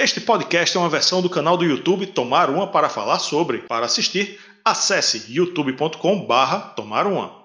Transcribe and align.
Este 0.00 0.20
podcast 0.20 0.76
é 0.76 0.80
uma 0.80 0.88
versão 0.88 1.20
do 1.20 1.28
canal 1.28 1.56
do 1.56 1.64
YouTube 1.64 2.06
Tomar 2.06 2.50
Uma 2.50 2.68
para 2.68 2.88
falar 2.88 3.18
sobre. 3.18 3.62
Para 3.62 3.86
assistir, 3.86 4.38
acesse 4.64 5.24
youtube.com/barra 5.28 6.72
Tomar 6.76 7.04
Uma. 7.04 7.36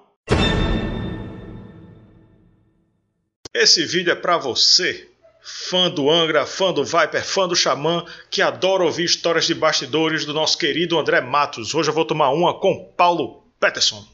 Esse 3.52 3.84
vídeo 3.84 4.12
é 4.12 4.16
para 4.16 4.38
você, 4.38 5.10
fã 5.42 5.90
do 5.90 6.12
Angra, 6.12 6.46
fã 6.46 6.72
do 6.72 6.86
Viper, 6.86 7.26
fã 7.26 7.48
do 7.48 7.56
Xamã, 7.56 8.06
que 8.30 8.40
adora 8.40 8.84
ouvir 8.84 9.06
histórias 9.06 9.48
de 9.48 9.56
bastidores 9.56 10.24
do 10.24 10.32
nosso 10.32 10.56
querido 10.56 11.00
André 11.00 11.22
Matos. 11.22 11.74
Hoje 11.74 11.90
eu 11.90 11.94
vou 11.96 12.06
tomar 12.06 12.30
uma 12.30 12.60
com 12.60 12.94
Paulo 12.96 13.52
Peterson. 13.60 14.13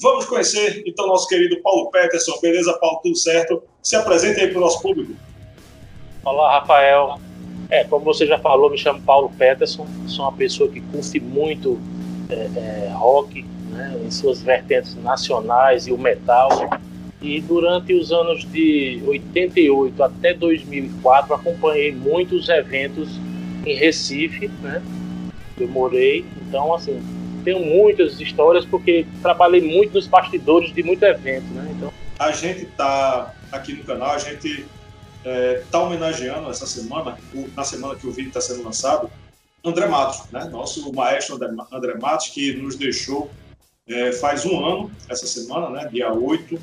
Vamos 0.00 0.26
conhecer 0.26 0.84
então 0.86 1.08
nosso 1.08 1.26
querido 1.26 1.60
Paulo 1.60 1.90
Peterson. 1.90 2.38
Beleza, 2.40 2.72
Paulo? 2.74 3.00
Tudo 3.02 3.16
certo? 3.16 3.62
Se 3.82 3.96
apresente 3.96 4.40
aí 4.40 4.48
para 4.48 4.58
o 4.58 4.60
nosso 4.60 4.80
público. 4.80 5.12
Olá, 6.24 6.60
Rafael. 6.60 7.18
É, 7.68 7.82
como 7.82 8.04
você 8.04 8.24
já 8.24 8.38
falou, 8.38 8.70
me 8.70 8.78
chamo 8.78 9.02
Paulo 9.02 9.28
Peterson. 9.36 9.88
Sou 10.06 10.24
uma 10.24 10.32
pessoa 10.32 10.70
que 10.70 10.80
curte 10.80 11.18
muito 11.18 11.80
é, 12.30 12.34
é, 12.34 12.92
rock, 12.94 13.44
né, 13.70 14.00
em 14.06 14.10
suas 14.10 14.40
vertentes 14.40 14.94
nacionais 15.02 15.88
e 15.88 15.92
o 15.92 15.98
metal. 15.98 16.48
E 17.20 17.40
durante 17.40 17.92
os 17.92 18.12
anos 18.12 18.44
de 18.52 19.02
88 19.04 20.00
até 20.00 20.32
2004 20.32 21.34
acompanhei 21.34 21.90
muitos 21.90 22.48
eventos 22.48 23.08
em 23.66 23.74
Recife, 23.74 24.46
né? 24.62 24.80
Eu 25.58 25.66
morei, 25.66 26.24
então 26.46 26.72
assim, 26.72 27.02
tenho 27.48 27.64
muitas 27.64 28.20
histórias 28.20 28.66
porque 28.66 29.06
trabalhei 29.22 29.62
muito 29.62 29.94
nos 29.94 30.06
bastidores 30.06 30.70
de 30.74 30.82
muito 30.82 31.02
evento, 31.02 31.46
né? 31.54 31.72
Então, 31.74 31.90
a 32.18 32.30
gente 32.30 32.66
tá 32.66 33.34
aqui 33.50 33.72
no 33.72 33.84
canal, 33.84 34.10
a 34.10 34.18
gente 34.18 34.66
é, 35.24 35.62
tá 35.70 35.80
homenageando 35.80 36.50
essa 36.50 36.66
semana, 36.66 37.16
na 37.56 37.64
semana 37.64 37.96
que 37.96 38.06
o 38.06 38.12
vídeo 38.12 38.28
está 38.28 38.42
sendo 38.42 38.62
lançado, 38.62 39.10
André 39.64 39.86
Matos, 39.86 40.30
né? 40.30 40.44
Nosso 40.44 40.92
maestro 40.92 41.38
André 41.72 41.94
Matos, 41.94 42.28
que 42.28 42.52
nos 42.52 42.76
deixou 42.76 43.30
é, 43.88 44.12
faz 44.12 44.44
um 44.44 44.62
ano, 44.62 44.92
essa 45.08 45.26
semana, 45.26 45.70
né? 45.70 45.88
Dia 45.90 46.12
8 46.12 46.60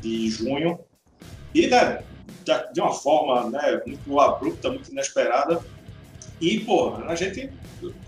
de 0.00 0.28
junho. 0.28 0.80
E, 1.54 1.68
né, 1.68 2.02
de 2.72 2.80
uma 2.80 2.92
forma 2.92 3.48
né, 3.48 3.80
muito 3.86 4.20
abrupta, 4.20 4.70
muito 4.70 4.90
inesperada. 4.90 5.64
E, 6.40 6.60
pô, 6.60 6.96
a 6.96 7.14
gente 7.14 7.50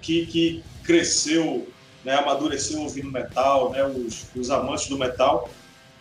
que, 0.03 0.27
que 0.27 0.64
cresceu 0.82 1.66
né, 2.04 2.14
amadureceu 2.14 2.80
ouvindo 2.80 3.10
metal, 3.10 3.70
né, 3.70 3.84
os, 3.84 4.27
os 4.34 4.50
amantes 4.50 4.88
do 4.88 4.98
metal. 4.98 5.48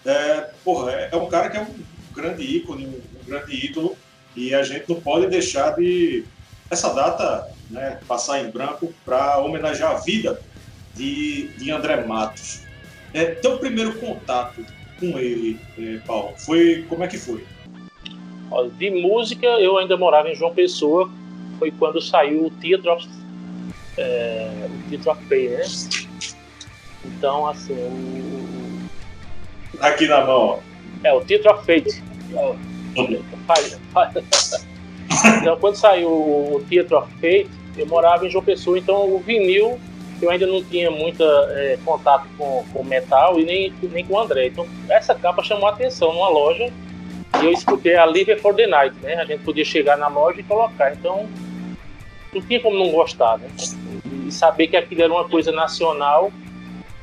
É, 0.05 0.51
porra, 0.63 0.91
é, 0.91 1.09
é, 1.11 1.15
um 1.15 1.27
cara 1.27 1.49
que 1.49 1.57
é 1.57 1.61
um 1.61 1.73
grande 2.13 2.43
ícone, 2.43 2.85
um, 2.85 2.89
um, 2.89 3.25
grande 3.25 3.65
ídolo, 3.65 3.97
e 4.35 4.53
a 4.53 4.63
gente 4.63 4.87
não 4.87 5.01
pode 5.01 5.27
deixar 5.27 5.75
de 5.75 6.23
essa 6.69 6.93
data 6.93 7.49
né, 7.69 7.99
passar 8.07 8.39
em 8.39 8.49
branco 8.49 8.93
para 9.03 9.39
homenagear 9.39 9.91
a 9.91 9.99
vida 9.99 10.41
de, 10.95 11.47
de 11.57 11.71
André 11.71 12.05
Matos. 12.05 12.61
É, 13.13 13.25
teu 13.25 13.57
primeiro 13.57 13.97
contato 13.99 14.65
com 14.99 15.17
ele, 15.17 15.59
é, 15.77 15.97
Paulo, 16.05 16.33
foi 16.37 16.85
como 16.89 17.03
é 17.03 17.07
que 17.07 17.17
foi? 17.17 17.43
De 18.77 18.89
música, 18.89 19.45
eu 19.45 19.77
ainda 19.77 19.97
morava 19.97 20.29
em 20.29 20.35
João 20.35 20.53
Pessoa, 20.53 21.11
foi 21.59 21.71
quando 21.71 22.01
saiu 22.01 22.45
o 22.45 22.51
Teardrops 22.51 23.16
é, 23.97 24.49
o 24.69 25.09
of 25.09 25.25
Pain, 25.25 25.49
né? 25.49 25.63
Então, 27.05 27.47
assim, 27.47 27.73
o... 27.73 28.87
Aqui 29.81 30.07
na 30.07 30.25
mão, 30.25 30.59
É, 31.03 31.13
o 31.13 31.17
of 31.17 31.65
Fate. 31.65 32.03
então, 35.41 35.57
quando 35.59 35.75
saiu 35.75 36.09
o 36.09 36.55
of 36.57 37.13
Fate, 37.15 37.49
eu 37.77 37.85
morava 37.87 38.25
em 38.25 38.29
João 38.29 38.43
Pessoa, 38.43 38.77
então 38.77 39.13
o 39.13 39.19
vinil, 39.19 39.79
eu 40.21 40.29
ainda 40.31 40.47
não 40.47 40.63
tinha 40.63 40.89
muito 40.89 41.23
é, 41.23 41.77
contato 41.85 42.27
com, 42.37 42.65
com 42.73 42.83
metal 42.83 43.39
e 43.39 43.45
nem, 43.45 43.73
nem 43.83 44.05
com 44.05 44.15
o 44.15 44.19
André. 44.19 44.47
Então, 44.47 44.67
essa 44.89 45.13
capa 45.13 45.43
chamou 45.43 45.67
a 45.67 45.71
atenção 45.71 46.11
numa 46.11 46.29
loja 46.29 46.71
e 47.41 47.45
eu 47.45 47.51
escutei 47.51 47.95
a 47.95 48.05
Live 48.05 48.37
for 48.39 48.55
the 48.55 48.65
Night, 48.65 48.95
né? 49.01 49.15
A 49.15 49.25
gente 49.25 49.43
podia 49.43 49.63
chegar 49.63 49.97
na 49.97 50.07
loja 50.07 50.39
e 50.39 50.43
colocar. 50.43 50.93
Então, 50.93 51.29
não 52.33 52.41
tinha 52.41 52.59
como 52.59 52.77
não 52.77 52.91
gostar, 52.91 53.37
né? 53.37 53.47
E 54.27 54.31
saber 54.31 54.67
que 54.67 54.75
aquilo 54.75 55.03
era 55.03 55.13
uma 55.13 55.27
coisa 55.27 55.51
nacional. 55.51 56.31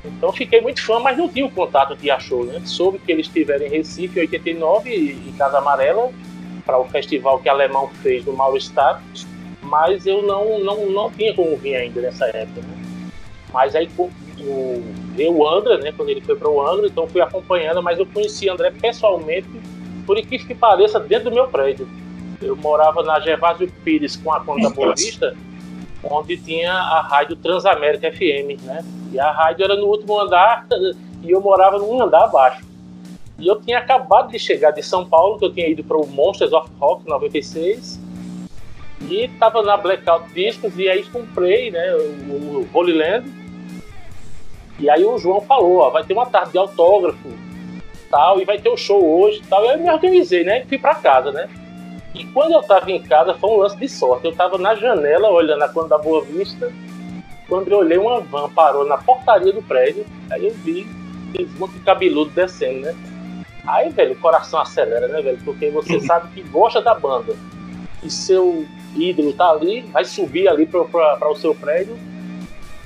Então 0.04 0.30
fiquei 0.32 0.60
muito 0.60 0.84
fã, 0.84 1.00
mas 1.00 1.16
não 1.16 1.28
tinha 1.28 1.46
o 1.46 1.50
contato 1.50 1.96
de 1.96 2.10
Achou, 2.10 2.44
né? 2.44 2.60
Soube 2.64 2.98
que 2.98 3.10
eles 3.10 3.26
estiveram 3.26 3.66
em 3.66 3.70
Recife 3.70 4.18
em 4.18 4.22
89, 4.22 4.90
em 4.90 5.32
Casa 5.32 5.58
Amarela, 5.58 6.12
para 6.66 6.78
o 6.78 6.84
festival 6.84 7.38
que 7.38 7.48
o 7.48 7.52
Alemão 7.52 7.88
fez 8.02 8.24
no 8.24 8.34
Mauro 8.34 8.56
Estado, 8.58 9.02
mas 9.62 10.06
eu 10.06 10.22
não, 10.22 10.58
não, 10.58 10.90
não 10.90 11.10
tinha 11.10 11.32
como 11.34 11.56
vir 11.56 11.76
ainda 11.76 12.02
nessa 12.02 12.26
época, 12.26 12.60
né? 12.60 13.10
Mas 13.52 13.74
aí 13.74 13.88
o, 13.96 14.82
eu, 15.16 15.48
André, 15.48 15.78
né, 15.78 15.92
quando 15.96 16.10
ele 16.10 16.20
foi 16.20 16.36
para 16.36 16.50
o 16.50 16.60
Angra, 16.60 16.86
então 16.86 17.06
fui 17.08 17.20
acompanhando, 17.20 17.82
mas 17.82 17.98
eu 17.98 18.06
conheci 18.06 18.48
André 18.48 18.70
pessoalmente, 18.70 19.48
por 20.04 20.18
incrível 20.18 20.46
que 20.46 20.54
pareça, 20.54 21.00
dentro 21.00 21.30
do 21.30 21.34
meu 21.34 21.48
prédio 21.48 21.88
eu 22.42 22.56
morava 22.56 23.02
na 23.02 23.18
Gervásio 23.20 23.70
Pires 23.84 24.16
com 24.16 24.32
a 24.32 24.40
conta 24.40 24.68
Boa 24.70 24.94
Vista, 24.94 25.36
onde 26.10 26.36
tinha 26.36 26.72
a 26.72 27.00
rádio 27.00 27.36
Transamérica 27.36 28.10
FM, 28.10 28.62
né? 28.62 28.84
E 29.12 29.18
a 29.18 29.30
rádio 29.30 29.64
era 29.64 29.76
no 29.76 29.86
último 29.86 30.20
andar 30.20 30.66
e 31.22 31.30
eu 31.30 31.40
morava 31.40 31.78
num 31.78 32.02
andar 32.02 32.24
abaixo. 32.24 32.64
E 33.38 33.46
eu 33.46 33.60
tinha 33.60 33.78
acabado 33.78 34.30
de 34.30 34.38
chegar 34.38 34.70
de 34.70 34.82
São 34.82 35.06
Paulo, 35.06 35.38
que 35.38 35.44
eu 35.44 35.52
tinha 35.52 35.68
ido 35.68 35.82
para 35.82 35.96
o 35.96 36.06
Monsters 36.06 36.52
of 36.52 36.70
Rock 36.78 37.06
96, 37.06 38.00
e 39.02 39.24
estava 39.24 39.62
na 39.62 39.76
Blackout 39.76 40.32
Discos, 40.32 40.78
e 40.78 40.88
aí 40.88 41.02
comprei 41.04 41.70
né, 41.70 41.94
o, 41.94 42.66
Holy 42.72 42.92
Land. 42.92 43.28
E 44.78 44.88
aí 44.88 45.04
o 45.04 45.18
João 45.18 45.40
falou, 45.40 45.78
ó, 45.78 45.90
vai 45.90 46.04
ter 46.04 46.14
uma 46.14 46.26
tarde 46.26 46.52
de 46.52 46.58
autógrafo, 46.58 47.28
tal, 48.10 48.40
e 48.40 48.44
vai 48.44 48.58
ter 48.58 48.68
o 48.68 48.74
um 48.74 48.76
show 48.76 49.04
hoje, 49.20 49.42
tal. 49.48 49.64
E 49.64 49.68
aí 49.68 49.74
eu 49.76 49.82
me 49.82 49.90
organizei, 49.90 50.44
né? 50.44 50.64
Fui 50.66 50.78
para 50.78 50.94
casa, 50.94 51.32
né? 51.32 51.48
E 52.14 52.24
quando 52.26 52.52
eu 52.52 52.60
estava 52.60 52.90
em 52.90 53.02
casa, 53.02 53.34
foi 53.34 53.50
um 53.50 53.56
lance 53.56 53.76
de 53.76 53.88
sorte. 53.88 54.24
Eu 54.24 54.30
estava 54.30 54.56
na 54.56 54.74
janela, 54.74 55.30
olhando 55.30 55.62
a 55.62 55.68
quando 55.68 55.88
da 55.88 55.98
Boa 55.98 56.22
Vista. 56.22 56.72
Quando 57.48 57.68
eu 57.68 57.78
olhei, 57.78 57.98
uma 57.98 58.20
van 58.20 58.48
parou 58.50 58.86
na 58.86 58.96
portaria 58.96 59.52
do 59.52 59.62
prédio. 59.62 60.06
Aí 60.30 60.46
eu 60.46 60.54
vi 60.54 60.86
monte 61.58 61.72
de 61.72 61.80
cabeludo 61.80 62.30
descendo, 62.30 62.80
né? 62.80 62.94
Aí, 63.66 63.88
velho, 63.90 64.12
o 64.12 64.18
coração 64.18 64.60
acelera, 64.60 65.08
né, 65.08 65.20
velho? 65.22 65.38
Porque 65.44 65.70
você 65.70 65.98
sabe 66.06 66.32
que 66.32 66.42
gosta 66.48 66.80
da 66.80 66.94
banda. 66.94 67.34
E 68.02 68.10
seu 68.10 68.66
ídolo 68.94 69.32
tá 69.32 69.50
ali, 69.50 69.82
vai 69.82 70.04
subir 70.04 70.46
ali 70.46 70.66
para 70.66 71.28
o 71.28 71.36
seu 71.36 71.54
prédio. 71.54 71.98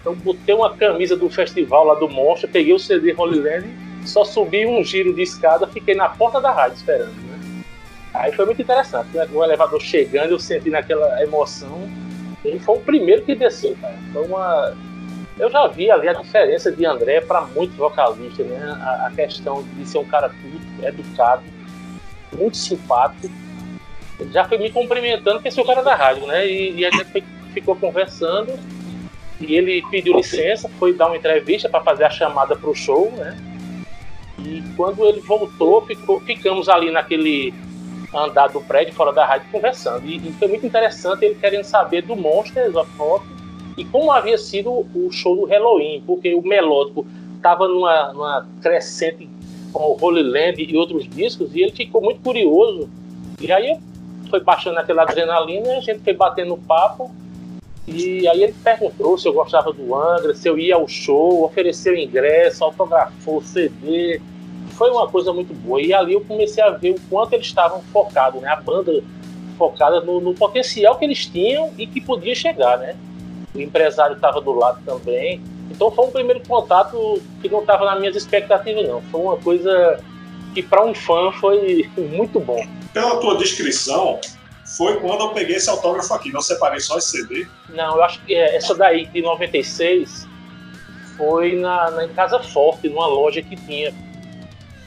Então, 0.01 0.15
botei 0.15 0.55
uma 0.55 0.75
camisa 0.75 1.17
do 1.17 1.29
festival 1.29 1.85
lá 1.85 1.95
do 1.95 2.09
Monstro, 2.09 2.49
peguei 2.49 2.73
o 2.73 2.79
CD 2.79 3.13
Holy 3.17 3.41
Land, 3.41 3.69
só 4.07 4.25
subi 4.25 4.65
um 4.65 4.83
giro 4.83 5.13
de 5.13 5.23
escada, 5.23 5.67
fiquei 5.67 5.95
na 5.95 6.09
porta 6.09 6.41
da 6.41 6.53
rádio 6.53 6.77
esperando. 6.77 7.28
Aí 8.19 8.33
foi 8.33 8.45
muito 8.47 8.61
interessante. 8.61 9.09
Né? 9.17 9.27
O 9.33 9.45
elevador 9.45 9.81
chegando, 9.81 10.33
eu 10.33 10.39
senti 10.39 10.69
naquela 10.71 11.23
emoção. 11.23 11.89
Ele 12.45 12.59
foi 12.59 12.77
o 12.77 12.81
primeiro 12.81 13.23
que 13.23 13.35
desceu, 13.35 13.77
cara. 13.81 13.95
Foi 14.13 14.25
uma. 14.25 14.77
Eu 15.39 15.49
já 15.49 15.69
vi 15.69 15.89
ali 15.89 16.09
a 16.09 16.15
diferença 16.15 16.73
de 16.73 16.85
André 16.85 17.21
para 17.21 17.43
muitos 17.43 17.77
vocalistas, 17.77 18.45
né? 18.45 18.77
A, 18.81 19.07
a, 19.07 19.11
questão 19.13 19.63
de 19.63 19.87
ser 19.89 19.99
um 19.99 20.05
cara 20.05 20.29
culto, 20.29 20.87
educado, 20.87 21.45
muito 22.37 22.57
simpático. 22.57 23.33
Ele 24.19 24.33
já 24.33 24.45
foi 24.49 24.59
me 24.59 24.71
cumprimentando, 24.71 25.37
porque 25.37 25.53
sou 25.53 25.63
o 25.63 25.67
cara 25.67 25.83
da 25.83 25.95
rádio, 25.95 26.27
né? 26.27 26.45
E, 26.45 26.75
e 26.75 26.85
a 26.85 26.91
gente 26.91 27.25
ficou 27.55 27.77
conversando. 27.77 28.59
E 29.41 29.55
ele 29.55 29.81
pediu 29.89 30.17
licença, 30.17 30.69
foi 30.81 30.93
dar 30.93 31.07
uma 31.07 31.17
entrevista 31.17 31.69
para 31.69 31.85
fazer 31.85 32.03
a 32.03 32.11
chamada 32.11 32.57
para 32.57 32.69
o 32.69 32.75
show, 32.75 33.13
né? 33.13 33.37
E 34.41 34.65
quando 34.77 35.05
ele 35.07 35.21
voltou, 35.21 35.87
ficou, 35.87 36.21
ficamos 36.21 36.69
ali 36.69 36.91
naquele 36.91 37.55
andar 38.15 38.49
do 38.49 38.61
prédio 38.61 38.95
fora 38.95 39.13
da 39.13 39.25
rádio 39.25 39.49
conversando. 39.51 40.07
E, 40.07 40.17
e, 40.17 40.33
foi 40.33 40.49
muito 40.49 40.67
interessante 40.67 41.25
ele 41.25 41.35
querendo 41.35 41.65
saber 41.65 42.03
do 42.03 42.17
Monsters 42.17 42.75
of 42.75 42.91
Rock 42.97 43.27
e 43.77 43.85
como 43.85 44.11
havia 44.11 44.39
sido 44.39 44.87
o 44.95 45.09
show 45.11 45.37
do 45.37 45.45
Halloween, 45.45 46.03
porque 46.07 46.35
o 46.35 46.43
melódico 46.43 47.07
estava 47.37 47.69
numa, 47.69 48.13
numa 48.13 48.49
crescente 48.61 49.29
com 49.73 49.93
o 49.93 49.99
Holy 50.01 50.23
Land 50.23 50.63
e 50.63 50.77
outros 50.77 51.09
discos, 51.09 51.55
e 51.55 51.61
ele 51.61 51.73
ficou 51.73 52.03
muito 52.03 52.21
curioso. 52.21 52.89
E 53.41 53.53
aí 53.53 53.79
foi 54.29 54.41
baixando 54.41 54.79
aquela 54.79 55.03
adrenalina 55.03 55.77
a 55.77 55.81
gente 55.81 56.01
foi 56.01 56.13
batendo 56.13 56.57
papo. 56.57 57.11
E 57.87 58.29
aí 58.29 58.43
ele 58.43 58.55
perguntou 58.63 59.17
se 59.17 59.27
eu 59.27 59.33
gostava 59.33 59.73
do 59.73 59.95
Angra, 59.95 60.35
se 60.35 60.47
eu 60.47 60.59
ia 60.59 60.75
ao 60.75 60.87
show, 60.87 61.45
ofereceu 61.45 61.97
ingresso, 61.97 62.65
autografou 62.65 63.41
CD, 63.41 64.21
foi 64.79 64.91
uma 64.91 65.09
coisa 65.09 65.33
muito 65.33 65.53
boa. 65.53 65.83
E 65.83 65.93
ali 65.93 66.15
eu 66.15 66.21
comecei 66.23 66.63
a 66.63 66.71
ver 66.71 66.93
o 66.93 67.01
quanto 67.11 67.33
eles 67.35 67.47
estavam 67.47 67.83
focados, 67.93 68.41
né? 68.41 68.49
A 68.49 68.57
banda 68.57 69.03
focada 69.59 70.01
no, 70.01 70.21
no 70.21 70.33
potencial 70.35 70.97
que 70.97 71.05
eles 71.05 71.27
tinham 71.27 71.75
e 71.77 71.87
que 71.87 72.01
podia 72.01 72.35
chegar, 72.35 72.79
né? 72.79 72.97
O 73.55 73.61
empresário 73.61 74.15
estava 74.15 74.41
do 74.41 74.53
lado 74.53 74.81
também. 74.87 75.43
Então 75.71 75.91
foi 75.91 76.07
um 76.07 76.11
primeiro 76.11 76.41
contato 76.47 77.21
que 77.43 77.49
não 77.49 77.61
estava 77.61 77.85
nas 77.85 77.99
minhas 77.99 78.17
expectativas, 78.17 78.87
não. 78.87 79.03
Foi 79.03 79.21
uma 79.21 79.37
coisa 79.37 80.01
que 80.55 80.63
para 80.63 80.85
um 80.85 80.95
fã 80.95 81.33
foi 81.33 81.91
muito 81.99 82.39
bom. 82.39 82.65
Pela 82.95 83.21
tua 83.21 83.37
descrição, 83.37 84.21
foi 84.77 85.01
quando 85.01 85.23
eu 85.23 85.29
peguei 85.31 85.57
esse 85.57 85.69
autógrafo 85.69 86.15
aqui. 86.15 86.33
Não 86.33 86.41
separei 86.41 86.81
só 86.81 86.97
esse 86.99 87.11
CD? 87.11 87.47
Não, 87.71 87.97
eu 87.97 88.03
acho 88.05 88.25
que 88.25 88.35
é, 88.35 88.57
essa 88.57 88.75
daí 88.75 89.07
de 89.07 89.21
96 89.21 90.27
foi 91.17 91.57
na, 91.57 91.91
na 91.91 92.09
Casa 92.09 92.39
Forte, 92.39 92.89
numa 92.89 93.09
loja 93.09 93.43
que 93.43 93.57
tinha. 93.57 93.93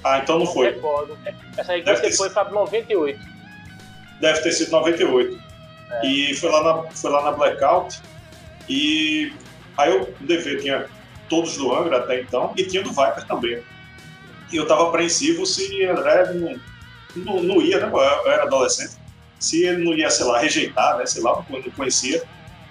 Ah, 0.04 0.20
então 0.20 0.40
não, 0.40 0.46
não 0.46 0.54
foi. 0.54 0.72
Recordo. 0.72 1.18
Essa 1.58 1.74
aí 1.74 1.80
que 1.80 1.86
Deve 1.86 1.98
você 1.98 2.10
ter... 2.10 2.16
foi 2.18 2.30
para 2.30 2.50
98. 2.50 3.20
Deve 4.20 4.42
ter 4.42 4.52
sido 4.52 4.72
98. 4.72 5.40
É. 5.92 6.06
E 6.08 6.34
foi 6.36 6.50
lá, 6.50 6.64
na, 6.64 6.92
foi 6.92 7.12
lá 7.12 7.24
na 7.24 7.32
Blackout. 7.32 8.00
E 8.70 9.34
aí 9.78 9.96
o 9.98 10.08
DV 10.22 10.58
tinha 10.58 10.88
todos 11.30 11.58
do 11.58 11.74
Angra 11.74 11.98
até 11.98 12.22
então, 12.22 12.54
e 12.58 12.64
tinha 12.64 12.84
do 12.84 12.90
Viper 12.90 13.26
também. 13.26 13.64
E 14.52 14.58
eu 14.58 14.68
tava 14.68 14.88
apreensivo 14.88 15.46
se 15.46 15.84
André 15.86 16.34
não, 16.34 16.60
não, 17.16 17.44
não 17.44 17.62
ia, 17.62 17.80
né? 17.80 17.90
Eu 17.92 18.32
era 18.32 18.44
adolescente. 18.44 18.96
Se 19.40 19.64
ele 19.64 19.84
não 19.84 19.94
ia, 19.94 20.10
sei 20.10 20.26
lá, 20.26 20.40
rejeitar, 20.40 20.98
né? 20.98 21.06
Sei 21.06 21.22
lá, 21.22 21.44
não 21.50 21.62
conhecia. 21.72 22.22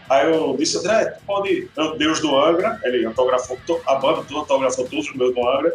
Aí 0.09 0.31
eu 0.31 0.57
disse, 0.59 0.77
André, 0.77 1.17
pode. 1.27 1.71
Eu, 1.77 1.97
Deus 1.97 2.21
do 2.21 2.39
Angra, 2.39 2.79
ele 2.85 3.05
autografou, 3.07 3.59
a 3.87 3.95
banda 3.95 4.23
toda 4.25 4.41
autografou 4.41 4.87
todos 4.87 5.09
os 5.09 5.17
meus 5.17 5.35
do 5.35 5.49
Angra. 5.49 5.75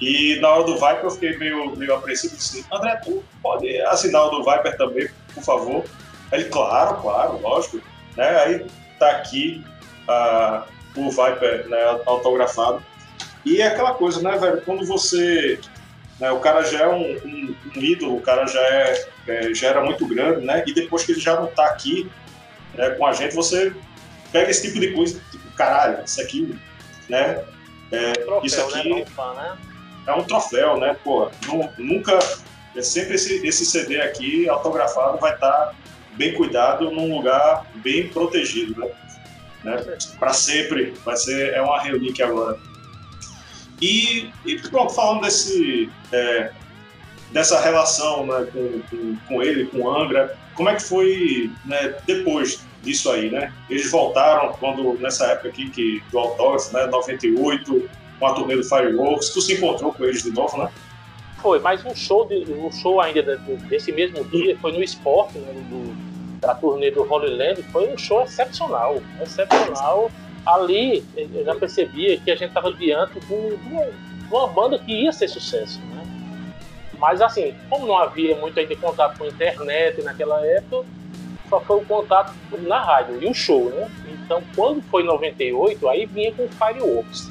E 0.00 0.38
na 0.40 0.48
hora 0.48 0.64
do 0.64 0.74
Viper 0.74 1.04
eu 1.04 1.10
fiquei 1.10 1.38
meio, 1.38 1.76
meio 1.76 1.94
apreensivo 1.94 2.34
e 2.34 2.36
disse, 2.36 2.66
André, 2.72 2.96
tu 2.96 3.22
pode 3.42 3.80
assinar 3.82 4.26
o 4.26 4.30
do 4.30 4.44
Viper 4.44 4.76
também, 4.76 5.08
por 5.34 5.42
favor? 5.42 5.84
Ele, 6.32 6.44
claro, 6.44 7.00
claro, 7.00 7.40
lógico. 7.40 7.80
Né? 8.16 8.28
Aí 8.28 8.66
tá 8.98 9.10
aqui 9.10 9.64
uh, 10.08 10.64
o 10.96 11.10
Viper 11.10 11.68
né, 11.68 12.00
autografado. 12.06 12.82
E 13.44 13.60
é 13.60 13.68
aquela 13.68 13.94
coisa, 13.94 14.22
né, 14.22 14.36
velho? 14.36 14.62
Quando 14.62 14.84
você. 14.86 15.60
Né, 16.18 16.30
o 16.30 16.38
cara 16.38 16.62
já 16.62 16.80
é 16.80 16.88
um, 16.88 17.02
um, 17.02 17.56
um 17.76 17.80
ídolo, 17.80 18.16
o 18.16 18.20
cara 18.20 18.46
já, 18.46 18.60
é, 18.60 19.06
é, 19.26 19.54
já 19.54 19.68
era 19.68 19.84
muito 19.84 20.06
grande, 20.06 20.46
né? 20.46 20.62
E 20.66 20.72
depois 20.72 21.04
que 21.04 21.12
ele 21.12 21.20
já 21.20 21.38
não 21.38 21.46
tá 21.48 21.66
aqui 21.66 22.10
né, 22.74 22.90
com 22.90 23.06
a 23.06 23.12
gente, 23.12 23.34
você 23.34 23.74
pega 24.32 24.50
esse 24.50 24.62
tipo 24.62 24.80
de 24.80 24.92
coisa, 24.92 25.20
tipo, 25.30 25.50
caralho, 25.56 26.04
isso 26.04 26.20
aqui, 26.20 26.56
né? 27.08 27.44
É, 27.90 28.12
troféu, 28.12 28.44
isso 28.44 28.60
aqui 28.60 28.94
né, 28.94 29.04
fã, 29.06 29.34
né? 29.34 29.56
É 30.06 30.12
um 30.12 30.24
troféu, 30.24 30.78
né? 30.78 30.96
Pô, 31.02 31.30
nunca. 31.78 32.18
É 32.76 32.82
sempre 32.82 33.14
esse, 33.14 33.46
esse 33.46 33.64
CD 33.64 34.00
aqui 34.00 34.48
autografado 34.48 35.18
vai 35.18 35.34
estar 35.34 35.50
tá 35.50 35.74
bem 36.14 36.34
cuidado 36.34 36.90
num 36.90 37.16
lugar 37.16 37.64
bem 37.76 38.08
protegido, 38.08 38.80
né? 38.80 38.90
né? 39.62 39.98
Para 40.18 40.32
sempre. 40.32 40.92
Vai 41.04 41.16
ser 41.16 41.54
é 41.54 41.62
uma 41.62 41.80
relíquia 41.80 42.26
agora. 42.26 42.58
E, 43.80 44.30
e 44.44 44.58
pronto, 44.70 44.94
falando 44.94 45.22
desse, 45.22 45.90
é, 46.12 46.50
dessa 47.30 47.60
relação 47.60 48.26
né, 48.26 48.46
com, 48.52 48.80
com, 48.88 49.16
com, 49.26 49.42
ele, 49.42 49.66
com 49.66 49.90
Angra, 49.90 50.36
como 50.54 50.68
é 50.68 50.76
que 50.76 50.82
foi 50.82 51.50
né, 51.64 51.94
depois 52.06 52.64
disso 52.82 53.10
aí, 53.10 53.30
né? 53.30 53.52
Eles 53.68 53.90
voltaram 53.90 54.52
quando, 54.54 54.98
nessa 55.00 55.26
época 55.26 55.48
aqui 55.48 55.70
que, 55.70 56.02
do 56.12 56.18
autógrafo, 56.18 56.72
né, 56.72 56.86
98, 56.86 57.90
com 58.18 58.26
a 58.26 58.34
turnê 58.34 58.56
do 58.56 58.64
Fireworks, 58.64 59.30
tu 59.30 59.40
se 59.40 59.54
encontrou 59.54 59.92
com 59.92 60.04
eles 60.04 60.22
de 60.22 60.30
novo, 60.30 60.56
né? 60.58 60.70
Foi, 61.38 61.58
mas 61.58 61.84
um 61.84 61.94
show, 61.94 62.26
de, 62.26 62.50
um 62.52 62.72
show 62.72 63.00
ainda 63.00 63.36
desse 63.68 63.92
mesmo 63.92 64.24
dia 64.24 64.56
foi 64.58 64.72
no 64.72 64.82
esporte, 64.82 65.38
né, 65.38 65.52
do, 65.68 66.40
da 66.40 66.54
turnê 66.54 66.90
do 66.90 67.02
Holy 67.02 67.36
Land, 67.36 67.62
foi 67.64 67.92
um 67.92 67.98
show 67.98 68.22
excepcional, 68.22 69.00
excepcional 69.20 70.10
ali 70.46 71.04
eu 71.16 71.44
já 71.44 71.54
percebia 71.54 72.18
que 72.18 72.30
a 72.30 72.36
gente 72.36 72.48
estava 72.48 72.72
diante 72.72 73.18
de, 73.18 73.34
uma, 73.34 73.84
de, 73.84 74.26
uma, 74.30 74.46
banda 74.48 74.78
que 74.78 74.92
ia 74.92 75.12
ser 75.12 75.28
sucesso, 75.28 75.80
né? 75.80 76.02
Mas 76.98 77.20
assim, 77.20 77.54
como 77.68 77.86
não 77.86 77.98
havia 77.98 78.36
muito 78.36 78.58
ainda 78.58 78.76
contato 78.76 79.18
com 79.18 79.24
a 79.24 79.28
internet 79.28 80.02
naquela 80.02 80.44
época, 80.46 80.86
só 81.48 81.60
foi 81.60 81.76
o 81.78 81.84
contato 81.84 82.34
na 82.60 82.80
rádio 82.80 83.22
e 83.22 83.26
o 83.26 83.34
show, 83.34 83.70
né? 83.70 83.90
Então, 84.06 84.42
quando 84.54 84.82
foi 84.82 85.02
em 85.02 85.06
98, 85.06 85.88
aí 85.88 86.06
vinha 86.06 86.32
com 86.32 86.48
Fireworks. 86.48 87.30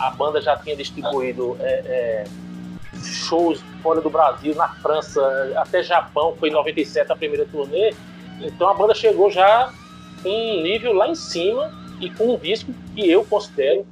A 0.00 0.10
banda 0.10 0.40
já 0.40 0.56
tinha 0.56 0.74
distribuído 0.74 1.56
é, 1.60 1.64
é, 1.64 2.24
shows 3.02 3.62
fora 3.82 4.00
do 4.00 4.10
Brasil, 4.10 4.54
na 4.54 4.68
França, 4.68 5.20
até 5.56 5.82
Japão, 5.82 6.34
foi 6.40 6.48
em 6.48 6.52
97 6.52 7.12
a 7.12 7.16
primeira 7.16 7.46
turnê. 7.46 7.94
Então 8.40 8.68
a 8.68 8.74
banda 8.74 8.94
chegou 8.94 9.30
já 9.30 9.72
com 10.22 10.28
um 10.28 10.62
nível 10.62 10.92
lá 10.94 11.08
em 11.08 11.14
cima 11.14 11.70
e 12.00 12.10
com 12.10 12.34
um 12.34 12.38
disco 12.38 12.72
que 12.94 13.08
eu 13.08 13.24
considero 13.24 13.86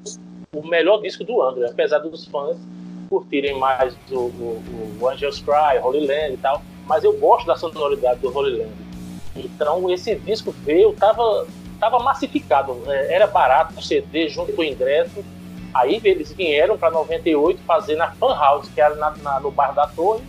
o 0.53 0.67
melhor 0.67 1.01
disco 1.03 1.25
do 1.25 1.43
Angra, 1.43 1.71
apesar 1.71 1.99
dos 1.99 2.25
fãs 2.25 2.57
curtirem 3.09 3.59
mais 3.59 3.95
o, 4.11 4.19
o, 4.19 4.99
o 5.01 5.09
Angels 5.09 5.41
Cry, 5.41 5.79
Holy 5.83 6.07
Land 6.07 6.35
e 6.35 6.37
tal, 6.39 6.63
mas 6.87 7.05
eu 7.05 7.13
gosto 7.15 7.47
da 7.47 7.57
sonoridade 7.57 8.21
do 8.21 8.35
Holy 8.35 8.59
Land. 8.59 8.73
Então 9.37 9.91
esse 9.91 10.15
disco 10.17 10.53
veio, 10.65 10.93
tava, 10.95 11.47
tava 11.79 11.99
massificado, 11.99 12.83
é, 12.87 13.15
era 13.15 13.27
barato 13.27 13.79
o 13.79 13.83
CD 13.83 14.29
junto 14.29 14.53
com 14.53 14.63
o 14.63 14.65
ingresso. 14.65 15.25
Aí 15.79 16.01
eles 16.03 16.33
vieram 16.33 16.77
para 16.77 16.91
98 16.91 17.61
fazer 17.65 17.95
na 17.95 18.11
Fan 18.11 18.35
House, 18.35 18.69
que 18.75 18.81
era 18.81 18.97
na, 18.97 19.11
na, 19.19 19.39
no 19.39 19.51
Bar 19.53 19.73
da 19.73 19.87
Torre, 19.87 20.23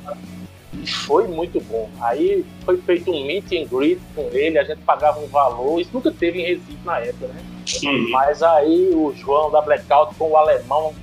e 0.73 0.85
foi 0.85 1.27
muito 1.27 1.59
bom. 1.61 1.89
Aí 1.99 2.45
foi 2.63 2.77
feito 2.77 3.09
um 3.09 3.25
meet 3.25 3.51
and 3.53 3.65
greet 3.65 3.99
com 4.15 4.29
ele, 4.31 4.59
a 4.59 4.63
gente 4.63 4.81
pagava 4.81 5.19
um 5.19 5.25
valor, 5.25 5.81
isso 5.81 5.89
nunca 5.91 6.11
teve 6.11 6.39
em 6.39 6.45
Recife 6.45 6.77
na 6.85 6.99
época, 6.99 7.27
né? 7.27 7.43
Uhum. 7.83 8.09
Mas 8.11 8.43
aí 8.43 8.91
o 8.93 9.11
João 9.15 9.49
da 9.49 9.59
Blackout 9.59 10.13
com 10.15 10.29
o 10.29 10.37
alemão 10.37 10.93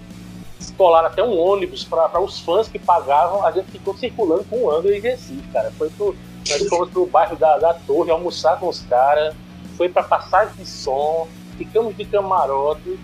escolaram 0.61 1.09
até 1.09 1.25
um 1.25 1.37
ônibus 1.39 1.83
para 1.83 2.21
os 2.21 2.39
fãs 2.39 2.69
que 2.69 2.79
pagavam, 2.79 3.45
a 3.45 3.51
gente 3.51 3.71
ficou 3.73 3.97
circulando 3.97 4.45
com 4.45 4.63
o 4.63 4.71
Angra 4.71 4.97
e 4.97 5.01
Recife, 5.01 5.43
cara. 5.53 5.73
Foi 5.73 5.91
pro, 5.91 6.15
nós 6.49 6.69
fomos 6.69 6.91
pro 6.91 7.07
bairro 7.07 7.35
da, 7.37 7.59
da 7.59 7.75
Torre 7.75 8.13
almoçar 8.13 8.61
com 8.61 8.69
os 8.69 8.81
caras, 8.83 9.35
foi 9.77 9.89
para 9.89 10.05
passagem 10.05 10.55
de 10.57 10.67
som, 10.67 11.27
ficamos 11.59 11.97
de 11.97 12.05
camarote, 12.05 12.97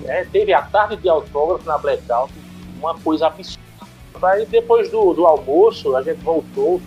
né? 0.00 0.26
teve 0.30 0.52
a 0.52 0.62
tarde 0.62 0.96
de 0.96 1.08
autógrafo 1.08 1.66
na 1.66 1.78
Blackout, 1.78 2.32
uma 2.78 2.94
coisa 2.98 3.26
absurda. 3.26 3.64
Aí 4.22 4.46
depois 4.46 4.90
do, 4.90 5.12
do 5.12 5.26
almoço, 5.26 5.94
a 5.94 6.02
gente 6.02 6.20
voltou, 6.22 6.80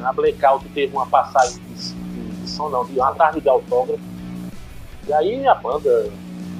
na 0.00 0.12
Blackout 0.12 0.66
teve 0.68 0.94
uma 0.94 1.06
passagem 1.06 1.62
de, 1.62 1.92
de, 1.92 2.42
de 2.42 2.50
som, 2.50 2.68
não, 2.68 2.84
de 2.84 2.98
uma 2.98 3.14
tarde 3.14 3.40
de 3.40 3.48
autógrafo 3.48 4.02
e 5.08 5.12
aí 5.14 5.46
a 5.46 5.54
banda 5.54 6.10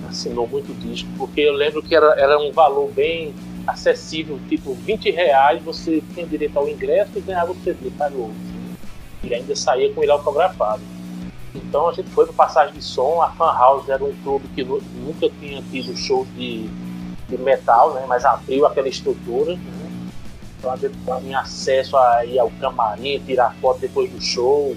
assinou 0.08 0.48
muito 0.48 0.72
disco, 0.80 1.06
porque 1.18 1.42
eu 1.42 1.52
lembro 1.52 1.82
que 1.82 1.94
era, 1.94 2.18
era 2.18 2.38
um 2.38 2.50
valor 2.50 2.90
bem 2.90 3.34
acessível, 3.66 4.40
tipo 4.48 4.72
20 4.72 5.10
reais 5.10 5.62
você 5.62 6.02
tinha 6.14 6.26
direito 6.26 6.58
ao 6.58 6.66
ingresso 6.66 7.10
e 7.16 7.20
ganhava 7.20 7.52
o 7.52 7.56
CD 7.56 7.90
o 7.90 8.20
outro. 8.20 8.36
E 9.22 9.34
ainda 9.34 9.54
saía 9.54 9.92
com 9.92 10.02
ele 10.02 10.10
autografado. 10.10 10.80
Então 11.66 11.88
a 11.88 11.92
gente 11.92 12.08
foi 12.10 12.24
para 12.24 12.34
Passagem 12.34 12.74
de 12.74 12.82
Som, 12.82 13.20
a 13.22 13.30
Fan 13.30 13.52
House 13.52 13.88
era 13.88 14.02
um 14.02 14.14
clube 14.22 14.48
que 14.54 14.64
nunca 14.64 15.28
tinha 15.40 15.62
tido 15.70 15.96
show 15.96 16.26
de, 16.36 16.68
de 17.28 17.38
metal, 17.38 17.94
né, 17.94 18.04
mas 18.08 18.24
abriu 18.24 18.66
aquela 18.66 18.88
estrutura. 18.88 19.54
Né, 19.54 19.90
então 20.58 20.72
a 20.72 20.76
gente 20.76 20.96
tinha 21.20 21.40
acesso 21.40 21.96
a 21.96 22.24
ir 22.24 22.38
ao 22.38 22.50
camarim, 22.60 23.20
tirar 23.20 23.54
foto 23.60 23.80
depois 23.80 24.10
do 24.10 24.20
show, 24.20 24.76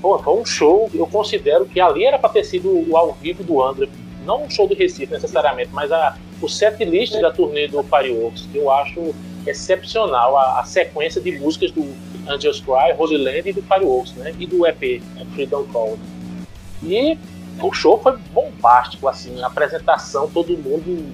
pô, 0.00 0.18
foi 0.18 0.34
um 0.34 0.44
show, 0.44 0.90
eu 0.94 1.06
considero 1.06 1.66
que 1.66 1.80
ali 1.80 2.04
era 2.04 2.18
para 2.18 2.30
ter 2.30 2.44
sido 2.44 2.68
o 2.88 2.96
ao 2.96 3.12
vivo 3.12 3.42
do 3.42 3.62
André, 3.62 3.88
não 4.24 4.44
um 4.44 4.50
show 4.50 4.66
do 4.66 4.74
Recife 4.74 5.12
necessariamente, 5.12 5.70
mas 5.72 5.90
a, 5.90 6.16
o 6.40 6.48
set 6.48 6.84
list 6.84 7.18
da 7.20 7.30
turnê 7.30 7.68
do 7.68 7.82
Fireworks, 7.82 8.46
que 8.50 8.58
eu 8.58 8.70
acho 8.70 9.14
excepcional, 9.46 10.36
a, 10.36 10.60
a, 10.60 10.64
sequência 10.64 11.20
de 11.20 11.32
músicas 11.32 11.70
do 11.70 11.82
Angels 12.28 12.60
Cry, 12.60 12.94
Holy 12.96 13.18
Land 13.18 13.48
e 13.48 13.52
do 13.52 13.62
Fireworks, 13.62 14.12
né, 14.14 14.34
e 14.38 14.46
do 14.46 14.66
EP, 14.66 15.02
Freedom 15.34 15.64
Call. 15.64 15.98
E 16.82 17.18
o 17.62 17.72
show 17.72 18.00
foi 18.00 18.16
bombástico, 18.32 19.08
assim, 19.08 19.42
a 19.42 19.46
apresentação, 19.46 20.28
todo 20.30 20.56
mundo 20.56 21.04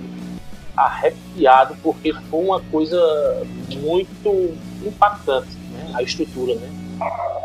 arrepiado, 0.77 1.77
porque 1.83 2.13
foi 2.13 2.45
uma 2.45 2.61
coisa 2.61 3.47
muito 3.77 4.55
impactante, 4.85 5.57
né, 5.71 5.93
a 5.95 6.03
estrutura, 6.03 6.55
né. 6.57 6.69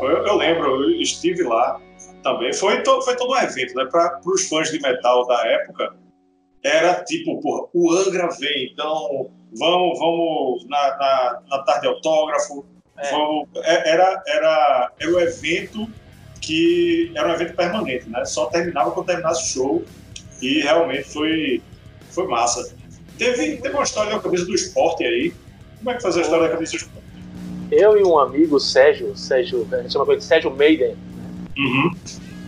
Eu, 0.01 0.25
eu, 0.25 0.35
lembro, 0.35 0.83
eu 0.83 1.01
estive 1.01 1.43
lá 1.43 1.79
também. 2.23 2.53
Foi, 2.53 2.81
to, 2.83 3.01
foi 3.01 3.15
todo 3.15 3.31
um 3.31 3.37
evento, 3.37 3.75
né? 3.75 3.85
Para 3.85 4.19
os 4.25 4.47
fãs 4.47 4.71
de 4.71 4.79
metal 4.79 5.25
da 5.27 5.45
época, 5.47 5.95
era 6.63 7.03
tipo, 7.03 7.39
porra, 7.41 7.67
o 7.73 7.91
Angra 7.91 8.29
vem, 8.39 8.71
então 8.71 9.29
vamos, 9.57 9.99
vamos 9.99 10.65
na, 10.67 10.97
na, 10.97 11.41
na 11.49 11.63
tarde 11.63 11.81
de 11.81 11.87
autógrafo. 11.87 12.65
É. 12.99 13.11
É, 13.63 13.89
era, 13.89 14.23
era, 14.27 14.91
era 14.99 15.11
um 15.11 15.19
evento 15.19 15.87
que 16.41 17.11
era 17.15 17.27
um 17.27 17.33
evento 17.33 17.55
permanente, 17.55 18.09
né? 18.09 18.25
Só 18.25 18.47
terminava 18.47 18.91
quando 18.91 19.07
terminasse 19.07 19.43
o 19.43 19.53
show 19.53 19.85
e 20.41 20.61
realmente 20.61 21.03
foi, 21.03 21.61
foi 22.11 22.27
massa. 22.27 22.73
Teve, 23.17 23.57
teve 23.57 23.73
uma 23.73 23.83
história 23.83 24.13
da 24.13 24.19
camisa 24.19 24.45
do 24.45 24.55
esporte 24.55 25.03
aí. 25.03 25.33
Como 25.77 25.91
é 25.91 25.95
que 25.95 26.01
faz 26.01 26.17
a 26.17 26.21
história 26.21 26.47
da 26.47 26.53
camisa 26.53 26.71
do 26.71 26.77
esporte? 26.77 27.09
eu 27.71 27.97
e 27.97 28.03
um 28.03 28.17
amigo, 28.17 28.59
Sérgio, 28.59 29.15
Sérgio 29.15 29.67
a 29.71 29.77
gente 29.77 29.93
chama 29.93 30.05
ele 30.09 30.17
de 30.17 30.23
Sérgio 30.23 30.51
Maiden, 30.51 30.95
uhum. 31.57 31.91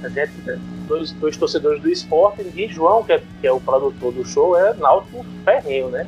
a 0.03 0.09
gente, 0.09 0.31
dois, 0.87 1.11
dois 1.13 1.37
torcedores 1.37 1.81
do 1.81 1.89
esporte, 1.89 2.41
e 2.55 2.67
João, 2.67 3.03
que 3.03 3.13
é, 3.13 3.21
que 3.39 3.47
é, 3.47 3.51
o 3.51 3.59
produtor 3.59 4.11
do 4.11 4.25
show, 4.25 4.57
é 4.57 4.73
náutico 4.73 5.25
ferrenho, 5.45 5.89
né? 5.89 6.07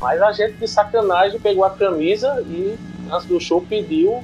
Mas 0.00 0.22
a 0.22 0.32
gente 0.32 0.54
de 0.54 0.68
sacanagem 0.68 1.40
pegou 1.40 1.64
a 1.64 1.70
camisa 1.70 2.42
e 2.48 2.78
antes 3.10 3.26
do 3.26 3.40
show 3.40 3.60
pediu 3.60 4.22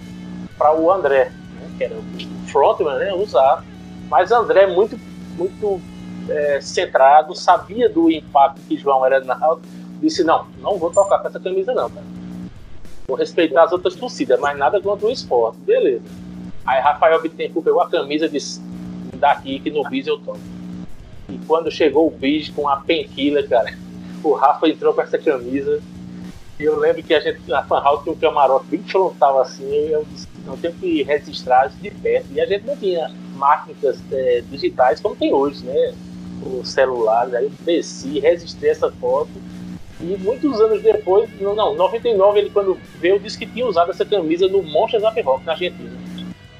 para 0.57 0.75
o 0.75 0.91
André, 0.91 1.33
né, 1.55 1.71
que 1.77 1.85
era 1.85 1.95
o 1.95 2.05
frontman, 2.49 2.99
né, 2.99 3.13
usar. 3.15 3.65
Mas 4.09 4.31
André 4.31 4.67
muito 4.67 4.99
muito 5.37 5.81
é, 6.29 6.61
centrado, 6.61 7.35
sabia 7.35 7.89
do 7.89 8.11
impacto 8.11 8.61
que 8.69 8.77
João 8.77 9.05
era 9.05 9.21
na 9.21 9.35
disse 10.01 10.23
não, 10.23 10.47
não 10.61 10.79
vou 10.79 10.91
tocar 10.91 11.19
com 11.19 11.29
essa 11.29 11.41
camisa 11.41 11.75
não, 11.75 11.91
cara. 11.91 12.07
Vou 13.07 13.17
respeitar 13.17 13.65
as 13.65 13.73
outras 13.73 13.95
torcidas, 13.95 14.39
mas 14.41 14.57
nada 14.57 14.81
contra 14.81 15.07
o 15.07 15.11
esporte, 15.11 15.59
beleza. 15.59 16.05
Aí 16.65 16.81
Rafael 16.81 17.21
Bittencourt 17.21 17.65
pegou 17.65 17.81
a 17.83 17.91
camisa 17.91 18.27
e 18.27 18.29
disse, 18.29 18.63
daqui 19.15 19.59
que 19.59 19.71
no 19.71 19.83
bis 19.89 20.07
eu 20.07 20.19
toco. 20.19 20.39
E 21.29 21.39
quando 21.47 21.71
chegou 21.71 22.07
o 22.07 22.11
bis 22.11 22.49
com 22.49 22.69
a 22.69 22.77
penquila, 22.77 23.43
cara, 23.43 23.77
o 24.23 24.33
Rafa 24.33 24.69
entrou 24.69 24.95
com 24.95 25.03
essa 25.03 25.19
camisa. 25.19 25.83
Eu 26.59 26.79
lembro 26.79 27.03
que 27.03 27.13
a 27.13 27.21
gente 27.21 27.41
na 27.49 27.65
Fan 27.65 27.81
House 27.81 28.03
tinha 28.05 28.15
um 28.15 28.19
camarote 28.19 28.67
bem 28.67 28.83
frontal 28.83 29.41
assim. 29.41 29.69
Eu 29.89 30.05
disse, 30.05 30.29
não 30.47 30.57
tenho 30.57 30.75
que 30.75 31.03
registrar 31.03 31.69
de 31.69 31.91
perto. 31.91 32.27
E 32.33 32.41
a 32.41 32.47
gente 32.47 32.65
não 32.65 32.77
tinha 32.77 33.11
máquinas 33.35 34.01
é, 34.13 34.43
digitais 34.49 35.01
como 35.01 35.17
tem 35.17 35.33
hoje, 35.33 35.65
né? 35.65 35.95
Os 36.43 36.69
celulares. 36.71 37.35
Aí 37.35 37.45
eu 37.45 37.53
desci, 37.61 38.21
registrei 38.21 38.71
essa 38.71 38.91
foto. 38.93 39.31
E 40.01 40.17
muitos 40.19 40.61
anos 40.61 40.83
depois, 40.83 41.29
não, 41.41 41.75
99, 41.75 42.39
ele 42.39 42.51
quando 42.51 42.79
veio, 43.01 43.19
disse 43.19 43.39
que 43.39 43.47
tinha 43.47 43.67
usado 43.67 43.91
essa 43.91 44.05
camisa 44.05 44.47
no 44.49 44.63
Monsters 44.63 45.03
of 45.03 45.21
Rock 45.23 45.45
na 45.45 45.53
Argentina. 45.53 45.91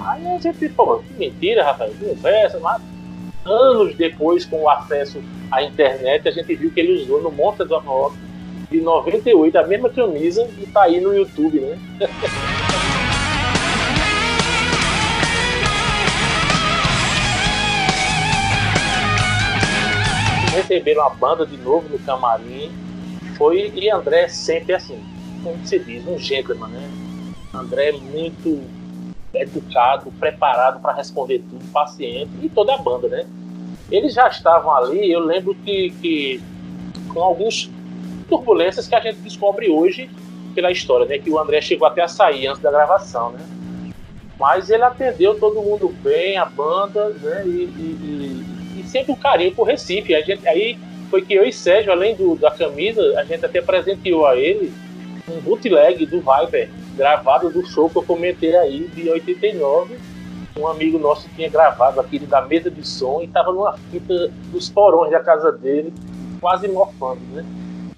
Aí 0.01 0.27
a 0.27 0.39
gente, 0.39 0.69
pô, 0.71 0.99
que 0.99 1.13
mentira, 1.15 1.65
Rafael, 1.65 1.93
conversa, 2.01 2.59
mas 2.61 2.81
anos 3.45 3.95
depois, 3.97 4.45
com 4.45 4.63
o 4.63 4.69
acesso 4.69 5.23
à 5.51 5.63
internet, 5.63 6.29
a 6.29 6.31
gente 6.31 6.55
viu 6.55 6.71
que 6.71 6.81
ele 6.81 7.03
usou 7.03 7.23
no 7.23 7.31
Monsters 7.31 7.71
of 7.71 7.87
Rock 7.87 8.17
de 8.75 8.81
98 8.81 9.57
a 9.57 9.67
mesma 9.69 9.89
camisa 9.89 10.51
e 10.59 10.67
tá 10.67 10.83
aí 10.83 11.01
no 11.01 11.15
YouTube, 11.15 11.61
né? 11.61 11.79
Receberam 20.53 21.07
a 21.07 21.11
banda 21.11 21.47
de 21.47 21.57
novo 21.57 21.89
no 21.89 22.01
camarim. 22.01 22.73
Foi 23.37 23.73
e 23.75 23.89
André 23.91 24.27
sempre 24.29 24.75
assim, 24.75 24.99
como 25.43 25.65
se 25.65 25.79
diz, 25.79 26.05
um 26.07 26.19
gentleman, 26.19 26.69
né? 26.69 26.91
André 27.53 27.91
é 27.91 27.93
muito 27.93 28.61
educado, 29.33 30.11
preparado 30.19 30.81
para 30.81 30.95
responder 30.95 31.45
tudo, 31.51 31.65
paciente, 31.73 32.31
e 32.43 32.49
toda 32.49 32.75
a 32.75 32.79
banda, 32.79 33.07
né? 33.09 33.25
Eles 33.91 34.15
já 34.15 34.27
estavam 34.29 34.75
ali, 34.75 35.13
eu 35.13 35.21
lembro 35.21 35.55
que, 35.55 35.91
que 36.01 36.43
com 37.13 37.21
algumas 37.21 37.69
turbulências 38.25 38.87
que 38.87 38.95
a 38.95 39.01
gente 39.01 39.19
descobre 39.19 39.69
hoje 39.69 40.11
pela 40.55 40.71
história, 40.71 41.07
né? 41.07 41.19
Que 41.19 41.31
o 41.31 41.39
André 41.39 41.61
chegou 41.61 41.87
até 41.87 42.03
a 42.03 42.09
sair 42.09 42.47
antes 42.47 42.63
da 42.63 42.71
gravação, 42.71 43.33
né? 43.33 43.41
Mas 44.39 44.71
ele 44.71 44.83
atendeu 44.83 45.39
todo 45.39 45.63
mundo 45.63 45.89
bem, 46.03 46.37
a 46.37 46.45
banda, 46.45 47.11
né? 47.11 47.43
E, 47.47 47.49
e, 47.49 48.77
e, 48.77 48.81
e 48.81 48.89
sempre 48.89 49.13
um 49.13 49.17
carinho 49.17 49.55
por 49.55 49.65
Recife. 49.65 50.15
A 50.15 50.21
gente, 50.21 50.47
aí 50.49 50.79
foi 51.11 51.23
que 51.23 51.35
eu 51.35 51.45
e 51.45 51.53
Sérgio, 51.53 51.93
além 51.93 52.15
do, 52.15 52.37
da 52.37 52.51
camisa, 52.51 53.01
a 53.19 53.25
gente 53.25 53.45
até 53.45 53.61
presenteou 53.61 54.27
a 54.27 54.37
ele 54.37 54.73
um 55.29 55.41
bootleg 55.41 56.05
do 56.07 56.21
Viper, 56.21 56.71
gravado 56.97 57.51
do 57.51 57.65
show 57.67 57.89
que 57.89 57.97
eu 57.97 58.03
comentei 58.03 58.57
aí 58.57 58.89
de 58.89 59.09
89. 59.09 59.97
Um 60.59 60.69
amigo 60.69 60.99
nosso 60.99 61.29
tinha 61.35 61.49
gravado 61.49 62.01
aquele 62.01 62.27
da 62.27 62.41
mesa 62.43 62.71
de 62.71 62.87
som 62.87 63.21
e 63.21 63.25
estava 63.25 63.53
numa 63.53 63.77
fita 63.91 64.31
dos 64.53 64.69
porões 64.71 65.11
da 65.11 65.21
casa 65.21 65.51
dele, 65.51 65.93
quase 66.41 66.69
mofando, 66.69 67.21
né? 67.33 67.45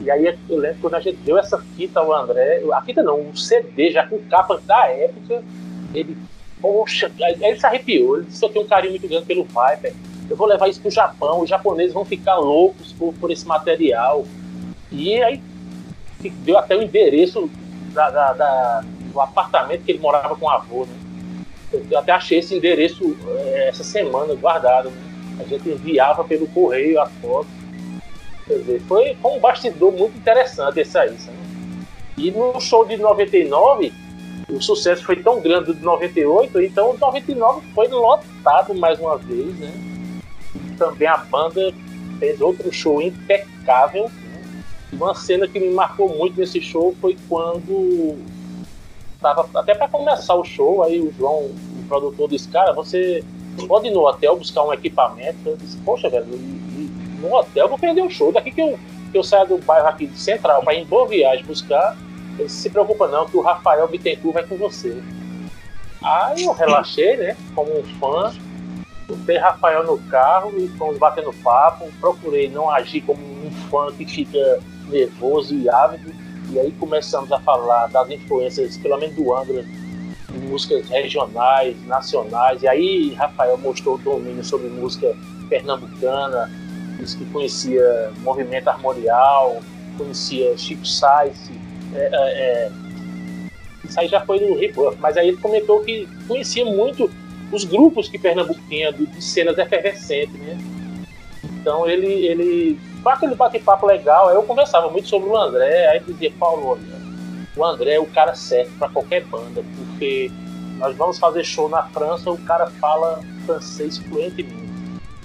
E 0.06 0.10
aí 0.10 0.38
eu 0.48 0.56
lembro 0.56 0.78
quando 0.80 0.94
a 0.94 1.00
gente 1.00 1.16
deu 1.16 1.36
essa 1.36 1.58
fita 1.58 1.98
ao 1.98 2.14
André, 2.14 2.62
a 2.72 2.80
fita 2.80 3.02
não, 3.02 3.20
um 3.20 3.34
CD 3.34 3.90
já 3.90 4.06
com 4.06 4.20
capa 4.30 4.60
da 4.64 4.86
época, 4.86 5.42
ele, 5.92 6.16
poxa, 6.60 7.10
aí 7.20 7.36
ele 7.42 7.58
se 7.58 7.66
arrepiou, 7.66 8.18
ele 8.18 8.26
disse 8.26 8.44
eu 8.44 8.48
tenho 8.48 8.64
um 8.64 8.68
carinho 8.68 8.92
muito 8.92 9.08
grande 9.08 9.26
pelo 9.26 9.42
Viper, 9.42 9.92
eu 10.30 10.36
vou 10.36 10.46
levar 10.46 10.68
isso 10.68 10.80
pro 10.80 10.92
Japão, 10.92 11.40
os 11.40 11.48
japoneses 11.48 11.92
vão 11.92 12.04
ficar 12.04 12.36
loucos 12.36 12.92
por, 12.92 13.12
por 13.14 13.32
esse 13.32 13.44
material. 13.44 14.24
E 14.92 15.20
aí 15.20 15.42
deu 16.44 16.56
até 16.56 16.76
o 16.76 16.82
endereço 16.82 17.50
da, 17.92 18.08
da, 18.08 18.32
da, 18.32 18.84
do 19.12 19.20
apartamento 19.20 19.82
que 19.82 19.90
ele 19.90 19.98
morava 19.98 20.36
com 20.36 20.46
o 20.46 20.50
avô, 20.50 20.86
né? 20.86 20.94
Eu 21.90 21.98
até 21.98 22.12
achei 22.12 22.38
esse 22.38 22.54
endereço 22.54 23.16
é, 23.26 23.68
essa 23.70 23.82
semana 23.82 24.34
guardado. 24.36 24.88
Né? 24.90 24.96
A 25.40 25.42
gente 25.44 25.68
enviava 25.68 26.22
pelo 26.22 26.46
correio 26.46 27.00
a 27.00 27.06
foto. 27.06 27.48
Dizer, 28.46 28.80
foi, 28.82 29.14
foi 29.20 29.30
um 29.32 29.40
bastidor 29.40 29.92
muito 29.92 30.16
interessante 30.16 30.80
esse 30.80 30.96
aí. 30.96 31.16
Sabe? 31.18 31.36
E 32.16 32.30
no 32.30 32.60
show 32.60 32.84
de 32.84 32.96
99, 32.96 33.92
o 34.48 34.60
sucesso 34.60 35.04
foi 35.04 35.16
tão 35.16 35.40
grande 35.40 35.74
de 35.74 35.82
98, 35.82 36.60
então 36.62 36.96
99 36.98 37.66
foi 37.74 37.88
lotado 37.88 38.74
mais 38.74 38.98
uma 38.98 39.18
vez, 39.18 39.54
né? 39.58 39.72
Também 40.78 41.08
a 41.08 41.16
banda 41.16 41.72
fez 42.18 42.40
outro 42.40 42.72
show 42.72 43.02
impecável 43.02 44.10
uma 44.92 45.14
cena 45.14 45.46
que 45.46 45.58
me 45.58 45.70
marcou 45.70 46.08
muito 46.08 46.38
nesse 46.38 46.60
show 46.60 46.94
foi 47.00 47.16
quando 47.28 48.16
tava 49.20 49.48
até 49.54 49.74
para 49.74 49.88
começar 49.88 50.34
o 50.34 50.44
show, 50.44 50.82
aí 50.82 51.00
o 51.00 51.12
João, 51.12 51.46
o 51.46 51.84
produtor 51.88 52.28
disse, 52.28 52.48
cara, 52.48 52.72
você 52.72 53.24
pode 53.66 53.88
ir 53.88 53.90
no 53.90 54.06
hotel 54.06 54.36
buscar 54.36 54.64
um 54.64 54.72
equipamento? 54.72 55.38
Eu 55.44 55.56
disse, 55.56 55.76
poxa, 55.78 56.08
velho, 56.08 56.26
no 57.20 57.34
hotel 57.34 57.68
vou 57.68 57.78
perder 57.78 58.02
o 58.02 58.10
show. 58.10 58.32
Daqui 58.32 58.50
que 58.50 58.60
eu, 58.60 58.78
que 59.10 59.18
eu 59.18 59.24
saio 59.24 59.48
do 59.48 59.58
bairro 59.58 59.88
aqui 59.88 60.06
de 60.06 60.18
Central 60.18 60.62
para 60.62 60.74
ir 60.74 60.82
em 60.82 60.84
Boa 60.84 61.06
Viagem 61.08 61.44
buscar, 61.44 61.96
ele 62.38 62.48
se 62.48 62.68
preocupa 62.70 63.08
não, 63.08 63.26
que 63.26 63.36
o 63.36 63.42
Rafael 63.42 63.88
Bittencourt 63.88 64.34
vai 64.34 64.46
com 64.46 64.56
você. 64.56 65.02
Aí 66.02 66.44
eu 66.44 66.52
relaxei, 66.52 67.16
né, 67.16 67.36
como 67.54 67.78
um 67.78 67.82
fã, 67.98 68.32
botei 69.08 69.38
Rafael 69.38 69.84
no 69.84 69.98
carro 69.98 70.52
e 70.56 70.68
fomos 70.76 70.98
batendo 70.98 71.32
papo, 71.42 71.88
procurei 72.00 72.48
não 72.48 72.70
agir 72.70 73.00
como 73.00 73.20
um 73.20 73.50
fã 73.70 73.92
que 73.92 74.04
fica 74.04 74.60
nervoso 74.88 75.54
e 75.54 75.68
ávido. 75.68 76.12
E 76.50 76.60
aí 76.60 76.70
começamos 76.72 77.32
a 77.32 77.40
falar 77.40 77.88
das 77.88 78.08
influências, 78.10 78.76
pelo 78.76 78.98
menos 78.98 79.16
do 79.16 79.34
Angra, 79.34 79.64
músicas 80.48 80.88
regionais, 80.88 81.76
nacionais. 81.86 82.62
E 82.62 82.68
aí 82.68 83.14
Rafael 83.14 83.56
mostrou 83.58 83.96
o 83.96 83.98
domínio 83.98 84.44
sobre 84.44 84.68
música 84.68 85.12
pernambucana, 85.48 86.50
que 87.14 87.24
conhecia 87.26 88.10
movimento 88.18 88.68
armorial, 88.68 89.60
conhecia 89.96 90.56
Chico 90.56 90.86
Sainz. 90.86 91.50
É, 91.94 92.10
é, 92.12 92.72
é, 93.98 94.08
já 94.08 94.20
foi 94.20 94.40
no 94.40 94.56
Rebuff, 94.56 94.96
mas 95.00 95.16
aí 95.16 95.28
ele 95.28 95.36
comentou 95.36 95.80
que 95.80 96.08
conhecia 96.26 96.64
muito 96.64 97.10
os 97.52 97.64
grupos 97.64 98.08
que 98.08 98.18
Pernambuco 98.18 98.60
tinha 98.68 98.92
de, 98.92 99.06
de 99.06 99.22
cenas 99.22 99.56
efervescentes, 99.56 100.34
né? 100.34 100.58
Então 101.60 101.88
ele, 101.88 102.26
ele 102.26 102.78
foi 103.02 103.12
aquele 103.12 103.34
bate-papo 103.34 103.86
legal. 103.86 104.30
Eu 104.30 104.42
conversava 104.42 104.90
muito 104.90 105.08
sobre 105.08 105.28
o 105.28 105.36
André, 105.36 105.88
aí 105.88 106.00
dizia, 106.00 106.32
Paulo, 106.38 106.68
olha, 106.68 106.82
o 107.56 107.64
André 107.64 107.94
é 107.94 108.00
o 108.00 108.06
cara 108.06 108.34
certo 108.34 108.70
para 108.78 108.88
qualquer 108.88 109.24
banda, 109.24 109.64
porque 109.76 110.30
nós 110.78 110.94
vamos 110.96 111.18
fazer 111.18 111.42
show 111.44 111.68
na 111.68 111.84
França, 111.84 112.30
o 112.30 112.38
cara 112.38 112.66
fala 112.66 113.20
francês 113.46 113.98
fluentemente. 113.98 114.75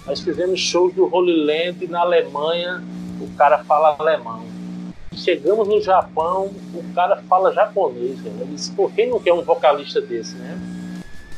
Nós 0.06 0.20
fizemos 0.20 0.60
shows 0.60 0.94
do 0.94 1.14
Holy 1.14 1.46
Land 1.46 1.88
na 1.88 2.02
Alemanha, 2.02 2.84
o 3.20 3.28
cara 3.36 3.64
fala 3.64 3.96
alemão. 4.00 4.42
Chegamos 5.14 5.68
no 5.68 5.82
Japão, 5.82 6.50
o 6.74 6.84
cara 6.96 7.18
fala 7.30 7.54
japonês. 7.54 8.18
Eu 8.26 8.48
disse, 8.48 8.72
por 8.72 8.92
quem 8.92 9.10
não 9.10 9.20
quer 9.20 9.34
um 9.34 9.44
vocalista 9.44 10.02
desse, 10.02 10.36
né? 10.36 10.60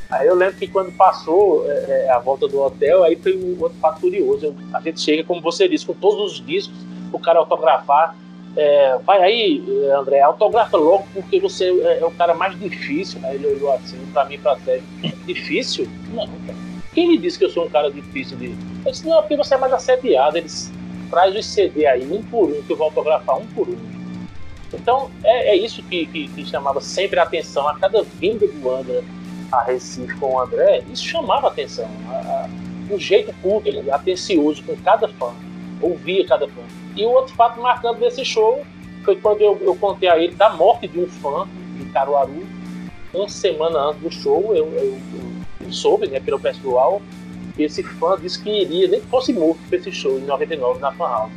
Aí 0.10 0.28
eu 0.28 0.36
lembro 0.36 0.56
que 0.56 0.68
quando 0.68 0.96
passou 0.96 1.66
é, 1.68 2.06
é, 2.06 2.12
a 2.12 2.20
volta 2.20 2.48
do 2.48 2.62
hotel, 2.62 3.04
aí 3.04 3.16
foi 3.16 3.36
um 3.36 3.58
outro 3.60 3.78
fato 3.80 4.00
curioso. 4.00 4.56
a 4.72 4.80
gente 4.80 5.02
chega, 5.02 5.24
como 5.24 5.42
você 5.42 5.68
disse, 5.68 5.86
com 5.86 5.94
todos 5.94 6.34
os 6.34 6.46
discos, 6.46 6.78
o 7.12 7.20
cara 7.20 7.40
autografar. 7.40 8.16
É, 8.56 9.00
vai 9.00 9.24
aí, 9.24 9.64
André, 9.98 10.22
autografa 10.22 10.78
logo 10.78 11.08
porque 11.12 11.40
você 11.40 11.66
é, 11.66 12.00
é, 12.00 12.06
o 12.06 12.12
cara 12.12 12.36
mais 12.36 12.58
difícil. 12.60 13.20
Aí 13.24 13.36
ele 13.36 13.48
olhou 13.48 13.74
assim 13.74 13.98
pra 14.14 14.26
mim, 14.26 14.38
pra 14.38 14.56
Sérgio. 14.60 14.86
Difícil? 15.26 15.90
Não, 16.14 16.28
cara. 16.28 16.73
Quem 16.94 17.08
me 17.08 17.18
disse 17.18 17.38
que 17.38 17.46
eu 17.46 17.50
sou 17.50 17.66
um 17.66 17.70
cara 17.70 17.92
difícil 17.92 18.38
de. 18.38 18.56
Eu 18.86 18.92
disse, 18.92 19.08
não, 19.08 19.22
porque 19.22 19.36
você 19.36 19.56
é 19.56 19.58
mais 19.58 19.74
assediado. 19.74 20.38
Eles 20.38 20.72
traz 21.10 21.36
os 21.36 21.46
CD 21.46 21.86
aí, 21.86 22.06
um 22.12 22.22
por 22.24 22.50
um, 22.50 22.62
que 22.62 22.72
eu 22.72 22.78
vou 22.78 22.86
autografar 22.86 23.38
um 23.38 23.46
por 23.48 23.68
um. 23.68 23.78
Então, 24.74 25.12
é, 25.24 25.50
é 25.50 25.56
isso 25.56 25.84
que, 25.84 26.06
que, 26.08 26.28
que 26.28 26.46
chamava 26.46 26.82
sempre 26.82 27.20
a 27.20 27.24
atenção 27.24 27.68
a 27.68 27.78
cada 27.78 28.02
vinda 28.04 28.48
do 28.48 28.72
André 28.72 29.04
a 29.54 29.64
Recife 29.64 30.16
com 30.18 30.34
o 30.34 30.40
André, 30.40 30.84
isso 30.92 31.06
chamava 31.06 31.48
atenção. 31.48 31.88
A, 32.10 32.14
a, 32.14 32.50
o 32.94 33.00
jeito 33.00 33.34
culto, 33.42 33.70
atencioso 33.92 34.64
com 34.64 34.76
cada 34.78 35.08
fã, 35.08 35.32
ouvia 35.80 36.26
cada 36.26 36.48
fã. 36.48 36.62
E 36.96 37.06
o 37.06 37.10
outro 37.12 37.34
fato 37.36 37.62
marcante 37.62 38.00
desse 38.00 38.26
show 38.26 38.66
foi 39.06 39.16
quando 39.16 39.42
eu, 39.42 39.60
eu 39.62 39.76
contei 39.76 40.10
a 40.10 40.18
ele 40.18 40.36
da 40.36 40.50
morte 40.50 40.88
de 40.88 41.00
um 41.00 41.08
fã 41.08 41.48
de 41.78 41.86
Caruaru, 41.92 42.46
uma 43.14 43.30
semana 43.30 43.80
antes 43.80 44.02
do 44.02 44.12
show, 44.12 44.56
eu, 44.56 44.66
eu, 44.74 44.86
eu 44.86 45.33
soube, 45.72 46.08
né, 46.08 46.20
pelo 46.20 46.40
pessoal, 46.40 47.02
que 47.56 47.64
esse 47.64 47.84
fã 47.84 48.18
disse 48.20 48.42
que 48.42 48.50
iria, 48.50 48.88
nem 48.88 49.00
que 49.00 49.08
fosse 49.08 49.32
morto 49.32 49.60
para 49.70 49.78
esse 49.78 49.92
show 49.92 50.18
em 50.18 50.24
99 50.26 50.80
na 50.80 50.92
Fan 50.92 51.08
House. 51.08 51.32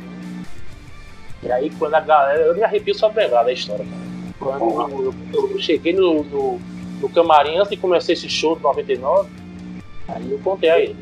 E 1.43 1.51
aí 1.51 1.71
quando 1.77 1.93
a 1.93 1.99
galera. 1.99 2.43
Eu 2.43 2.55
me 2.55 2.63
arrepio 2.63 2.95
só 2.95 3.07
lembrar 3.07 3.43
da 3.43 3.53
história, 3.53 3.85
cara. 3.85 4.07
Quando 4.39 5.13
eu, 5.33 5.49
eu, 5.51 5.59
cheguei 5.59 5.93
no, 5.93 6.23
no, 6.23 6.59
no, 7.01 7.09
camarim 7.09 7.57
antes 7.57 7.69
de 7.69 7.77
começar 7.77 8.13
esse 8.13 8.29
show 8.29 8.55
de 8.55 8.61
99, 8.61 9.29
aí 10.07 10.31
eu 10.31 10.39
contei 10.39 10.69
a 10.69 10.79
ele. 10.79 10.95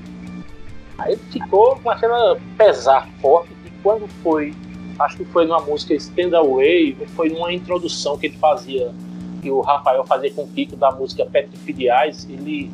Aí 0.98 1.13
ele 1.13 1.22
ficou 1.32 1.77
com 1.77 1.89
aquela 1.89 2.39
pesar 2.58 3.10
forte 3.22 3.50
e 3.65 3.70
quando 3.84 4.08
foi, 4.24 4.53
acho 5.00 5.17
que 5.17 5.25
foi 5.25 5.46
numa 5.46 5.60
música 5.60 5.94
Stand 5.94 6.36
Away, 6.36 6.96
foi 7.15 7.29
numa 7.29 7.51
introdução 7.51 8.17
que 8.17 8.27
ele 8.27 8.38
fazia, 8.38 8.94
que 9.41 9.51
o 9.51 9.60
Rafael 9.60 10.05
fazia 10.05 10.32
com 10.32 10.44
o 10.44 10.48
Pico 10.48 10.77
da 10.77 10.91
música 10.91 11.25
Petrifidiais, 11.25 12.25
ele, 12.29 12.72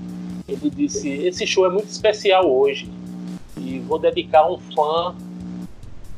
ele 0.48 0.70
disse, 0.70 1.10
esse 1.10 1.46
show 1.46 1.66
é 1.66 1.70
muito 1.70 1.90
especial 1.90 2.52
hoje 2.52 2.90
e 3.58 3.80
vou 3.80 4.00
dedicar 4.00 4.40
a 4.40 4.52
um 4.52 4.60
fã 4.60 5.16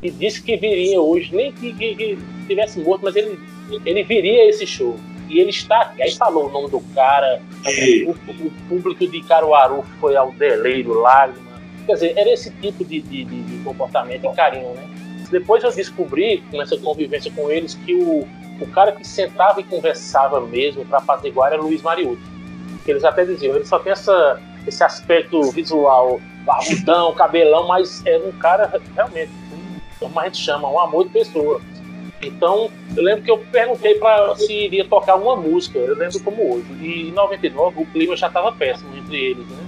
que 0.01 0.11
disse 0.11 0.41
que 0.41 0.57
viria 0.57 0.99
hoje, 1.01 1.33
nem 1.33 1.51
que, 1.51 1.73
que, 1.73 1.95
que 1.95 2.17
tivesse 2.47 2.79
morto, 2.79 3.03
mas 3.03 3.15
ele, 3.15 3.39
ele 3.85 4.03
viria 4.03 4.49
esse 4.49 4.67
show. 4.67 4.97
E 5.29 5.39
ele 5.39 5.49
está 5.49 5.81
aqui. 5.81 6.03
Aí 6.03 6.11
falou 6.11 6.47
o 6.47 6.51
nome 6.51 6.69
do 6.69 6.81
cara, 6.93 7.41
o, 8.05 8.11
o, 8.11 8.51
público 8.67 9.07
de 9.07 9.23
Caruaru 9.23 9.83
foi 9.99 10.15
ao 10.15 10.31
deleiro, 10.33 10.99
lágrima. 10.99 11.53
Quer 11.85 11.93
dizer, 11.93 12.13
era 12.17 12.31
esse 12.31 12.51
tipo 12.51 12.83
de, 12.83 13.01
de, 13.01 13.23
de, 13.23 13.63
comportamento 13.63 14.25
e 14.25 14.35
carinho, 14.35 14.73
né? 14.73 14.89
Depois 15.31 15.63
eu 15.63 15.71
descobri, 15.71 16.43
nessa 16.51 16.77
convivência 16.77 17.31
com 17.31 17.49
eles, 17.49 17.73
que 17.73 17.93
o, 17.93 18.27
o 18.61 18.67
cara 18.67 18.91
que 18.91 19.07
sentava 19.07 19.61
e 19.61 19.63
conversava 19.63 20.39
mesmo 20.41 20.85
para 20.85 20.99
fazer 21.01 21.29
igual 21.29 21.47
era 21.47 21.61
Luiz 21.61 21.81
Mariuto. 21.81 22.32
Eles 22.85 23.03
até 23.03 23.25
diziam, 23.25 23.55
ele 23.55 23.65
só 23.65 23.79
tem 23.79 23.91
essa, 23.91 24.39
esse 24.67 24.83
aspecto 24.83 25.51
visual, 25.51 26.19
barbudão, 26.45 27.13
cabelão, 27.15 27.67
mas 27.67 28.05
era 28.05 28.23
um 28.25 28.31
cara 28.33 28.71
realmente 28.95 29.31
como 30.03 30.19
a 30.19 30.25
gente 30.25 30.37
chama, 30.37 30.69
um 30.69 30.79
amor 30.79 31.05
de 31.05 31.11
pessoa. 31.11 31.61
Então, 32.21 32.69
eu 32.95 33.03
lembro 33.03 33.23
que 33.23 33.31
eu 33.31 33.37
perguntei 33.37 33.95
para 33.95 34.35
se 34.35 34.51
iria 34.51 34.85
tocar 34.85 35.15
uma 35.15 35.35
música, 35.35 35.77
eu 35.77 35.95
lembro 35.95 36.19
como 36.21 36.55
hoje. 36.55 36.65
E 36.81 37.09
em 37.09 37.11
99 37.11 37.81
o 37.81 37.85
clima 37.87 38.15
já 38.15 38.27
estava 38.27 38.51
péssimo 38.51 38.95
entre 38.95 39.17
eles, 39.17 39.47
né? 39.47 39.63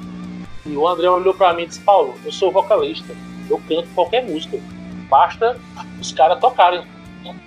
E 0.65 0.75
o 0.75 0.87
André 0.87 1.09
olhou 1.09 1.33
para 1.33 1.53
mim 1.53 1.63
e 1.63 1.67
disse: 1.67 1.81
Paulo, 1.81 2.15
eu 2.25 2.31
sou 2.31 2.51
vocalista, 2.51 3.13
eu 3.49 3.61
canto 3.67 3.87
qualquer 3.93 4.23
música, 4.23 4.57
basta 5.09 5.57
os 5.99 6.11
caras 6.11 6.39
tocarem. 6.39 6.83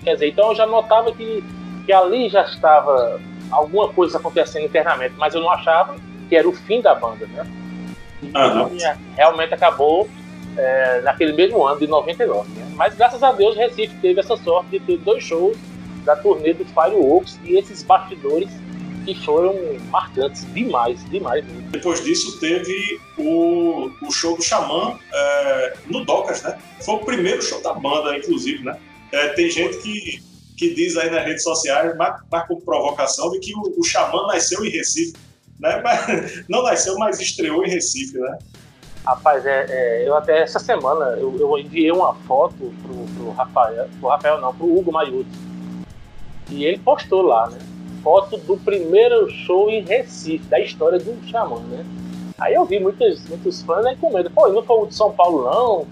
Quer 0.02 0.14
dizer, 0.14 0.28
então 0.28 0.50
eu 0.50 0.56
já 0.56 0.66
notava 0.66 1.12
que, 1.12 1.42
que 1.86 1.92
ali 1.92 2.28
já 2.28 2.42
estava 2.42 3.20
alguma 3.50 3.88
coisa 3.88 4.18
acontecendo 4.18 4.64
internamente, 4.64 5.14
mas 5.16 5.34
eu 5.34 5.40
não 5.40 5.50
achava 5.50 5.96
que 6.28 6.36
era 6.36 6.48
o 6.48 6.52
fim 6.52 6.80
da 6.80 6.94
banda, 6.94 7.26
né? 7.26 7.46
E, 8.22 8.26
uhum. 8.26 8.96
realmente 9.16 9.54
acabou 9.54 10.08
é, 10.56 11.00
naquele 11.02 11.32
mesmo 11.32 11.64
ano 11.64 11.78
de 11.78 11.86
99. 11.86 12.48
Né? 12.50 12.72
Mas 12.74 12.94
graças 12.94 13.22
a 13.22 13.32
Deus 13.32 13.56
Recife 13.56 13.94
teve 14.00 14.20
essa 14.20 14.36
sorte 14.36 14.70
de 14.70 14.80
ter 14.80 14.98
dois 14.98 15.22
shows 15.22 15.56
da 16.04 16.16
turnê 16.16 16.52
do 16.52 16.64
Fireworks 16.64 17.38
e 17.44 17.56
esses 17.56 17.82
bastidores 17.82 18.50
que 19.04 19.14
foram 19.24 19.54
marcantes 19.90 20.46
demais, 20.52 21.02
demais. 21.08 21.44
Mesmo. 21.44 21.70
Depois 21.70 22.04
disso 22.04 22.38
teve 22.40 23.00
o, 23.16 23.90
o 24.02 24.10
show 24.10 24.36
do 24.36 24.42
Xamã 24.42 24.98
é, 25.12 25.74
no 25.86 26.04
Docas, 26.04 26.42
né? 26.42 26.58
Foi 26.84 26.96
o 26.96 26.98
primeiro 26.98 27.40
show 27.40 27.62
da 27.62 27.72
banda, 27.72 28.16
inclusive, 28.16 28.64
né? 28.64 28.76
É, 29.12 29.28
tem 29.28 29.50
gente 29.50 29.78
que, 29.78 30.22
que 30.58 30.74
diz 30.74 30.96
aí 30.96 31.08
nas 31.08 31.24
redes 31.24 31.44
sociais, 31.44 31.94
mas, 31.96 32.20
mas 32.30 32.46
com 32.48 32.60
provocação, 32.60 33.30
de 33.30 33.38
que 33.38 33.54
o, 33.54 33.74
o 33.78 33.84
Xamã 33.84 34.26
nasceu 34.26 34.64
em 34.64 34.70
Recife. 34.70 35.16
Né? 35.58 35.80
Mas, 35.82 36.44
não 36.48 36.62
nasceu, 36.62 36.96
mas 36.98 37.18
estreou 37.18 37.64
em 37.64 37.68
Recife, 37.68 38.16
né? 38.16 38.38
Rapaz, 39.04 39.44
é, 39.44 39.66
é, 39.68 40.08
eu 40.08 40.14
até 40.14 40.42
essa 40.42 40.60
semana 40.60 41.16
eu, 41.18 41.36
eu 41.36 41.58
enviei 41.58 41.90
uma 41.90 42.14
foto 42.14 42.72
pro, 42.80 42.94
pro 43.16 43.30
Rafael, 43.32 43.88
pro 43.98 44.08
Rafael 44.08 44.40
não, 44.40 44.54
pro 44.54 44.78
Hugo 44.78 44.92
Maiuti. 44.92 45.28
E 46.48 46.64
ele 46.64 46.78
postou 46.78 47.22
lá, 47.22 47.48
né? 47.50 47.58
Foto 48.04 48.36
do 48.36 48.56
primeiro 48.56 49.28
show 49.30 49.68
em 49.68 49.82
Recife, 49.82 50.44
da 50.44 50.60
história 50.60 51.00
do 51.00 51.26
Xamã, 51.28 51.58
né? 51.58 51.84
Aí 52.38 52.54
eu 52.54 52.64
vi 52.64 52.78
muitos, 52.78 53.28
muitos 53.28 53.62
fãs 53.62 53.84
aí 53.84 53.96
com 53.96 54.12
medo. 54.12 54.30
Pô, 54.30 54.48
não 54.48 54.62
foi 54.62 54.76
o 54.76 54.86
de 54.86 54.94
São 54.94 55.10
Paulo, 55.10 55.44
não, 55.50 55.86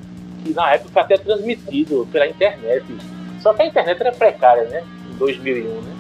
que 0.45 0.55
na 0.55 0.75
época 0.75 0.93
foi 0.93 1.03
até 1.03 1.19
transmitido 1.19 2.07
pela 2.13 2.29
internet. 2.29 2.85
Só 3.47 3.55
que 3.55 3.63
a 3.63 3.67
internet 3.67 4.01
era 4.01 4.11
precária, 4.11 4.65
né? 4.65 4.83
Em 5.09 5.17
2001, 5.19 5.81
né? 5.83 5.97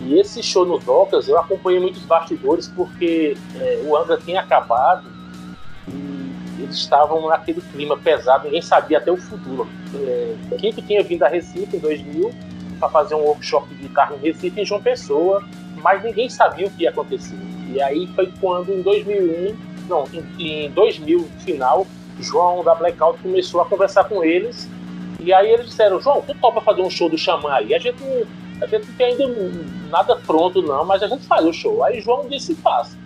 E 0.00 0.18
esse 0.18 0.42
show 0.42 0.66
no 0.66 0.76
Docas, 0.78 1.28
eu 1.28 1.38
acompanhei 1.38 1.78
muitos 1.78 2.02
bastidores 2.02 2.66
porque 2.66 3.36
é, 3.54 3.82
o 3.84 3.96
Angra 3.96 4.16
tinha 4.16 4.40
acabado 4.40 5.14
eles 6.58 6.76
estavam 6.76 7.28
naquele 7.28 7.60
clima 7.60 7.96
pesado, 7.96 8.44
ninguém 8.44 8.62
sabia 8.62 8.98
até 8.98 9.12
o 9.12 9.16
futuro. 9.16 9.68
É, 9.94 10.34
Kiko 10.56 10.82
tinha 10.82 11.02
vindo 11.02 11.22
a 11.22 11.28
Recife 11.28 11.76
em 11.76 11.78
2000 11.78 12.32
para 12.80 12.88
fazer 12.88 13.14
um 13.14 13.20
workshop 13.20 13.68
de 13.68 13.74
guitarra 13.82 14.16
em 14.16 14.18
Recife 14.18 14.60
em 14.60 14.64
João 14.64 14.82
Pessoa, 14.82 15.44
mas 15.76 16.02
ninguém 16.02 16.28
sabia 16.28 16.66
o 16.66 16.70
que 16.70 16.82
ia 16.82 16.90
acontecer. 16.90 17.36
E 17.68 17.80
aí 17.80 18.08
foi 18.14 18.32
quando 18.40 18.72
em 18.72 18.82
2001, 18.82 19.56
não, 19.88 20.04
em, 20.12 20.64
em 20.64 20.70
2000 20.70 21.28
final, 21.38 21.86
João 22.18 22.64
da 22.64 22.74
Blackout 22.74 23.20
começou 23.20 23.60
a 23.60 23.66
conversar 23.66 24.04
com 24.04 24.24
eles 24.24 24.68
e 25.24 25.32
aí 25.32 25.50
eles 25.50 25.66
disseram, 25.66 26.00
João, 26.00 26.22
tu 26.22 26.34
topa 26.34 26.60
fazer 26.60 26.82
um 26.82 26.90
show 26.90 27.08
do 27.08 27.18
Xamã 27.18 27.54
aí? 27.54 27.74
A 27.74 27.78
gente, 27.78 28.02
a 28.60 28.66
gente 28.66 28.86
não 28.86 28.94
tem 28.94 29.06
ainda 29.06 29.26
nada 29.90 30.16
pronto 30.16 30.62
não, 30.62 30.84
mas 30.84 31.02
a 31.02 31.08
gente 31.08 31.24
faz 31.26 31.44
o 31.44 31.52
show. 31.52 31.82
Aí 31.82 32.00
João 32.00 32.28
disse, 32.28 32.54
faça, 32.54 32.96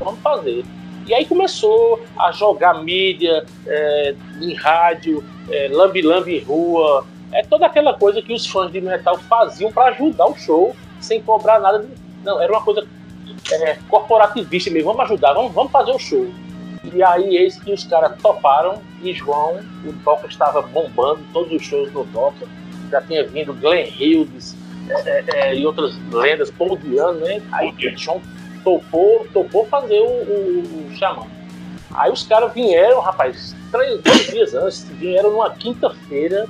vamos 0.00 0.20
fazer. 0.20 0.64
E 1.06 1.14
aí 1.14 1.24
começou 1.24 2.02
a 2.18 2.32
jogar 2.32 2.82
mídia 2.82 3.44
é, 3.66 4.14
em 4.40 4.54
rádio, 4.54 5.24
é, 5.50 5.68
lambi-lambi 5.70 6.36
em 6.36 6.40
rua, 6.40 7.06
é 7.32 7.42
toda 7.42 7.66
aquela 7.66 7.94
coisa 7.94 8.20
que 8.22 8.32
os 8.32 8.46
fãs 8.46 8.70
de 8.70 8.80
metal 8.80 9.18
faziam 9.18 9.72
para 9.72 9.90
ajudar 9.92 10.26
o 10.26 10.36
show 10.36 10.74
sem 11.00 11.22
cobrar 11.22 11.60
nada. 11.60 11.86
Não, 12.24 12.40
era 12.40 12.52
uma 12.52 12.62
coisa 12.62 12.86
é, 13.52 13.78
corporativista 13.88 14.70
mesmo, 14.70 14.92
vamos 14.92 15.10
ajudar, 15.10 15.32
vamos, 15.32 15.52
vamos 15.52 15.72
fazer 15.72 15.92
o 15.92 15.98
show. 15.98 16.26
E 16.92 17.02
aí 17.02 17.36
eis 17.36 17.58
que 17.58 17.72
os 17.72 17.84
caras 17.84 18.16
toparam 18.20 18.80
e 19.02 19.12
João, 19.12 19.60
o 19.84 19.92
Doca 19.92 20.26
estava 20.26 20.62
bombando 20.62 21.20
todos 21.32 21.52
os 21.52 21.62
shows 21.62 21.92
no 21.92 22.04
Doca, 22.04 22.46
já 22.90 23.00
tinha 23.02 23.26
vindo 23.26 23.52
Glenn 23.54 23.86
Hughes 23.86 24.56
é, 24.88 24.92
é, 24.92 25.24
é, 25.34 25.56
e 25.56 25.66
outras 25.66 25.94
lendas, 26.10 26.50
Paul 26.50 26.76
Diano, 26.78 27.20
né? 27.20 27.42
Aí 27.52 27.74
João 27.96 28.20
topou, 28.64 29.26
topou 29.32 29.66
fazer 29.66 30.00
o, 30.00 30.06
o, 30.06 30.88
o 30.88 30.96
Xamã. 30.96 31.26
Aí 31.94 32.10
os 32.10 32.22
caras 32.24 32.52
vieram, 32.52 33.00
rapaz, 33.00 33.54
três, 33.70 34.00
dois 34.02 34.26
dias 34.26 34.54
antes, 34.54 34.84
vieram 34.90 35.32
numa 35.32 35.50
quinta-feira. 35.50 36.46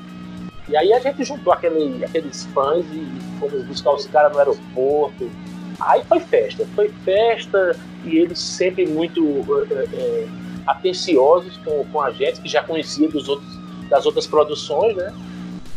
E 0.68 0.76
aí 0.76 0.92
a 0.92 0.98
gente 0.98 1.24
juntou 1.24 1.52
aquele, 1.52 2.04
aqueles 2.04 2.44
fãs 2.52 2.84
e 2.92 3.06
fomos 3.40 3.64
buscar 3.64 3.92
os 3.92 4.06
caras 4.06 4.32
no 4.32 4.38
aeroporto. 4.38 5.30
Aí 5.80 6.02
foi 6.04 6.20
festa, 6.20 6.66
foi 6.74 6.88
festa 7.04 7.76
e 8.04 8.18
eles 8.18 8.38
sempre 8.38 8.86
muito 8.86 9.44
é, 9.70 9.96
é, 9.96 10.28
atenciosos 10.66 11.56
com, 11.58 11.84
com 11.84 12.00
a 12.00 12.10
gente, 12.10 12.40
que 12.40 12.48
já 12.48 12.62
conhecia 12.62 13.08
dos 13.08 13.28
outros, 13.28 13.48
das 13.88 14.04
outras 14.04 14.26
produções, 14.26 14.96
né? 14.96 15.12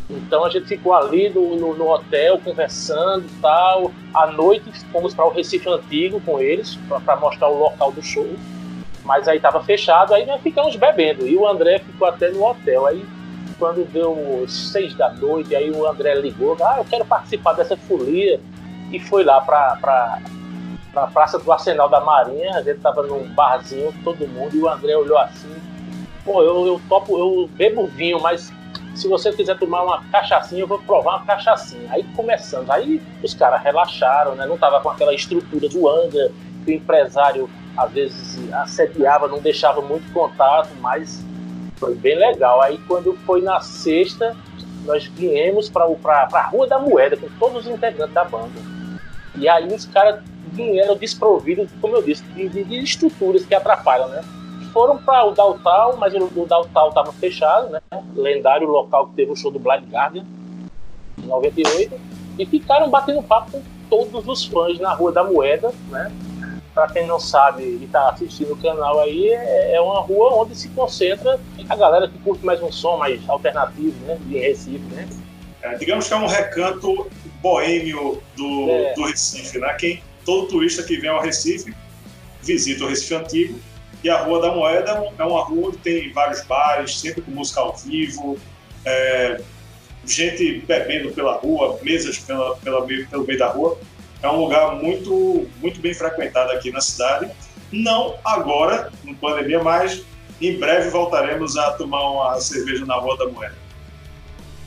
Então 0.09 0.43
a 0.43 0.49
gente 0.49 0.67
ficou 0.67 0.93
ali 0.93 1.29
no, 1.29 1.55
no, 1.55 1.73
no 1.75 1.89
hotel 1.89 2.39
conversando 2.43 3.25
tal. 3.41 3.91
À 4.13 4.27
noite 4.27 4.69
fomos 4.91 5.13
para 5.13 5.25
o 5.25 5.29
Recife 5.29 5.69
Antigo 5.69 6.19
com 6.21 6.39
eles, 6.39 6.77
para 7.05 7.15
mostrar 7.15 7.47
o 7.47 7.57
local 7.57 7.91
do 7.91 8.01
show. 8.01 8.27
Mas 9.05 9.27
aí 9.27 9.37
estava 9.37 9.63
fechado, 9.63 10.13
aí 10.13 10.25
nós 10.25 10.41
ficamos 10.41 10.75
bebendo. 10.75 11.25
E 11.25 11.35
o 11.35 11.47
André 11.47 11.79
ficou 11.79 12.07
até 12.07 12.29
no 12.29 12.45
hotel. 12.45 12.85
Aí 12.85 13.05
quando 13.57 13.85
deu 13.89 14.43
seis 14.47 14.93
da 14.95 15.11
noite, 15.13 15.55
aí 15.55 15.71
o 15.71 15.87
André 15.87 16.15
ligou, 16.15 16.57
ah, 16.61 16.77
eu 16.79 16.85
quero 16.85 17.05
participar 17.05 17.53
dessa 17.53 17.77
folia. 17.77 18.39
E 18.91 18.99
foi 18.99 19.23
lá 19.23 19.41
para 19.41 19.77
pra, 19.77 20.19
pra 20.91 21.07
Praça 21.07 21.39
do 21.39 21.51
Arsenal 21.51 21.89
da 21.89 22.01
Marinha, 22.01 22.57
a 22.57 22.61
gente 22.61 22.79
tava 22.79 23.03
num 23.03 23.23
barzinho, 23.33 23.93
todo 24.03 24.27
mundo, 24.27 24.55
e 24.55 24.59
o 24.59 24.69
André 24.69 24.95
olhou 24.95 25.17
assim, 25.17 25.55
pô, 26.25 26.43
eu, 26.43 26.67
eu 26.67 26.81
topo, 26.89 27.17
eu 27.17 27.49
bebo 27.53 27.87
vinho, 27.87 28.19
mas 28.19 28.51
se 28.95 29.07
você 29.07 29.31
quiser 29.31 29.57
tomar 29.57 29.83
uma 29.83 30.03
cachaçinha, 30.11 30.61
eu 30.61 30.67
vou 30.67 30.79
provar 30.79 31.17
uma 31.17 31.25
cachaçinha. 31.25 31.87
Aí 31.91 32.03
começamos, 32.15 32.69
aí 32.69 33.01
os 33.23 33.33
caras 33.33 33.61
relaxaram, 33.63 34.35
né? 34.35 34.45
Não 34.45 34.57
tava 34.57 34.81
com 34.81 34.89
aquela 34.89 35.13
estrutura 35.13 35.69
do 35.69 35.87
Anga, 35.87 36.31
que 36.65 36.71
o 36.71 36.73
empresário 36.75 37.49
às 37.77 37.91
vezes 37.91 38.53
assediava, 38.53 39.27
não 39.27 39.39
deixava 39.39 39.81
muito 39.81 40.11
contato, 40.11 40.69
mas 40.81 41.23
foi 41.77 41.95
bem 41.95 42.17
legal. 42.17 42.61
Aí 42.61 42.77
quando 42.87 43.13
foi 43.25 43.41
na 43.41 43.61
sexta, 43.61 44.35
nós 44.85 45.05
viemos 45.05 45.69
para 45.69 45.85
a 45.85 46.47
Rua 46.47 46.67
da 46.67 46.77
Moeda 46.77 47.15
com 47.15 47.29
todos 47.39 47.65
os 47.65 47.71
integrantes 47.71 48.13
da 48.13 48.25
banda. 48.25 48.80
E 49.35 49.47
aí 49.47 49.67
os 49.73 49.85
caras 49.85 50.21
vieram 50.51 50.95
desprovidos, 50.95 51.69
como 51.79 51.95
eu 51.95 52.03
disse, 52.03 52.23
de, 52.23 52.49
de, 52.49 52.83
estruturas 52.83 53.45
que 53.45 53.55
atrapalham, 53.55 54.09
né? 54.09 54.21
foram 54.71 54.97
para 54.97 55.25
o 55.25 55.31
Downtown, 55.31 55.97
mas 55.97 56.13
o, 56.13 56.27
Downtown 56.45 56.89
estava 56.89 57.13
fechado, 57.13 57.69
né? 57.69 57.81
Lendário 58.15 58.67
local 58.67 59.07
que 59.07 59.15
teve 59.15 59.31
o 59.31 59.35
show 59.35 59.51
do 59.51 59.59
Blind 59.59 59.83
Guardian 59.89 60.25
em 61.17 61.27
98 61.27 61.99
e 62.39 62.45
ficaram 62.45 62.89
batendo 62.89 63.21
papo 63.21 63.51
com 63.51 63.61
todos 63.89 64.27
os 64.27 64.45
fãs 64.45 64.79
na 64.79 64.93
Rua 64.93 65.11
da 65.11 65.23
Moeda, 65.23 65.71
né? 65.89 66.11
Para 66.73 66.87
quem 66.87 67.05
não 67.05 67.19
sabe 67.19 67.63
e 67.63 67.83
está 67.83 68.09
assistindo 68.09 68.53
o 68.53 68.57
canal 68.57 68.99
aí, 69.01 69.29
é, 69.29 69.75
é 69.75 69.81
uma 69.81 69.99
rua 69.99 70.35
onde 70.35 70.55
se 70.55 70.69
concentra 70.69 71.37
a 71.67 71.75
galera 71.75 72.07
que 72.07 72.17
curte 72.19 72.45
mais 72.45 72.61
um 72.63 72.71
som 72.71 72.97
mais 72.97 73.27
alternativo, 73.29 74.05
né? 74.05 74.17
De 74.21 74.37
Recife, 74.37 74.85
né? 74.93 75.07
É, 75.61 75.75
digamos 75.75 76.07
que 76.07 76.13
é 76.13 76.17
um 76.17 76.27
recanto 76.27 77.07
boêmio 77.41 78.21
do, 78.35 78.69
é. 78.69 78.93
do 78.93 79.05
Recife, 79.05 79.57
né? 79.57 79.73
Quem, 79.73 80.03
todo 80.25 80.47
turista 80.47 80.83
que 80.83 80.97
vem 80.97 81.09
ao 81.09 81.21
Recife 81.21 81.73
visita 82.41 82.83
o 82.83 82.87
Recife 82.87 83.15
Antigo 83.15 83.59
e 84.03 84.09
a 84.09 84.21
Rua 84.21 84.41
da 84.41 84.51
Moeda 84.53 85.11
é 85.17 85.23
uma 85.23 85.43
rua 85.43 85.67
onde 85.69 85.77
tem 85.77 86.11
vários 86.11 86.41
bares, 86.45 86.99
sempre 86.99 87.21
com 87.21 87.31
música 87.31 87.61
ao 87.61 87.75
vivo, 87.75 88.37
é, 88.83 89.41
gente 90.05 90.63
bebendo 90.67 91.11
pela 91.11 91.33
rua, 91.33 91.79
mesas 91.83 92.17
pela, 92.17 92.55
pela, 92.57 92.85
pelo 92.85 93.25
meio 93.25 93.39
da 93.39 93.47
rua. 93.47 93.77
É 94.23 94.29
um 94.29 94.39
lugar 94.41 94.75
muito, 94.75 95.47
muito 95.57 95.79
bem 95.79 95.93
frequentado 95.93 96.51
aqui 96.51 96.71
na 96.71 96.81
cidade. 96.81 97.29
Não 97.71 98.15
agora, 98.23 98.91
no 99.03 99.15
pandemia, 99.15 99.63
mas 99.63 100.03
em 100.39 100.57
breve 100.57 100.89
voltaremos 100.89 101.55
a 101.55 101.71
tomar 101.73 102.09
uma 102.09 102.39
cerveja 102.39 102.85
na 102.85 102.95
Rua 102.95 103.17
da 103.17 103.27
Moeda. 103.27 103.60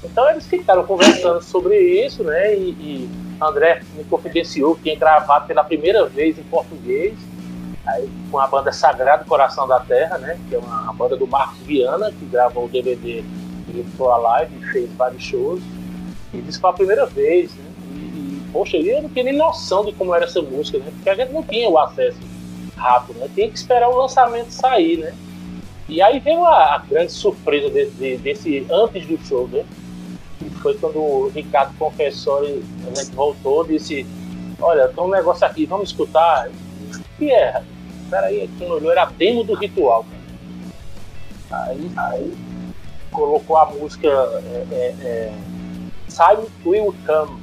Então 0.05 0.29
eles 0.31 0.47
ficaram 0.47 0.85
conversando 0.85 1.43
sobre 1.45 1.77
isso, 2.05 2.23
né? 2.23 2.55
E, 2.55 2.71
e 2.71 3.11
André 3.41 3.83
me 3.97 4.05
confidenciou 4.05 4.75
que 4.77 4.83
tinha 4.83 4.97
gravado 4.97 5.47
pela 5.47 5.65
primeira 5.65 6.07
vez 6.07 6.39
em 6.39 6.43
português, 6.45 7.15
aí, 7.87 8.09
com 8.31 8.39
a 8.39 8.47
banda 8.47 8.73
Sagrado 8.73 9.25
Coração 9.25 9.67
da 9.67 9.81
Terra, 9.81 10.19
né? 10.19 10.39
Que 10.49 10.55
é 10.55 10.59
uma, 10.59 10.93
banda 10.93 11.17
do 11.17 11.27
Marcos 11.27 11.59
Viana, 11.61 12.11
que 12.13 12.25
gravou 12.27 12.67
o 12.67 12.69
DVD 12.69 13.25
For 13.97 14.13
Alive 14.13 14.57
e 14.57 14.73
fez 14.73 14.93
vários 14.93 15.23
shows. 15.23 15.61
E 16.33 16.39
disse 16.39 16.59
que 16.59 16.63
foi 16.63 16.71
a 16.71 16.75
primeira 16.75 17.07
vez, 17.07 17.53
né? 17.55 17.65
E, 17.93 17.97
e, 17.97 18.43
poxa, 18.53 18.77
eu 18.77 19.03
não 19.03 19.09
tinha 19.09 19.25
nem 19.25 19.37
noção 19.37 19.85
de 19.85 19.93
como 19.93 20.15
era 20.15 20.25
essa 20.25 20.41
música, 20.41 20.79
né? 20.79 20.87
Porque 20.95 21.11
a 21.11 21.15
gente 21.15 21.33
não 21.33 21.43
tinha 21.43 21.69
o 21.69 21.79
acesso 21.79 22.19
rápido, 22.77 23.19
né? 23.19 23.29
Tinha 23.35 23.49
que 23.49 23.57
esperar 23.57 23.89
o 23.89 23.97
lançamento 23.97 24.51
sair, 24.51 24.99
né? 24.99 25.15
E 25.89 26.01
aí 26.01 26.19
veio 26.19 26.45
a, 26.45 26.77
a 26.77 26.79
grande 26.79 27.13
surpresa 27.13 27.69
desse, 27.69 28.17
desse 28.17 28.67
antes 28.71 29.07
do 29.07 29.19
show, 29.27 29.47
né? 29.49 29.65
Que 30.51 30.61
foi 30.61 30.75
quando 30.79 30.99
o 30.99 31.29
Ricardo 31.29 31.77
Confessori, 31.79 32.63
a 32.87 32.95
gente 32.95 33.15
voltou, 33.15 33.65
disse: 33.65 34.07
Olha, 34.61 34.89
tem 34.89 35.05
um 35.05 35.09
negócio 35.11 35.47
aqui, 35.47 35.67
vamos 35.67 35.91
escutar. 35.91 36.49
O 36.49 37.19
que 37.19 37.31
é? 37.31 37.63
Peraí, 38.11 38.49
quem 38.59 38.71
olhou 38.71 38.93
era 38.93 39.03
a 39.03 39.07
demo 39.07 39.45
do 39.45 39.55
ritual. 39.55 40.05
Aí, 41.51 41.91
aí 41.97 42.35
colocou 43.11 43.57
a 43.57 43.67
música 43.67 44.09
é, 44.09 44.67
é, 44.73 44.95
é, 45.03 45.33
Will 46.65 46.95
Come. 47.07 47.43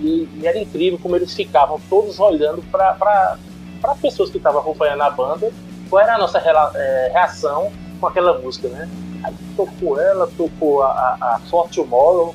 E, 0.00 0.28
e, 0.34 0.46
era 0.46 0.58
incrível 0.58 0.98
como 1.00 1.14
eles 1.14 1.32
ficavam 1.32 1.80
todos 1.88 2.18
olhando 2.18 2.62
para 2.70 3.38
as 3.82 4.00
pessoas 4.00 4.28
que 4.28 4.38
estavam 4.38 4.60
acompanhando 4.60 5.02
a 5.02 5.10
banda, 5.10 5.52
qual 5.88 6.02
era 6.02 6.16
a 6.16 6.18
nossa 6.18 6.38
é, 6.38 7.10
reação 7.12 7.72
com 8.00 8.06
aquela 8.08 8.38
música, 8.38 8.68
né? 8.68 8.88
Aí 9.24 9.34
tocou 9.56 9.98
ela, 9.98 10.28
tocou 10.36 10.82
a, 10.82 10.88
a, 10.88 11.34
a 11.34 11.38
For 11.50 11.68
Tomorrow, 11.70 12.34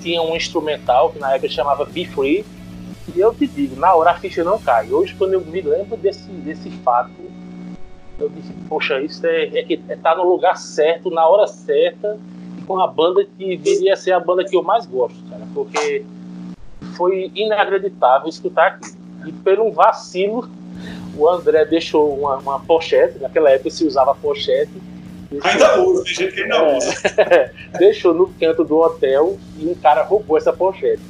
tinha 0.00 0.22
um 0.22 0.34
instrumental 0.34 1.10
que 1.10 1.18
na 1.18 1.34
época 1.34 1.48
chamava 1.48 1.84
Be 1.84 2.06
Free, 2.06 2.44
e 3.14 3.20
eu 3.20 3.34
te 3.34 3.46
digo, 3.46 3.76
na 3.76 3.94
hora 3.94 4.12
a 4.12 4.14
ficha 4.14 4.42
não 4.42 4.58
cai. 4.58 4.90
Hoje, 4.90 5.14
quando 5.16 5.34
eu 5.34 5.40
me 5.40 5.60
lembro 5.60 5.96
desse, 5.96 6.28
desse 6.30 6.70
fato, 6.70 7.10
eu 8.18 8.28
disse, 8.28 8.52
poxa, 8.68 9.00
isso 9.00 9.26
é, 9.26 9.46
é 9.58 9.62
que 9.62 9.80
é 9.88 9.96
tá 9.96 10.14
no 10.14 10.24
lugar 10.24 10.56
certo, 10.56 11.10
na 11.10 11.26
hora 11.26 11.46
certa, 11.46 12.18
com 12.66 12.80
a 12.80 12.86
banda 12.86 13.24
que 13.24 13.56
viria 13.56 13.94
a 13.94 13.96
ser 13.96 14.12
a 14.12 14.20
banda 14.20 14.44
que 14.44 14.56
eu 14.56 14.62
mais 14.62 14.86
gosto, 14.86 15.18
cara, 15.28 15.46
porque 15.54 16.04
foi 16.96 17.30
inacreditável 17.34 18.28
escutar 18.28 18.66
aqui. 18.68 18.94
E 19.26 19.32
pelo 19.32 19.70
vacilo, 19.72 20.48
o 21.16 21.28
André 21.28 21.64
deixou 21.64 22.16
uma, 22.16 22.36
uma 22.36 22.60
pochete, 22.60 23.18
naquela 23.18 23.50
época 23.50 23.70
se 23.70 23.84
usava 23.84 24.14
pochete. 24.14 24.70
Ainda 25.42 25.80
usa, 25.80 26.04
tem 26.04 26.14
gente 26.14 26.34
que 26.34 26.42
ainda 26.42 26.56
é, 26.56 26.76
usa. 26.76 26.92
deixou 27.78 28.12
no 28.12 28.28
canto 28.28 28.64
do 28.64 28.78
hotel 28.78 29.38
e 29.58 29.66
um 29.66 29.74
cara 29.74 30.02
roubou 30.02 30.36
essa 30.36 30.52
pochete. 30.52 31.02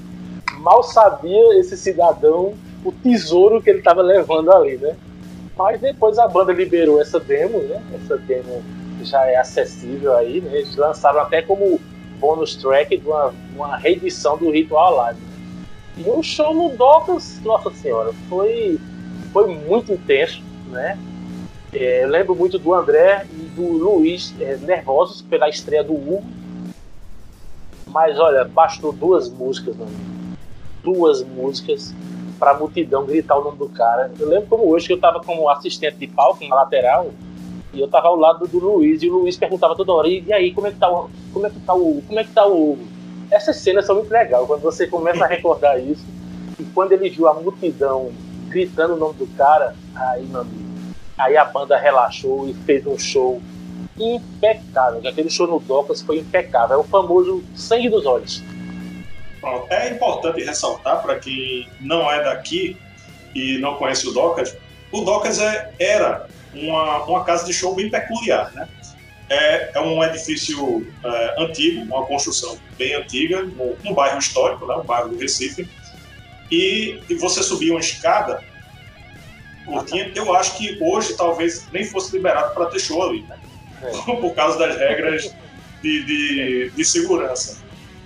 Mal 0.58 0.82
sabia 0.82 1.58
esse 1.58 1.76
cidadão 1.76 2.54
o 2.84 2.92
tesouro 2.92 3.62
que 3.62 3.70
ele 3.70 3.78
estava 3.78 4.02
levando 4.02 4.52
ali, 4.52 4.76
né? 4.76 4.96
Mas 5.56 5.80
depois 5.80 6.18
a 6.18 6.26
banda 6.26 6.52
liberou 6.52 7.00
essa 7.00 7.20
demo, 7.20 7.58
né? 7.58 7.82
Essa 7.94 8.16
demo 8.16 8.62
já 9.02 9.26
é 9.26 9.36
acessível 9.36 10.16
aí, 10.16 10.40
né? 10.40 10.58
Eles 10.58 10.76
lançaram 10.76 11.20
até 11.20 11.42
como 11.42 11.80
bônus 12.18 12.56
track 12.56 12.96
de 12.96 13.06
uma, 13.06 13.34
uma 13.54 13.76
reedição 13.76 14.36
do 14.36 14.50
Ritual 14.50 14.94
Live. 14.96 15.20
E 15.96 16.08
o 16.08 16.22
show 16.22 16.54
no 16.54 16.70
Douglas, 16.76 17.40
nossa 17.44 17.70
senhora, 17.70 18.12
foi, 18.28 18.78
foi 19.32 19.54
muito 19.54 19.92
intenso, 19.92 20.42
né? 20.68 20.98
É, 21.72 22.04
lembro 22.06 22.34
muito 22.34 22.58
do 22.58 22.74
André 22.74 23.26
do 23.54 23.62
Luiz 23.62 24.34
é, 24.40 24.56
nervosos 24.56 25.22
pela 25.22 25.48
estreia 25.48 25.84
do 25.84 25.94
Hugo. 25.94 26.24
Mas 27.86 28.18
olha, 28.18 28.44
bastou 28.44 28.92
duas 28.92 29.28
músicas, 29.28 29.76
mano. 29.76 29.90
Duas 30.82 31.22
músicas 31.22 31.94
para 32.38 32.52
a 32.52 32.58
multidão 32.58 33.04
gritar 33.04 33.38
o 33.38 33.44
nome 33.44 33.58
do 33.58 33.68
cara. 33.68 34.10
Eu 34.18 34.28
lembro 34.28 34.48
como 34.48 34.68
hoje 34.70 34.86
que 34.86 34.92
eu 34.92 34.96
estava 34.96 35.20
como 35.20 35.48
assistente 35.48 35.96
de 35.96 36.06
palco 36.06 36.46
na 36.46 36.54
lateral 36.54 37.10
e 37.72 37.80
eu 37.80 37.86
estava 37.86 38.08
ao 38.08 38.16
lado 38.16 38.46
do 38.46 38.58
Luiz 38.58 39.02
e 39.02 39.08
o 39.08 39.18
Luiz 39.18 39.36
perguntava 39.36 39.76
toda 39.76 39.92
hora 39.92 40.08
e, 40.08 40.32
aí 40.32 40.52
como 40.52 40.66
é 40.66 40.72
que 40.72 40.78
tá 40.78 40.90
o 40.90 41.08
como 41.32 41.46
é 41.46 41.50
que 41.50 41.60
tá 41.60 41.74
o 41.74 42.02
como 42.02 42.18
é 42.18 42.24
que 42.24 42.32
tá 42.32 42.46
o 42.46 42.78
essas 43.30 43.56
cenas 43.58 43.86
são 43.86 43.94
muito 43.94 44.10
legais 44.10 44.44
quando 44.46 44.62
você 44.62 44.86
começa 44.88 45.24
a 45.24 45.28
recordar 45.28 45.78
isso 45.80 46.04
e 46.58 46.64
quando 46.64 46.92
ele 46.92 47.08
viu 47.08 47.28
a 47.28 47.34
multidão 47.34 48.10
gritando 48.48 48.94
o 48.94 48.96
nome 48.96 49.14
do 49.14 49.26
cara 49.36 49.76
aí 49.94 50.24
meu 50.26 50.40
amigo 50.40 50.69
aí 51.20 51.36
a 51.36 51.44
banda 51.44 51.76
relaxou 51.76 52.48
e 52.48 52.54
fez 52.64 52.86
um 52.86 52.98
show 52.98 53.40
impecável 53.98 55.00
aquele 55.06 55.30
show 55.30 55.46
no 55.46 55.60
Docas 55.60 56.02
foi 56.02 56.18
impecável 56.18 56.76
é 56.76 56.78
o 56.78 56.84
famoso 56.84 57.44
sangue 57.54 57.88
dos 57.88 58.06
olhos 58.06 58.42
é 59.70 59.90
importante 59.90 60.44
ressaltar 60.44 61.02
para 61.02 61.18
quem 61.18 61.68
não 61.80 62.10
é 62.10 62.22
daqui 62.22 62.76
e 63.34 63.58
não 63.58 63.76
conhece 63.76 64.06
o 64.08 64.12
Docas, 64.12 64.56
o 64.92 65.02
Docas 65.02 65.38
é, 65.40 65.72
era 65.78 66.26
uma, 66.52 67.04
uma 67.04 67.24
casa 67.24 67.44
de 67.46 67.52
show 67.52 67.74
bem 67.74 67.90
peculiar, 67.90 68.52
né? 68.52 68.68
É, 69.28 69.70
é 69.74 69.80
um 69.80 70.02
edifício 70.02 70.86
é, 71.04 71.42
antigo, 71.42 71.82
uma 71.82 72.04
construção 72.04 72.58
bem 72.76 72.94
antiga, 72.94 73.44
um, 73.44 73.76
um 73.84 73.94
bairro 73.94 74.18
histórico, 74.18 74.66
né? 74.66 74.74
um 74.74 74.84
bairro 74.84 75.10
do 75.10 75.18
Recife, 75.18 75.68
e, 76.50 77.00
e 77.08 77.14
você 77.14 77.40
subia 77.42 77.72
uma 77.72 77.80
escada 77.80 78.42
curtinha, 79.70 80.12
eu 80.14 80.34
acho 80.34 80.56
que 80.58 80.78
hoje 80.82 81.14
talvez 81.14 81.66
nem 81.72 81.84
fosse 81.84 82.16
liberado 82.16 82.54
para 82.54 82.66
ter 82.66 82.78
show 82.78 83.02
ali, 83.02 83.22
né? 83.22 83.38
É. 83.82 83.90
por 84.20 84.34
causa 84.34 84.58
das 84.58 84.76
regras 84.76 85.34
de, 85.82 86.04
de, 86.04 86.70
de 86.70 86.84
segurança. 86.84 87.58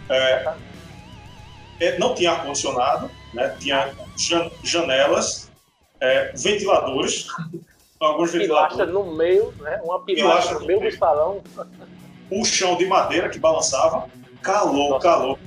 É, 0.08 0.54
é, 1.80 1.98
não 1.98 2.14
tinha 2.14 2.32
ar-condicionado, 2.32 3.10
né? 3.32 3.56
tinha 3.58 3.92
janelas, 4.62 5.50
é, 6.00 6.32
ventiladores, 6.36 7.26
alguns 7.98 8.30
ventiladores. 8.30 8.76
Pilastra 8.76 8.86
no 8.86 9.14
meio, 9.14 9.52
né? 9.60 9.80
uma 9.82 10.00
pilastra, 10.00 10.58
no 10.58 10.66
meio 10.66 10.80
do 10.80 10.96
salão. 10.96 11.42
O 12.30 12.44
chão 12.44 12.76
de 12.76 12.86
madeira 12.86 13.28
que 13.28 13.38
balançava, 13.38 14.08
calor, 14.42 14.90
Nossa, 14.90 15.02
calor. 15.02 15.38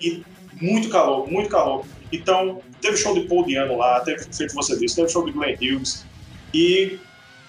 E 0.00 0.24
muito 0.60 0.88
calor, 0.88 1.30
muito 1.30 1.50
calor. 1.50 1.84
Então, 2.12 2.60
teve 2.80 2.96
show 2.96 3.14
de 3.14 3.20
Paul 3.22 3.44
Diano 3.44 3.76
lá, 3.76 4.00
teve, 4.00 4.24
feito 4.32 4.54
você 4.54 4.78
disse, 4.78 4.96
teve 4.96 5.08
show 5.08 5.24
de 5.24 5.32
Glenn 5.32 5.54
Hughes. 5.54 6.06
E, 6.54 6.98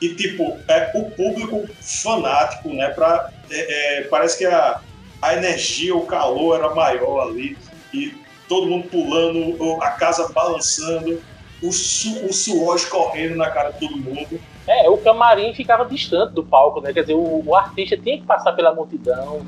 e 0.02 0.16
tipo, 0.16 0.58
é, 0.68 0.92
o 0.96 1.12
público 1.12 1.68
fanático, 1.82 2.70
né? 2.70 2.90
Pra, 2.90 3.30
é, 3.50 4.00
é, 4.00 4.04
parece 4.04 4.38
que 4.38 4.46
a, 4.46 4.82
a 5.22 5.34
energia, 5.34 5.96
o 5.96 6.06
calor 6.06 6.60
era 6.60 6.74
maior 6.74 7.28
ali 7.28 7.58
e 7.94 8.14
todo 8.48 8.68
mundo 8.68 8.88
pulando, 8.90 9.82
a 9.82 9.92
casa 9.92 10.32
balançando, 10.34 11.22
o, 11.62 11.72
su 11.72 12.26
o 12.26 12.34
suor 12.34 12.76
escorrendo 12.76 13.36
na 13.36 13.50
cara 13.50 13.72
de 13.72 13.80
todo 13.80 13.98
mundo. 13.98 14.40
É, 14.68 14.90
o 14.90 14.98
camarim 14.98 15.54
ficava 15.54 15.86
distante 15.86 16.34
do 16.34 16.44
palco, 16.44 16.82
né? 16.82 16.94
Quer 16.94 17.02
dizer, 17.02 17.14
o, 17.14 17.44
o 17.46 17.56
artista 17.56 17.98
tinha 17.98 18.18
que 18.18 18.26
passar 18.26 18.54
pela 18.54 18.74
multidão. 18.74 19.46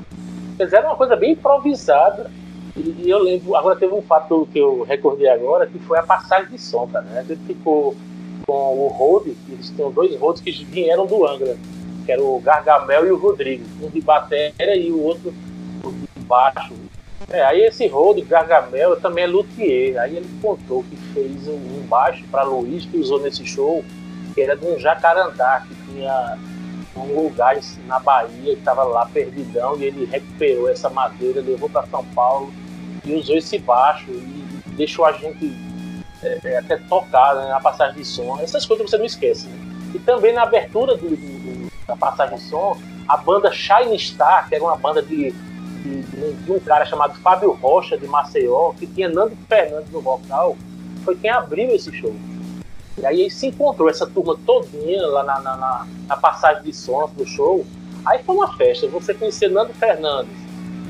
Quer 0.56 0.72
era 0.72 0.86
uma 0.86 0.96
coisa 0.96 1.16
bem 1.16 1.32
improvisada. 1.32 2.30
E, 2.76 3.04
e, 3.04 3.10
eu 3.10 3.18
lembro, 3.18 3.54
agora 3.54 3.76
teve 3.76 3.92
um 3.94 4.02
fato 4.02 4.48
que 4.52 4.58
eu 4.58 4.82
recordei 4.82 5.28
agora, 5.28 5.66
que 5.66 5.78
foi 5.80 5.98
a 5.98 6.02
passagem 6.02 6.50
de 6.50 6.58
som, 6.58 6.86
tá, 6.86 7.02
né? 7.02 7.20
A 7.20 7.22
gente 7.22 7.42
ficou 7.44 7.94
com 8.46 8.52
o 8.52 8.88
Rode, 8.88 9.36
eles 9.48 9.70
tinham 9.70 9.90
dois 9.90 10.18
Rodes 10.18 10.42
que 10.42 10.50
vieram 10.64 11.06
do 11.06 11.26
Angra, 11.26 11.56
que 12.04 12.12
era 12.12 12.22
o 12.22 12.40
Gargamel 12.40 13.06
e 13.06 13.12
o 13.12 13.16
Rodrigo, 13.16 13.64
um 13.82 13.88
de 13.88 14.00
bateria 14.00 14.76
e 14.76 14.90
o 14.90 15.02
outro 15.02 15.32
de 15.32 16.24
baixo. 16.24 16.72
É, 17.30 17.42
aí 17.44 17.60
esse 17.60 17.86
Rodo 17.86 18.24
Gargamel 18.24 19.00
também 19.00 19.24
é 19.24 19.26
luthier. 19.26 19.98
Aí 20.00 20.16
ele 20.16 20.28
contou 20.40 20.82
que 20.84 20.96
fez 21.14 21.46
um 21.48 21.86
baixo 21.86 22.24
para 22.30 22.42
Luiz 22.42 22.84
que 22.84 22.96
usou 22.96 23.20
nesse 23.20 23.46
show, 23.46 23.84
que 24.34 24.40
era 24.40 24.56
de 24.56 24.66
um 24.66 24.78
jacarandá, 24.78 25.64
que 25.66 25.74
tinha 25.92 26.38
um 26.96 27.22
lugar 27.22 27.58
na 27.86 27.98
Bahia 27.98 28.52
que 28.54 28.58
estava 28.58 28.82
lá 28.82 29.06
perdidão 29.06 29.78
e 29.78 29.84
ele 29.84 30.04
recuperou 30.04 30.68
essa 30.68 30.90
madeira, 30.90 31.40
levou 31.40 31.68
para 31.68 31.86
São 31.86 32.04
Paulo 32.06 32.52
e 33.04 33.14
usou 33.14 33.36
esse 33.36 33.58
baixo 33.58 34.10
e 34.10 34.44
deixou 34.76 35.04
a 35.04 35.12
gente 35.12 35.52
é, 36.22 36.38
é, 36.44 36.58
até 36.58 36.76
tocar 36.76 37.34
né, 37.34 37.48
na 37.48 37.60
passagem 37.60 37.96
de 37.96 38.04
som. 38.04 38.38
Essas 38.40 38.64
coisas 38.64 38.90
você 38.90 38.98
não 38.98 39.04
esquece. 39.04 39.46
Né? 39.48 39.58
E 39.94 39.98
também 39.98 40.32
na 40.32 40.42
abertura 40.42 40.96
do, 40.96 41.10
do, 41.10 41.70
da 41.86 41.96
passagem 41.96 42.36
de 42.36 42.44
som, 42.44 42.78
a 43.08 43.16
banda 43.16 43.52
Shine 43.52 43.98
Star, 43.98 44.48
que 44.48 44.54
era 44.54 44.64
uma 44.64 44.76
banda 44.76 45.02
de 45.02 45.34
de, 45.82 46.32
de 46.32 46.52
um 46.52 46.60
cara 46.60 46.84
chamado 46.84 47.14
Fábio 47.20 47.52
Rocha, 47.52 47.98
de 47.98 48.06
Maceió, 48.06 48.72
que 48.72 48.86
tinha 48.86 49.08
Nando 49.08 49.36
Fernandes 49.48 49.90
no 49.90 50.00
vocal, 50.00 50.56
foi 51.04 51.16
quem 51.16 51.30
abriu 51.30 51.70
esse 51.70 51.92
show. 51.92 52.14
E 52.98 53.06
aí 53.06 53.30
se 53.30 53.48
encontrou 53.48 53.88
essa 53.88 54.06
turma 54.06 54.38
todinha 54.46 55.04
lá 55.06 55.24
na, 55.24 55.40
na, 55.40 55.56
na, 55.56 55.86
na 56.06 56.16
passagem 56.16 56.62
de 56.62 56.72
sons 56.72 57.10
do 57.12 57.26
show. 57.26 57.66
Aí 58.04 58.22
foi 58.22 58.36
uma 58.36 58.56
festa, 58.56 58.86
você 58.86 59.12
conhecer 59.14 59.50
Nando 59.50 59.72
Fernandes 59.74 60.41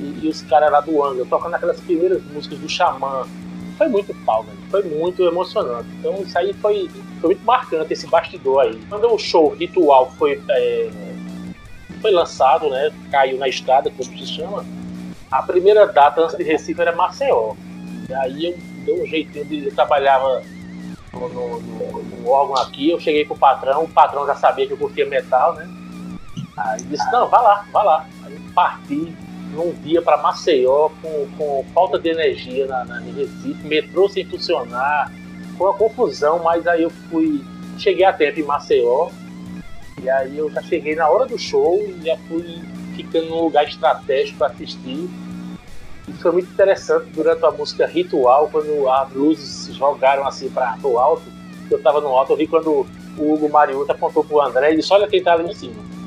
e, 0.03 0.27
e 0.27 0.29
os 0.29 0.43
caras 0.43 0.71
lá 0.71 0.81
do 0.81 1.03
Angra, 1.03 1.25
tocando 1.25 1.55
aquelas 1.55 1.81
primeiras 1.81 2.23
músicas 2.25 2.59
do 2.59 2.69
Xamã. 2.69 3.27
Foi 3.79 3.89
muito 3.89 4.15
pau, 4.25 4.43
velho. 4.43 4.59
Foi 4.71 4.83
muito 4.83 5.23
emocionante. 5.25 5.89
Então 5.99 6.23
isso 6.23 6.37
aí 6.37 6.53
foi, 6.55 6.91
foi 7.21 7.31
muito 7.31 7.45
marcante, 7.45 7.93
esse 7.93 8.07
bastidor 8.07 8.63
aí. 8.63 8.81
Quando 8.89 9.13
o 9.13 9.19
show 9.19 9.55
Ritual 9.55 10.11
foi, 10.19 10.43
é, 10.51 10.91
foi 12.01 12.11
lançado, 12.11 12.69
né? 12.69 12.91
Caiu 13.11 13.39
na 13.39 13.49
estrada, 13.49 13.91
como 13.91 14.05
se 14.19 14.27
chama. 14.27 14.65
A 15.31 15.43
primeira 15.43 15.87
data 15.87 16.21
antes 16.21 16.37
de 16.37 16.43
Recife 16.43 16.81
era 16.81 16.95
Maceió. 16.95 17.55
E 18.09 18.15
aí 18.15 18.47
eu 18.47 18.59
dei 18.85 19.03
um 19.03 19.07
jeitinho 19.07 19.45
de. 19.45 19.67
Eu 19.67 19.75
trabalhava 19.75 20.43
no, 21.13 21.29
no, 21.29 21.61
no, 21.61 22.03
no, 22.03 22.29
órgão 22.29 22.57
aqui, 22.57 22.91
eu 22.91 23.01
cheguei 23.01 23.25
pro 23.25 23.37
patrão, 23.37 23.85
o 23.85 23.89
patrão 23.89 24.27
já 24.27 24.35
sabia 24.35 24.67
que 24.67 24.73
eu 24.73 24.79
curtia 24.79 25.07
metal, 25.07 25.55
né? 25.55 25.69
Aí 26.57 26.83
disse, 26.83 27.11
não, 27.11 27.29
vai 27.29 27.43
lá, 27.43 27.65
vai 27.73 27.85
lá. 27.85 28.07
Aí 28.25 28.39
parti 28.55 29.15
num 29.53 29.73
dia 29.83 30.01
para 30.01 30.17
Maceió 30.17 30.89
com, 31.01 31.29
com 31.37 31.65
falta 31.75 31.99
de 31.99 32.09
energia 32.09 32.67
na, 32.67 32.85
na, 32.85 33.01
Recife, 33.01 33.67
metrô 33.67 34.09
sem 34.09 34.25
funcionar, 34.25 35.13
foi 35.57 35.69
uma 35.69 35.77
confusão, 35.77 36.43
mas 36.43 36.67
aí 36.67 36.83
eu 36.83 36.91
fui, 36.91 37.45
cheguei 37.79 38.05
a 38.05 38.13
tempo 38.13 38.41
em 38.41 38.45
Maceió, 38.45 39.11
e 40.03 40.09
aí 40.09 40.37
eu 40.37 40.51
já 40.51 40.63
cheguei 40.63 40.97
na 40.97 41.09
hora 41.09 41.27
do 41.27 41.39
show 41.39 41.81
e 41.87 42.05
já 42.05 42.17
fui 42.29 42.61
ficando 42.97 43.29
num 43.29 43.43
lugar 43.43 43.65
estratégico 43.65 44.39
para 44.39 44.49
assistir. 44.49 45.09
E 46.09 46.13
foi 46.15 46.33
muito 46.33 46.51
interessante 46.51 47.07
durante 47.11 47.45
a 47.45 47.51
música 47.51 47.87
Ritual, 47.87 48.49
quando 48.51 48.89
as 48.89 49.13
luzes 49.13 49.49
se 49.49 49.73
jogaram 49.73 50.27
assim 50.27 50.49
para 50.49 50.77
o 50.83 50.99
alto, 50.99 51.23
eu 51.71 51.79
estava 51.79 52.01
no 52.01 52.09
alto, 52.09 52.33
eu 52.33 52.37
vi 52.37 52.47
quando 52.47 52.87
o 53.17 53.35
Hugo 53.35 53.49
Mariuta 53.49 53.93
apontou 53.93 54.25
pro 54.25 54.41
André 54.41 54.73
e 54.73 54.77
disse, 54.77 54.93
olha 54.93 55.07
quem 55.07 55.23
tá 55.23 55.35
ali 55.35 55.51
em 55.51 55.55
cima. 55.55 56.02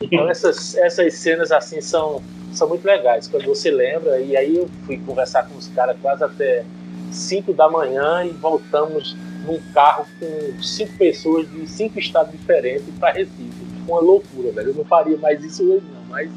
Então 0.00 0.28
essas, 0.28 0.76
essas 0.76 1.14
cenas 1.14 1.50
assim 1.50 1.80
são, 1.80 2.22
são 2.52 2.68
muito 2.68 2.84
legais, 2.84 3.26
quando 3.26 3.46
você 3.46 3.70
lembra, 3.70 4.20
e 4.20 4.36
aí 4.36 4.56
eu 4.56 4.68
fui 4.86 4.96
conversar 4.98 5.44
com 5.44 5.56
os 5.56 5.68
caras 5.68 5.96
quase 6.00 6.22
até 6.22 6.64
5 7.10 7.52
da 7.52 7.68
manhã 7.68 8.24
e 8.24 8.30
voltamos 8.30 9.16
num 9.44 9.60
carro 9.72 10.06
com 10.20 10.62
cinco 10.62 10.92
pessoas 10.98 11.50
de 11.50 11.66
cinco 11.66 11.98
estados 11.98 12.32
diferentes 12.32 12.84
para 12.98 13.12
Recife. 13.12 13.50
Uma 13.86 14.00
loucura, 14.00 14.52
velho. 14.52 14.70
Eu 14.70 14.74
não 14.74 14.84
faria 14.84 15.16
mais 15.16 15.42
isso 15.42 15.62
hoje, 15.62 15.84
não. 15.94 16.02
Mas, 16.10 16.30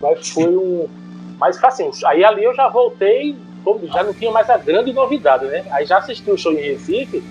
mas 0.00 0.28
foi 0.28 0.54
um. 0.56 0.88
Mas 1.38 1.62
assim, 1.64 1.90
aí 2.04 2.22
ali 2.22 2.44
eu 2.44 2.54
já 2.54 2.68
voltei, 2.68 3.34
já 3.92 4.02
não 4.02 4.12
tinha 4.12 4.30
mais 4.30 4.50
a 4.50 4.58
grande 4.58 4.92
novidade, 4.92 5.46
né? 5.46 5.64
Aí 5.70 5.86
já 5.86 5.98
assisti 5.98 6.30
o 6.30 6.36
show 6.36 6.52
em 6.52 6.60
Recife, 6.60 7.24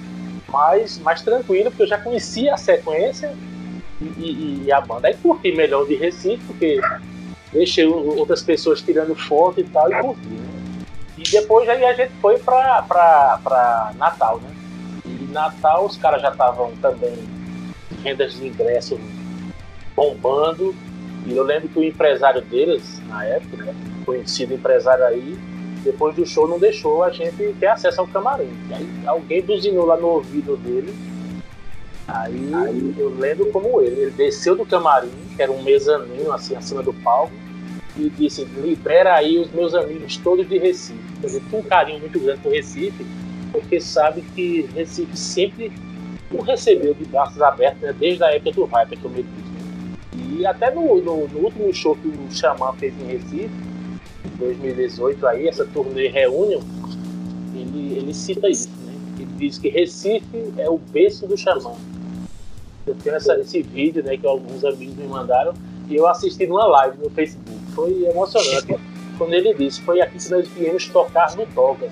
mas 0.51 0.97
mais 0.99 1.21
tranquilo, 1.21 1.69
porque 1.69 1.83
eu 1.83 1.87
já 1.87 1.99
conhecia 1.99 2.53
a 2.55 2.57
sequência 2.57 3.31
e, 4.01 4.63
e, 4.65 4.71
a 4.71 4.81
banda. 4.81 5.07
Aí 5.07 5.15
curti 5.15 5.51
melhor 5.51 5.85
de 5.85 5.95
Recife, 5.95 6.43
porque 6.45 6.79
deixei 7.51 7.85
outras 7.85 8.41
pessoas 8.41 8.81
tirando 8.81 9.15
foto 9.15 9.59
e 9.59 9.63
tal, 9.63 9.91
e 9.91 10.01
curti, 10.01 10.27
né? 10.27 10.49
E 11.17 11.23
depois 11.23 11.67
aí 11.67 11.83
a 11.83 11.93
gente 11.93 12.11
foi 12.21 12.37
pra, 12.37 12.81
pra, 12.83 13.39
pra 13.43 13.91
Natal, 13.97 14.39
né? 14.39 14.55
E 15.05 15.31
Natal 15.31 15.85
os 15.85 15.97
caras 15.97 16.21
já 16.21 16.29
estavam 16.29 16.71
também 16.81 17.13
vendas 18.01 18.33
de 18.35 18.47
ingresso 18.47 18.99
bombando. 19.95 20.73
E 21.25 21.35
eu 21.35 21.43
lembro 21.43 21.67
que 21.67 21.77
o 21.77 21.83
empresário 21.83 22.41
deles, 22.41 23.01
na 23.07 23.25
época, 23.25 23.57
né, 23.57 23.75
conhecido 24.05 24.53
empresário 24.53 25.03
aí, 25.03 25.37
depois 25.83 26.15
do 26.15 26.25
show 26.25 26.47
não 26.47 26.57
deixou 26.57 27.03
a 27.03 27.09
gente 27.09 27.53
ter 27.59 27.67
acesso 27.67 27.99
ao 28.01 28.07
camarim. 28.07 28.49
Aí 28.71 28.87
alguém 29.05 29.41
buzinou 29.41 29.85
lá 29.85 29.97
no 29.97 30.07
ouvido 30.07 30.55
dele. 30.57 30.93
Aí, 32.13 32.51
aí 32.53 32.95
eu 32.97 33.09
lembro 33.09 33.51
como 33.51 33.81
ele. 33.81 34.01
Ele 34.01 34.11
desceu 34.11 34.55
do 34.55 34.65
camarim, 34.65 35.11
que 35.35 35.41
era 35.41 35.51
um 35.51 35.61
mezaninho 35.61 36.31
assim 36.31 36.55
acima 36.55 36.81
do 36.81 36.93
palco, 36.93 37.33
e 37.95 38.09
disse: 38.09 38.45
libera 38.45 39.15
aí 39.15 39.37
os 39.37 39.51
meus 39.51 39.75
amigos 39.75 40.17
todos 40.17 40.47
de 40.47 40.57
Recife. 40.57 40.99
Quer 41.21 41.27
dizer, 41.27 41.43
tinha 41.49 41.61
um 41.61 41.63
carinho 41.63 41.99
muito 41.99 42.19
grande 42.19 42.41
por 42.41 42.51
Recife, 42.51 43.05
porque 43.51 43.79
sabe 43.79 44.21
que 44.35 44.67
Recife 44.73 45.15
sempre 45.15 45.71
o 46.31 46.41
recebeu 46.41 46.93
de 46.93 47.05
braços 47.05 47.41
abertos, 47.41 47.81
né, 47.81 47.93
desde 47.97 48.23
a 48.23 48.31
época 48.33 48.51
do 48.51 48.65
Hyper, 48.65 48.99
que 48.99 49.05
eu 49.05 49.11
me 49.11 49.23
disse. 49.23 50.39
E 50.39 50.45
até 50.45 50.73
no, 50.73 51.01
no, 51.01 51.27
no, 51.27 51.39
último 51.39 51.73
show 51.73 51.95
que 51.95 52.07
o 52.07 52.31
Xamã 52.31 52.71
fez 52.73 52.93
em 53.01 53.05
Recife, 53.05 53.49
em 54.25 54.37
2018, 54.37 55.27
aí, 55.27 55.47
essa 55.47 55.65
turnê 55.65 56.07
Reunion, 56.07 56.61
ele, 57.53 57.97
ele 57.97 58.13
cita 58.13 58.47
isso, 58.47 58.69
né? 58.85 58.93
Ele 59.17 59.29
diz 59.37 59.57
que 59.57 59.69
Recife 59.69 60.53
é 60.57 60.69
o 60.69 60.77
berço 60.77 61.27
do 61.27 61.35
Xamã. 61.35 61.73
Eu 62.89 62.95
tenho 62.95 63.15
essa, 63.15 63.35
esse 63.39 63.61
vídeo 63.61 64.03
né, 64.03 64.17
que 64.17 64.25
alguns 64.25 64.65
amigos 64.65 64.95
me 64.95 65.07
mandaram 65.07 65.53
e 65.87 65.95
eu 65.95 66.07
assisti 66.07 66.47
numa 66.47 66.65
live 66.65 66.97
no 67.03 67.09
Facebook. 67.11 67.59
Foi 67.75 68.03
emocionante 68.03 68.75
quando 69.17 69.33
ele 69.33 69.53
disse: 69.53 69.81
Foi 69.81 70.01
aqui 70.01 70.17
que 70.17 70.31
nós 70.31 70.47
viemos 70.49 70.87
tocar 70.87 71.35
no 71.35 71.45
Dogas. 71.45 71.91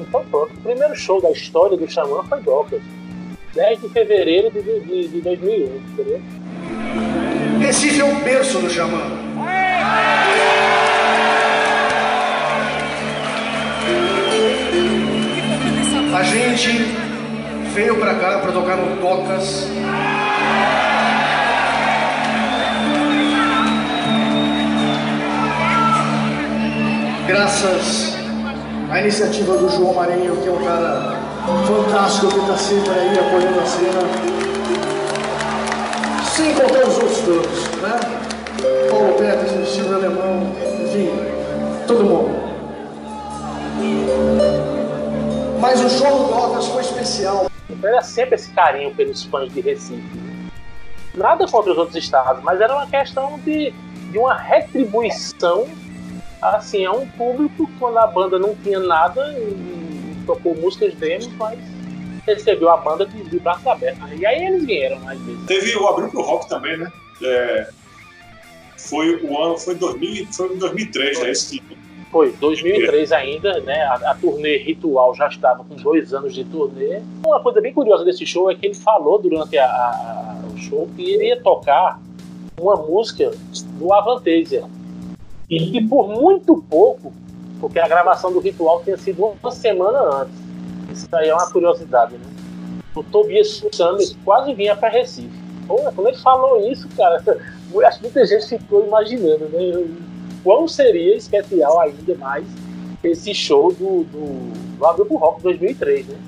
Então, 0.00 0.24
pronto, 0.24 0.52
o 0.52 0.60
primeiro 0.60 0.94
show 0.96 1.22
da 1.22 1.30
história 1.30 1.76
do 1.76 1.88
Xamã 1.88 2.24
foi 2.24 2.40
Dogas. 2.40 2.82
10 3.54 3.80
de 3.82 3.88
fevereiro 3.90 4.50
de, 4.50 4.62
de, 4.62 5.08
de 5.08 5.20
2001, 5.20 5.76
entendeu? 5.76 6.22
Recife 7.60 8.00
é 8.00 8.04
o 8.04 8.14
berço 8.24 8.58
do 8.58 8.68
Xamã. 8.68 9.02
A 16.14 16.22
gente 16.24 17.12
veio 17.72 17.98
pra 17.98 18.14
cá 18.14 18.38
pra 18.38 18.52
tocar 18.52 18.76
no 18.76 18.96
Tocas. 19.00 19.66
Graças 27.32 28.14
à 28.90 29.00
iniciativa 29.00 29.56
do 29.56 29.66
João 29.66 29.94
Marinho, 29.94 30.36
que 30.36 30.48
é 30.48 30.52
um 30.52 30.62
cara 30.62 31.16
fantástico 31.66 32.30
que 32.30 32.40
está 32.40 32.58
sempre 32.58 32.90
aí 32.90 33.18
apoiando 33.18 33.58
a 33.58 33.64
cena. 33.64 34.00
Sem 36.30 36.54
contar 36.54 36.86
os 36.86 36.98
outros 36.98 37.20
todos, 37.20 37.68
né? 37.80 38.00
Paulo 38.90 39.14
Peters, 39.14 39.66
Silvio 39.66 39.94
Alemão, 39.94 40.52
enfim, 40.84 41.08
todo 41.86 42.04
mundo. 42.04 42.34
Mas 45.58 45.80
o 45.80 45.88
show 45.88 46.24
do 46.24 46.34
Douglas 46.34 46.66
foi 46.66 46.82
especial. 46.82 47.46
Era 47.82 48.02
sempre 48.02 48.34
esse 48.34 48.50
carinho 48.50 48.94
pelos 48.94 49.22
fãs 49.22 49.50
de 49.50 49.62
Recife. 49.62 50.02
Nada 51.14 51.46
contra 51.46 51.72
os 51.72 51.78
outros 51.78 51.96
estados, 51.96 52.44
mas 52.44 52.60
era 52.60 52.74
uma 52.74 52.86
questão 52.86 53.38
de, 53.38 53.72
de 54.10 54.18
uma 54.18 54.34
retribuição 54.34 55.66
assim, 56.42 56.84
é 56.84 56.90
um 56.90 57.06
público 57.08 57.70
quando 57.78 57.98
a 57.98 58.06
banda 58.06 58.38
não 58.38 58.54
tinha 58.56 58.80
nada 58.80 59.32
e 59.38 60.16
tocou 60.26 60.54
músicas 60.56 60.94
demos, 60.94 61.28
mas 61.34 61.58
recebeu 62.26 62.70
a 62.70 62.76
banda 62.76 63.06
de, 63.06 63.22
de 63.24 63.38
braços 63.38 63.66
abertos. 63.66 64.02
E 64.18 64.26
aí 64.26 64.46
eles 64.46 64.64
vieram 64.64 64.98
mais 65.00 65.20
vezes. 65.20 65.46
Teve 65.46 65.76
o 65.76 65.88
Abril 65.88 66.08
pro 66.10 66.22
Rock 66.22 66.48
também, 66.48 66.76
né? 66.76 66.92
É, 67.22 67.68
foi 68.76 69.16
o 69.24 69.40
ano, 69.40 69.58
foi, 69.58 69.74
2000, 69.74 70.26
foi 70.32 70.54
em 70.54 70.58
2003, 70.58 71.20
né? 71.20 71.30
Esse 71.30 71.62
foi, 72.10 72.30
2003 72.32 73.10
ainda, 73.12 73.60
né? 73.60 73.82
A, 73.84 74.10
a, 74.10 74.14
turnê 74.14 74.58
Ritual 74.58 75.14
já 75.14 75.28
estava 75.28 75.64
com 75.64 75.74
dois 75.76 76.12
anos 76.12 76.34
de 76.34 76.44
turnê. 76.44 77.00
Uma 77.24 77.40
coisa 77.40 77.60
bem 77.60 77.72
curiosa 77.72 78.04
desse 78.04 78.26
show 78.26 78.50
é 78.50 78.54
que 78.54 78.66
ele 78.66 78.74
falou 78.74 79.18
durante 79.18 79.56
a, 79.56 79.64
a, 79.64 80.42
o 80.52 80.58
show 80.58 80.88
que 80.94 81.10
ele 81.10 81.28
ia 81.28 81.40
tocar 81.40 81.98
uma 82.60 82.76
música 82.76 83.30
do 83.78 83.92
Avantasia, 83.94 84.62
e, 85.54 85.86
por 85.86 86.08
muito 86.08 86.64
pouco, 86.68 87.12
porque 87.60 87.78
a 87.78 87.86
gravação 87.86 88.32
do 88.32 88.40
ritual 88.40 88.82
tinha 88.82 88.96
sido 88.96 89.22
uma 89.22 89.50
semana 89.50 89.98
antes. 90.00 90.34
Isso 90.90 91.08
aí 91.12 91.28
é 91.28 91.34
uma 91.34 91.50
curiosidade, 91.50 92.14
né? 92.14 92.24
O 92.94 93.02
Tobias 93.02 93.62
Summers 93.70 94.16
quase 94.24 94.54
vinha 94.54 94.74
para 94.74 94.88
Recife. 94.88 95.28
Pô, 95.66 95.76
quando 95.94 96.08
ele 96.08 96.16
falou 96.18 96.70
isso, 96.70 96.88
cara, 96.96 97.16
acho 97.86 97.98
que 97.98 98.02
muita 98.04 98.24
gente 98.24 98.46
ficou 98.46 98.86
imaginando, 98.86 99.44
né? 99.50 99.86
Quão 100.42 100.66
seria 100.66 101.16
especial 101.16 101.80
ainda 101.80 102.14
mais 102.16 102.46
esse 103.04 103.34
show 103.34 103.72
do, 103.72 104.04
do, 104.04 105.04
do 105.04 105.16
Rock 105.16 105.42
2003, 105.42 106.08
né? 106.08 106.18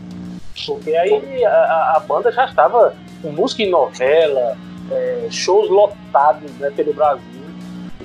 Porque 0.67 0.95
aí 0.95 1.45
a, 1.45 1.95
a 1.97 2.01
banda 2.01 2.31
já 2.31 2.45
estava 2.45 2.95
com 3.23 3.33
música 3.33 3.63
em 3.63 3.71
novela, 3.71 4.57
é, 4.91 5.29
shows 5.31 5.69
lotados 5.71 6.51
né, 6.59 6.71
pelo 6.71 6.93
Brasil. 6.93 7.34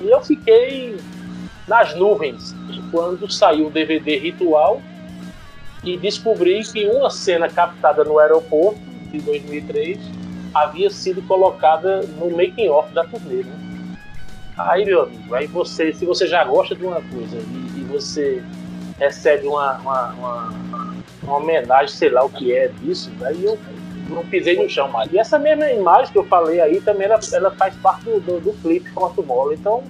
E 0.00 0.10
eu 0.10 0.20
fiquei 0.22 0.96
nas 1.68 1.94
nuvens 1.94 2.54
quando 2.90 3.30
saiu 3.30 3.68
o 3.68 3.70
DVD 3.70 4.18
Ritual 4.18 4.82
e 5.84 5.96
descobri 5.96 6.62
que 6.64 6.86
uma 6.86 7.10
cena 7.10 7.48
captada 7.48 8.04
no 8.04 8.18
aeroporto 8.18 8.80
de 9.10 9.20
2003 9.20 9.98
havia 10.54 10.90
sido 10.90 11.22
colocada 11.22 12.02
no 12.18 12.30
making 12.30 12.68
off 12.68 12.92
da 12.92 13.04
turnê. 13.04 13.44
Né? 13.44 13.52
Aí, 14.58 14.84
meu 14.84 15.02
amigo, 15.02 15.34
aí 15.34 15.46
você, 15.46 15.92
se 15.92 16.04
você 16.04 16.26
já 16.26 16.44
gosta 16.44 16.74
de 16.74 16.84
uma 16.84 17.00
coisa 17.00 17.36
e, 17.36 17.80
e 17.80 17.86
você 17.88 18.42
recebe 18.98 19.46
uma, 19.46 19.78
uma, 19.78 20.12
uma, 20.12 20.54
uma, 21.22 21.36
homenagem, 21.36 21.88
sei 21.88 22.10
lá 22.10 22.24
o 22.24 22.28
que 22.28 22.52
é 22.52 22.68
disso, 22.68 23.10
aí 23.22 23.44
eu 23.44 23.58
não 24.10 24.24
pisei 24.24 24.56
no 24.56 24.68
chão 24.68 24.88
mais. 24.88 25.12
E 25.12 25.18
essa 25.18 25.38
mesma 25.38 25.70
imagem 25.70 26.12
que 26.12 26.18
eu 26.18 26.24
falei 26.24 26.60
aí 26.60 26.80
também 26.80 27.06
ela, 27.06 27.18
ela 27.32 27.50
faz 27.52 27.74
parte 27.76 28.04
do, 28.04 28.20
do, 28.20 28.40
do 28.40 28.52
clipe 28.60 28.90
Quanto 28.92 29.22
Mola. 29.22 29.54
Então, 29.54 29.82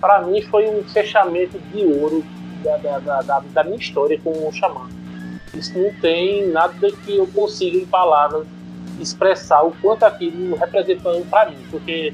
para 0.00 0.22
mim, 0.22 0.40
foi 0.42 0.68
um 0.68 0.82
fechamento 0.84 1.58
de 1.72 1.84
ouro 1.84 2.24
da, 2.62 2.76
da, 2.76 3.22
da, 3.22 3.40
da, 3.40 3.64
minha 3.64 3.76
história 3.76 4.18
com 4.22 4.30
o 4.30 4.52
Xamã. 4.52 4.88
Isso 5.54 5.78
não 5.78 5.92
tem 6.00 6.48
nada 6.48 6.90
que 7.04 7.16
eu 7.16 7.26
consiga 7.28 7.78
em 7.78 7.86
palavras 7.86 8.46
expressar 9.00 9.62
o 9.62 9.72
quanto 9.80 10.04
aquilo 10.04 10.56
representou 10.56 11.24
para 11.26 11.50
mim, 11.50 11.58
porque 11.70 12.12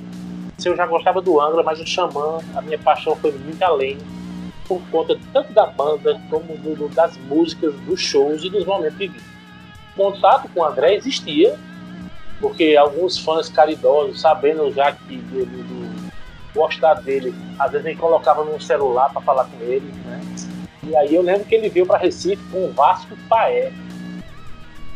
se 0.59 0.69
eu 0.69 0.77
já 0.77 0.87
gostava 0.87 1.21
do 1.21 1.41
Angra, 1.41 1.63
mas 1.63 1.81
o 1.81 1.87
Xamã, 1.87 2.39
a 2.55 2.61
minha 2.61 2.79
paixão 2.79 3.17
foi 3.17 3.33
muito 3.33 3.63
além, 3.63 3.99
por 4.69 4.81
conta 4.91 5.19
tanto 5.33 5.53
da 5.53 5.67
banda 5.67 6.21
como 6.31 6.57
do, 6.59 6.75
do, 6.75 6.89
das 6.89 7.17
músicas, 7.29 7.75
dos 7.81 8.01
shows 8.01 8.45
e 8.45 8.51
dos 8.51 8.65
momentos 8.65 8.99
vividos. 8.99 9.34
Contato 9.97 10.49
com 10.53 10.61
o 10.61 10.65
André 10.65 10.95
existia, 10.95 11.59
porque 12.41 12.77
alguns 12.77 13.19
fãs 13.19 13.49
caridosos, 13.49 14.21
sabendo 14.21 14.73
já 14.73 14.93
que 14.93 15.17
do, 15.17 15.47
do, 15.47 15.85
gostar 16.55 16.95
dele, 16.95 17.35
às 17.59 17.73
vezes 17.73 17.85
nem 17.85 17.97
colocava 17.97 18.45
no 18.45 18.61
celular 18.61 19.11
para 19.11 19.21
falar 19.21 19.45
com 19.45 19.61
ele, 19.63 19.93
né? 20.05 20.21
E 20.85 20.97
aí 20.97 21.15
eu 21.15 21.23
lembro 21.23 21.45
que 21.45 21.55
ele 21.55 21.69
veio 21.69 21.87
para 21.87 21.99
Recife 21.99 22.43
com 22.51 22.67
o 22.67 22.73
Vasco 22.73 23.17
Paé 23.29 23.73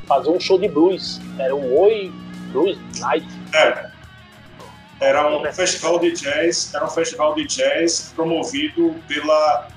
fazer 0.06 0.30
um 0.30 0.38
show 0.38 0.58
de 0.58 0.68
blues. 0.68 1.20
Era 1.38 1.54
o 1.54 1.80
Oi 1.80 2.12
Blues 2.52 2.78
Night. 3.00 3.26
É. 3.54 3.88
Era 5.00 5.28
um 5.28 5.52
festival 5.52 5.98
de 6.00 6.12
jazz, 6.12 6.74
era 6.74 6.84
um 6.84 6.90
festival 6.90 7.34
de 7.34 7.46
jazz 7.46 8.12
promovido 8.14 8.96
pela 9.06 9.68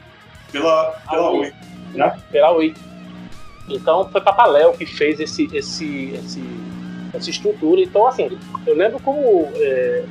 pela 0.51 0.91
pela 1.09 1.31
Oi, 1.31 1.53
né? 1.93 2.19
Pela 2.31 2.51
Oi. 2.51 2.73
Então 3.75 4.07
foi 4.09 4.21
Papaléu 4.21 4.73
que 4.73 4.85
fez 4.85 5.19
esse 5.19 5.49
esse 5.53 6.11
esse 6.13 6.43
essa 7.13 7.29
estrutura. 7.29 7.81
Então 7.81 8.07
assim, 8.07 8.37
eu 8.65 8.75
lembro 8.75 8.99
como 8.99 9.49
é, 9.55 10.03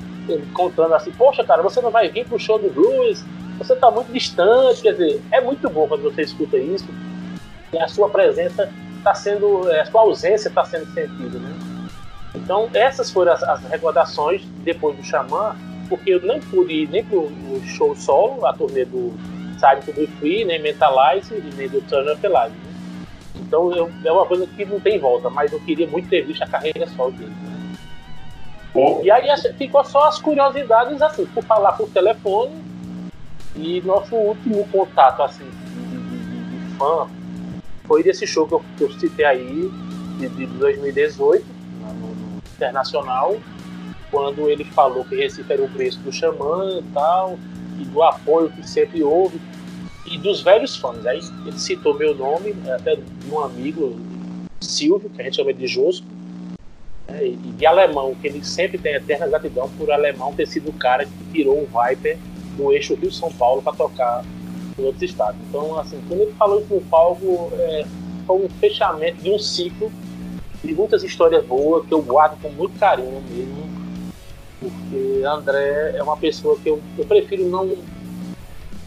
contando 0.52 0.94
assim, 0.94 1.12
poxa 1.12 1.44
cara, 1.44 1.62
você 1.62 1.80
não 1.80 1.90
vai 1.90 2.08
vir 2.08 2.26
pro 2.26 2.38
show 2.38 2.58
do 2.58 2.70
blues, 2.70 3.24
você 3.58 3.74
tá 3.76 3.90
muito 3.90 4.12
distante, 4.12 4.82
quer 4.82 4.92
dizer, 4.92 5.22
é 5.30 5.40
muito 5.40 5.68
bom 5.68 5.86
quando 5.86 6.02
você 6.02 6.22
escuta 6.22 6.56
isso 6.56 6.88
e 7.72 7.78
a 7.78 7.88
sua 7.88 8.08
presença 8.08 8.70
está 8.98 9.14
sendo, 9.14 9.68
é, 9.70 9.80
a 9.80 9.86
sua 9.86 10.02
ausência 10.02 10.48
está 10.48 10.64
sendo 10.64 10.86
sentida, 10.92 11.38
né? 11.38 11.56
Então, 12.34 12.70
essas 12.72 13.10
foram 13.10 13.32
as, 13.32 13.42
as, 13.42 13.64
recordações 13.64 14.44
depois 14.62 14.96
do 14.96 15.02
Xamã, 15.02 15.56
porque 15.88 16.10
eu 16.10 16.22
não 16.22 16.38
pude 16.38 16.72
ir 16.72 16.88
nem 16.88 17.04
pro 17.04 17.30
show 17.66 17.94
solo, 17.96 18.46
a 18.46 18.52
turnê 18.52 18.84
do 18.84 19.12
Side 19.58 19.84
to 19.84 19.92
Be 19.92 20.06
Free, 20.18 20.44
nem 20.44 20.60
Mentalize 20.60 21.34
nem 21.56 21.68
do 21.68 21.80
Turn 21.82 22.10
Up 22.12 22.26
Live. 22.26 22.54
Então, 23.36 23.72
eu, 23.74 23.90
é 24.04 24.12
uma 24.12 24.26
coisa 24.26 24.46
que 24.46 24.64
não 24.64 24.80
tem 24.80 24.98
volta, 24.98 25.30
mas 25.30 25.52
eu 25.52 25.60
queria 25.60 25.86
muito 25.86 26.08
ter 26.08 26.22
visto 26.22 26.42
a 26.42 26.46
carreira 26.46 26.86
solo 26.88 27.12
dele. 27.12 27.32
E 29.02 29.10
aí 29.10 29.26
ficou 29.58 29.84
só 29.84 30.08
as 30.08 30.18
curiosidades, 30.20 31.02
assim, 31.02 31.26
por 31.26 31.42
falar 31.44 31.72
por 31.72 31.88
telefone 31.88 32.54
e 33.56 33.80
nosso 33.82 34.14
último 34.14 34.66
contato, 34.68 35.22
assim, 35.22 35.44
de, 35.44 36.76
fã 36.76 37.08
foi 37.84 38.04
desse 38.04 38.24
show 38.26 38.46
que 38.46 38.54
eu, 38.54 38.64
que 38.78 38.84
eu 38.84 38.92
citei 38.92 39.24
aí, 39.24 39.70
de, 40.18 40.28
de 40.28 40.46
2018, 40.46 41.44
no, 41.80 41.92
no, 41.92 42.42
Internacional, 42.54 43.36
quando 44.10 44.48
ele 44.48 44.64
falou 44.64 45.04
que 45.04 45.16
Recife 45.16 45.52
era 45.52 45.62
o 45.62 45.68
preço 45.68 45.98
do 46.00 46.12
Xamã 46.12 46.78
e 46.78 46.84
tal, 46.94 47.38
e 47.80 47.84
do 47.84 48.02
apoio 48.02 48.50
que 48.50 48.68
sempre 48.68 49.02
houve, 49.02 49.40
e 50.06 50.18
dos 50.18 50.40
velhos 50.40 50.76
fãs. 50.76 51.04
Aí 51.06 51.20
ele 51.46 51.58
citou 51.58 51.94
meu 51.94 52.14
nome, 52.14 52.54
até 52.70 52.96
de 52.96 53.30
um 53.30 53.40
amigo, 53.40 53.98
Silvio, 54.60 55.10
que 55.10 55.20
a 55.20 55.24
gente 55.24 55.36
chama 55.36 55.52
de 55.52 55.66
Josco, 55.66 56.06
né, 57.08 57.26
e 57.26 57.34
de 57.36 57.66
alemão, 57.66 58.14
que 58.14 58.26
ele 58.26 58.44
sempre 58.44 58.78
tem 58.78 58.94
eterna 58.94 59.26
gratidão 59.26 59.68
por 59.78 59.90
alemão 59.90 60.34
ter 60.34 60.46
sido 60.46 60.70
o 60.70 60.72
cara 60.72 61.04
que 61.04 61.12
tirou 61.32 61.62
o 61.62 61.66
Viper 61.66 62.18
do 62.56 62.72
eixo 62.72 62.94
Rio-São 62.94 63.32
Paulo 63.32 63.62
para 63.62 63.74
tocar 63.74 64.24
em 64.78 64.84
outros 64.84 65.02
estados. 65.02 65.40
Então, 65.48 65.78
assim, 65.78 66.00
quando 66.08 66.22
ele 66.22 66.32
falou 66.32 66.60
isso 66.60 66.74
no 66.74 66.80
palco, 66.82 67.52
é, 67.54 67.84
foi 68.26 68.44
um 68.44 68.48
fechamento 68.48 69.22
de 69.22 69.30
um 69.30 69.38
ciclo 69.38 69.90
de 70.62 70.74
muitas 70.74 71.02
histórias 71.02 71.44
boas 71.44 71.86
que 71.86 71.94
eu 71.94 72.02
guardo 72.02 72.40
com 72.40 72.50
muito 72.50 72.78
carinho 72.78 73.22
mesmo, 73.30 73.70
porque 74.60 75.24
André 75.24 75.94
é 75.96 76.02
uma 76.02 76.16
pessoa 76.16 76.58
que 76.58 76.68
eu, 76.68 76.80
eu 76.98 77.04
prefiro 77.06 77.48
não 77.48 77.66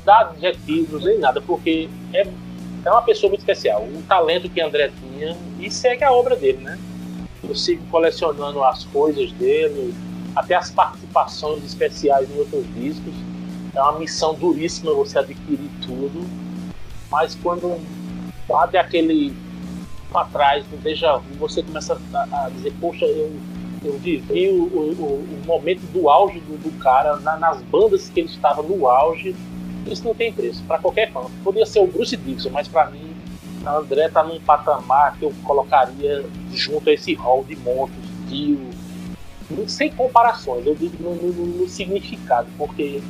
dar 0.06 0.30
adjetivos 0.30 1.04
nem 1.04 1.20
nada, 1.20 1.42
porque 1.42 1.89
é, 2.13 2.28
é 2.86 2.92
uma 2.92 3.02
pessoa 3.02 3.30
muito 3.30 3.42
especial. 3.42 3.84
O 3.84 4.04
talento 4.04 4.50
que 4.50 4.62
André 4.62 4.92
tinha, 5.00 5.38
e 5.60 5.70
segue 5.70 6.04
a 6.04 6.12
obra 6.12 6.36
dele, 6.36 6.60
né? 6.60 6.78
Eu 7.48 7.56
sigo 7.56 7.84
colecionando 7.92 8.63
as 8.63 8.86
coisas 8.86 9.32
dele, 9.34 9.94
até 10.36 10.56
as 10.56 10.72
participações 10.72 11.63
especiais 11.63 12.30
em 12.30 12.38
outros 12.39 12.66
discos 12.74 13.13
é 13.76 13.82
uma 13.82 14.00
missão 14.00 14.36
duríssima 14.36 14.94
você 14.94 15.20
adquirir 15.20 15.70
tudo, 15.82 16.24
mas 17.10 17.36
quando 17.36 17.80
bate 18.48 18.78
aquele 18.78 19.34
para 20.12 20.26
trás, 20.26 20.63
no 20.72 20.78
déjà 20.78 21.18
vu, 21.18 21.36
você 21.39 21.63
começa 21.63 22.00
a, 22.13 22.46
a 22.46 22.50
dizer, 22.50 22.72
poxa, 22.80 23.04
eu, 23.06 23.32
eu 23.84 23.98
vivi 23.98 24.50
o, 24.50 24.63
o, 24.63 25.42
o 25.42 25.46
momento 25.46 25.82
do 25.92 26.08
auge 26.08 26.39
do, 26.42 26.56
do 26.58 26.72
cara 26.80 27.18
na, 27.18 27.36
nas 27.38 27.62
bandas 27.63 28.10
que 28.10 28.20
ele 28.20 28.30
estava 28.30 28.62
no 28.62 28.88
auge. 28.88 29.36
Isso 29.88 30.04
não 30.04 30.15
tem 30.15 30.32
preço 30.32 30.63
para 30.63 30.80
qualquer 30.80 31.12
fã. 31.12 31.26
Podia 31.43 31.65
ser 31.65 31.80
o 31.80 31.88
Bruce 31.88 32.15
Dixon, 32.15 32.50
mas 32.50 32.67
para 32.67 32.89
mim, 32.89 33.15
a 33.65 33.78
André 33.78 34.10
tá 34.10 34.24
num 34.24 34.39
patamar 34.39 35.17
que 35.17 35.26
eu 35.26 35.34
colocaria 35.43 36.26
junto 36.52 36.89
a 36.89 36.93
esse 36.93 37.13
hall 37.13 37.43
de 37.43 37.56
monstros, 37.56 38.04
Dio, 38.28 38.60
sem 39.67 39.91
comparações, 39.91 40.65
eu 40.65 40.76
digo 40.76 41.02
no, 41.02 41.15
no, 41.15 41.46
no 41.46 41.69
significado, 41.69 42.48
porque 42.58 43.02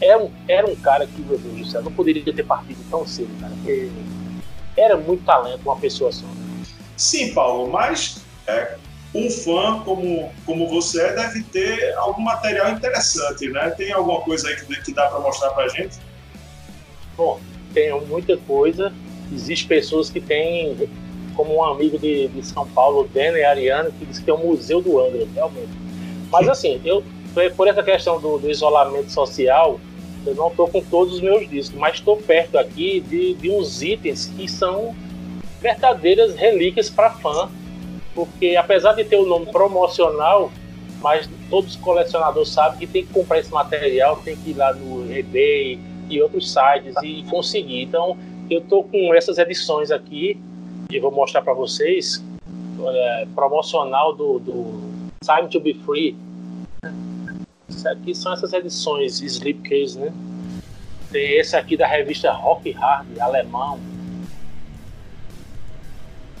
era 0.00 0.22
um, 0.22 0.30
era 0.48 0.68
um 0.68 0.74
cara 0.76 1.06
que, 1.06 1.20
meu 1.22 1.38
Deus 1.38 1.54
do 1.54 1.66
céu, 1.66 1.82
não 1.82 1.92
poderia 1.92 2.24
ter 2.24 2.44
partido 2.44 2.78
tão 2.90 3.06
cedo, 3.06 3.30
cara, 3.40 3.52
porque 3.54 3.90
era 4.76 4.96
muito 4.96 5.24
talento, 5.24 5.60
uma 5.62 5.76
pessoa 5.76 6.10
só. 6.10 6.26
Né? 6.26 6.64
Sim, 6.96 7.32
Paulo, 7.32 7.70
mas 7.70 8.24
é, 8.46 8.76
um 9.14 9.30
fã 9.30 9.80
como, 9.84 10.32
como 10.44 10.68
você 10.68 11.12
deve 11.12 11.42
ter 11.44 11.94
algum 11.96 12.22
material 12.22 12.70
interessante, 12.70 13.48
né? 13.48 13.70
Tem 13.70 13.92
alguma 13.92 14.20
coisa 14.22 14.48
aí 14.48 14.56
que, 14.56 14.82
que 14.82 14.92
dá 14.92 15.08
para 15.08 15.20
mostrar 15.20 15.50
pra 15.50 15.68
gente? 15.68 15.98
Bom, 17.16 17.40
tenho 17.72 18.00
muita 18.06 18.36
coisa. 18.36 18.92
Existem 19.32 19.68
pessoas 19.68 20.10
que 20.10 20.20
têm, 20.20 20.88
como 21.34 21.56
um 21.56 21.64
amigo 21.64 21.98
de, 21.98 22.28
de 22.28 22.46
São 22.46 22.66
Paulo, 22.68 23.08
Dene 23.12 23.42
Ariano, 23.42 23.90
que 23.92 24.04
diz 24.04 24.18
que 24.18 24.30
é 24.30 24.34
o 24.34 24.38
Museu 24.38 24.80
do 24.80 25.00
Angra, 25.00 25.26
realmente. 25.34 25.70
Mas 26.30 26.48
assim, 26.48 26.80
eu, 26.84 27.02
por 27.56 27.68
essa 27.68 27.82
questão 27.82 28.20
do, 28.20 28.38
do 28.38 28.50
isolamento 28.50 29.10
social, 29.10 29.78
eu 30.24 30.34
não 30.34 30.48
estou 30.48 30.68
com 30.68 30.80
todos 30.80 31.14
os 31.14 31.20
meus 31.20 31.48
discos, 31.48 31.78
mas 31.78 31.96
estou 31.96 32.16
perto 32.16 32.56
aqui 32.56 33.00
de, 33.00 33.34
de 33.34 33.50
uns 33.50 33.82
itens 33.82 34.26
que 34.26 34.48
são 34.48 34.94
verdadeiras 35.60 36.34
relíquias 36.34 36.88
para 36.88 37.10
fã, 37.10 37.50
porque 38.14 38.56
apesar 38.56 38.92
de 38.94 39.04
ter 39.04 39.16
o 39.16 39.26
nome 39.26 39.46
promocional, 39.46 40.52
mas 41.00 41.28
todos 41.50 41.72
os 41.72 41.76
colecionadores 41.76 42.50
sabem 42.50 42.78
que 42.78 42.86
tem 42.86 43.04
que 43.04 43.12
comprar 43.12 43.40
esse 43.40 43.50
material, 43.50 44.16
tem 44.24 44.36
que 44.36 44.50
ir 44.50 44.54
lá 44.54 44.72
no 44.72 45.10
eBay 45.12 45.78
e 46.16 46.22
outros 46.22 46.52
sites 46.52 46.94
e 47.02 47.24
conseguir. 47.30 47.82
Então, 47.82 48.16
eu 48.50 48.60
estou 48.60 48.84
com 48.84 49.14
essas 49.14 49.38
edições 49.38 49.90
aqui 49.90 50.38
e 50.90 51.00
vou 51.00 51.10
mostrar 51.10 51.42
para 51.42 51.54
vocês, 51.54 52.22
olha, 52.78 53.26
promocional 53.34 54.14
do, 54.14 54.38
do 54.38 54.82
Time 55.24 55.48
to 55.48 55.60
Be 55.60 55.74
Free, 55.74 56.16
aqui 57.86 58.14
são 58.14 58.32
essas 58.32 58.52
edições 58.52 59.20
Slipcase, 59.20 59.98
né? 59.98 60.12
Tem 61.10 61.38
esse 61.38 61.56
aqui 61.56 61.76
da 61.76 61.86
revista 61.86 62.30
Rock 62.32 62.70
Hard, 62.70 63.18
alemão. 63.18 63.78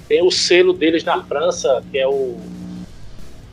Tem 0.08 0.22
o 0.22 0.30
selo 0.30 0.72
deles 0.72 1.04
na 1.04 1.22
França, 1.24 1.82
que 1.90 1.98
é 1.98 2.06
o 2.06 2.38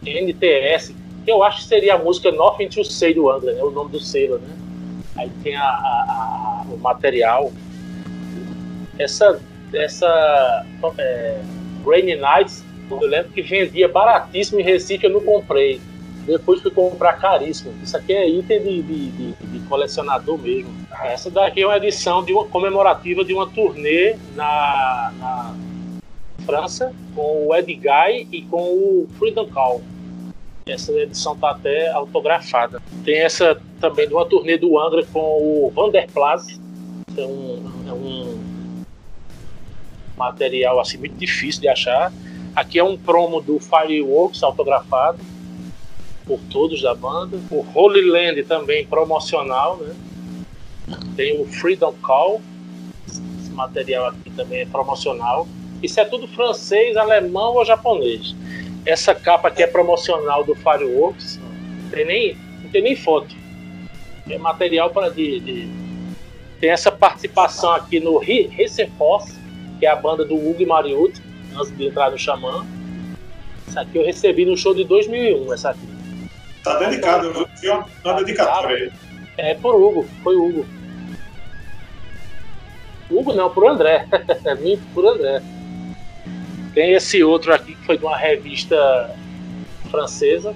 NTS, 0.01 0.93
que 1.23 1.31
eu 1.31 1.43
acho 1.43 1.61
que 1.61 1.67
seria 1.67 1.95
a 1.95 1.97
música 1.97 2.31
Nothing 2.31 2.69
to 2.69 2.83
Say 2.83 3.13
do 3.13 3.29
André, 3.29 3.53
né? 3.53 3.63
O 3.63 3.71
nome 3.71 3.91
do 3.91 3.99
selo, 3.99 4.39
né? 4.39 4.58
Aí 5.19 5.29
tem 5.43 5.55
a, 5.55 5.63
a, 5.63 6.63
a 6.65 6.73
o 6.73 6.77
material. 6.77 7.51
Essa, 8.97 9.39
essa 9.73 10.65
é, 10.97 11.41
Rainy 11.85 12.15
Nights, 12.15 12.63
eu 12.89 12.99
lembro 13.01 13.31
que 13.31 13.41
vendia 13.41 13.87
baratíssimo 13.87 14.59
em 14.59 14.63
Recife, 14.63 15.05
eu 15.05 15.11
não 15.11 15.21
comprei. 15.21 15.81
Depois 16.25 16.61
fui 16.61 16.71
comprar 16.71 17.13
caríssimo. 17.13 17.73
Isso 17.83 17.97
aqui 17.97 18.13
é 18.13 18.29
item 18.29 18.61
de, 18.61 18.81
de, 18.81 19.11
de, 19.11 19.31
de, 19.33 19.59
colecionador 19.67 20.37
mesmo. 20.37 20.69
Essa 21.03 21.29
daqui 21.29 21.61
é 21.61 21.65
uma 21.65 21.77
edição 21.77 22.23
de 22.23 22.31
uma 22.31 22.45
comemorativa 22.45 23.25
de 23.25 23.33
uma 23.33 23.47
turnê 23.49 24.15
na, 24.35 25.11
na 25.17 25.55
França 26.45 26.93
com 27.15 27.47
o 27.47 27.55
Ed 27.55 27.73
Guy 27.73 28.27
e 28.31 28.41
com 28.43 28.61
o 28.61 29.09
Freedom 29.17 29.47
Call. 29.47 29.81
Essa 30.71 30.91
edição 30.93 31.35
tá 31.35 31.51
até 31.51 31.89
autografada. 31.89 32.81
Tem 33.03 33.19
essa 33.19 33.59
também 33.79 34.07
de 34.07 34.13
uma 34.13 34.25
turnê 34.25 34.57
do 34.57 34.79
Angra 34.79 35.05
com 35.11 35.19
o 35.19 35.71
Vanderplas. 35.73 36.59
É 37.17 37.21
um, 37.21 37.71
é 37.87 37.93
um 37.93 38.39
material 40.15 40.79
assim 40.79 40.97
muito 40.97 41.15
difícil 41.15 41.61
de 41.61 41.67
achar. 41.67 42.13
Aqui 42.55 42.77
é 42.77 42.83
um 42.83 42.97
promo 42.97 43.41
do 43.41 43.59
Fireworks 43.59 44.43
autografado 44.43 45.19
por 46.25 46.39
todos 46.51 46.81
da 46.81 46.93
banda. 46.93 47.39
O 47.49 47.65
Holy 47.73 48.09
Land 48.09 48.43
também 48.43 48.85
promocional, 48.85 49.77
né? 49.77 49.95
Tem 51.15 51.41
o 51.41 51.45
Freedom 51.45 51.93
Call. 52.01 52.41
Esse 53.07 53.51
material 53.51 54.07
aqui 54.07 54.29
também 54.31 54.61
é 54.61 54.65
promocional. 54.65 55.47
Isso 55.81 55.99
é 55.99 56.05
tudo 56.05 56.27
francês, 56.27 56.95
alemão 56.97 57.55
ou 57.55 57.65
japonês. 57.65 58.35
Essa 58.89 59.13
capa 59.13 59.49
aqui 59.49 59.61
é 59.61 59.67
promocional 59.67 60.43
do 60.43 60.55
Fireworks. 60.55 61.39
Não 61.83 61.89
tem 61.91 62.05
nem, 62.05 62.37
não 62.63 62.71
tem 62.71 62.81
nem 62.81 62.95
foto. 62.95 63.35
É 64.27 64.35
material 64.39 64.89
para 64.89 65.09
de, 65.09 65.39
de, 65.39 65.69
Tem 66.59 66.71
essa 66.71 66.91
participação 66.91 67.71
aqui 67.73 67.99
no 67.99 68.17
Ressenfoss, 68.17 69.37
que 69.79 69.85
é 69.85 69.89
a 69.89 69.95
banda 69.95 70.25
do 70.25 70.35
Hugo 70.35 70.65
Mariucci, 70.65 71.21
antes 71.55 71.75
de 71.77 71.85
entrar 71.87 72.09
no 72.09 72.17
Xamã. 72.17 72.65
Essa 73.67 73.81
aqui 73.81 73.95
eu 73.95 74.03
recebi 74.03 74.43
no 74.43 74.57
show 74.57 74.73
de 74.73 74.83
2001, 74.83 75.53
essa 75.53 75.69
aqui. 75.69 75.87
Tá 76.63 76.79
dedicado, 76.79 77.27
eu 77.27 77.47
vi 77.61 77.69
uma 78.03 78.13
dedicatória 78.15 78.75
aí. 78.75 78.91
É 79.37 79.53
por 79.53 79.75
Hugo, 79.75 80.07
foi 80.23 80.35
Hugo. 80.35 80.65
Hugo 83.11 83.33
não, 83.33 83.51
por 83.51 83.67
André. 83.67 84.07
Mim 84.61 84.79
por 84.95 85.05
André. 85.05 85.43
Tem 86.73 86.93
esse 86.93 87.23
outro 87.23 87.53
aqui 87.53 87.75
que 87.75 87.85
foi 87.85 87.97
de 87.97 88.05
uma 88.05 88.17
revista 88.17 89.15
francesa, 89.89 90.55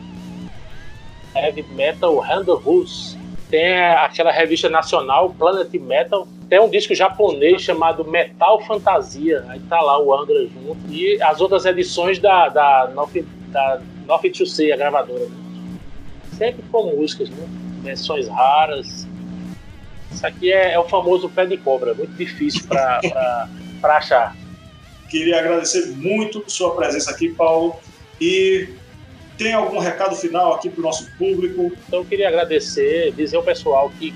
Heavy 1.36 1.64
Metal 1.74 2.14
Rules. 2.55 3.18
Tem 3.49 3.78
aquela 3.78 4.32
revista 4.32 4.70
nacional, 4.70 5.30
Planet 5.38 5.72
Metal. 5.74 6.28
Tem 6.49 6.59
um 6.59 6.70
disco 6.70 6.95
japonês 6.95 7.61
chamado 7.61 8.03
Metal 8.03 8.59
Fantasia. 8.66 9.45
Aí 9.47 9.59
tá 9.61 9.80
lá 9.80 9.99
o 9.99 10.14
Angra 10.14 10.47
junto. 10.47 10.80
E 10.89 11.22
as 11.22 11.39
outras 11.39 11.66
edições 11.66 12.18
da, 12.20 12.49
da, 12.49 12.89
Nof, 12.93 13.14
da 13.49 13.80
Nof 14.07 14.24
2C, 14.24 14.72
a 14.72 14.78
gravadora. 14.78 15.26
Né? 15.26 15.36
Sempre 16.36 16.64
com 16.72 16.95
músicas, 16.95 17.30
né? 17.30 17.47
versões 17.84 18.28
raras. 18.28 19.07
Isso 20.11 20.26
aqui 20.26 20.51
é, 20.51 20.74
é 20.74 20.80
o 20.80 20.88
famoso 20.88 21.30
pé 21.30 21.45
de 21.45 21.57
cobra, 21.57 21.93
muito 21.93 22.14
difícil 22.16 22.66
para 22.68 23.49
achar. 23.84 24.36
Queria 25.14 25.38
agradecer 25.38 25.91
muito 25.91 26.43
sua 26.47 26.74
presença 26.74 27.11
aqui, 27.11 27.30
Paulo. 27.30 27.76
E 28.20 28.68
tem 29.38 29.53
algum 29.53 29.78
recado 29.78 30.16
final 30.16 30.55
aqui 30.55 30.72
para 30.72 30.80
o 30.80 30.84
nosso 30.84 31.07
público? 31.20 31.72
Então, 31.88 31.99
eu 31.99 32.05
queria 32.05 32.30
agradecer, 32.30 33.11
dizer 33.11 33.38
ao 33.38 33.43
pessoal 33.43 33.91
que 33.99 34.11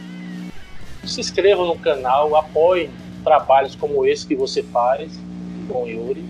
se 1.05 1.19
inscrevam 1.21 1.67
no 1.67 1.77
canal, 1.77 2.35
apoiem 2.35 2.89
trabalhos 3.23 3.75
como 3.75 4.07
esse 4.07 4.25
que 4.25 4.35
você 4.35 4.63
faz 4.63 5.11
com 5.69 5.87
Yuri, 5.87 6.25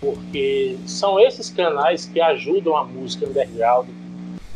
porque 0.00 0.76
são 0.86 1.18
esses 1.18 1.50
canais 1.50 2.04
que 2.04 2.20
ajudam 2.20 2.76
a 2.76 2.84
música 2.84 3.26
underground. 3.26 3.88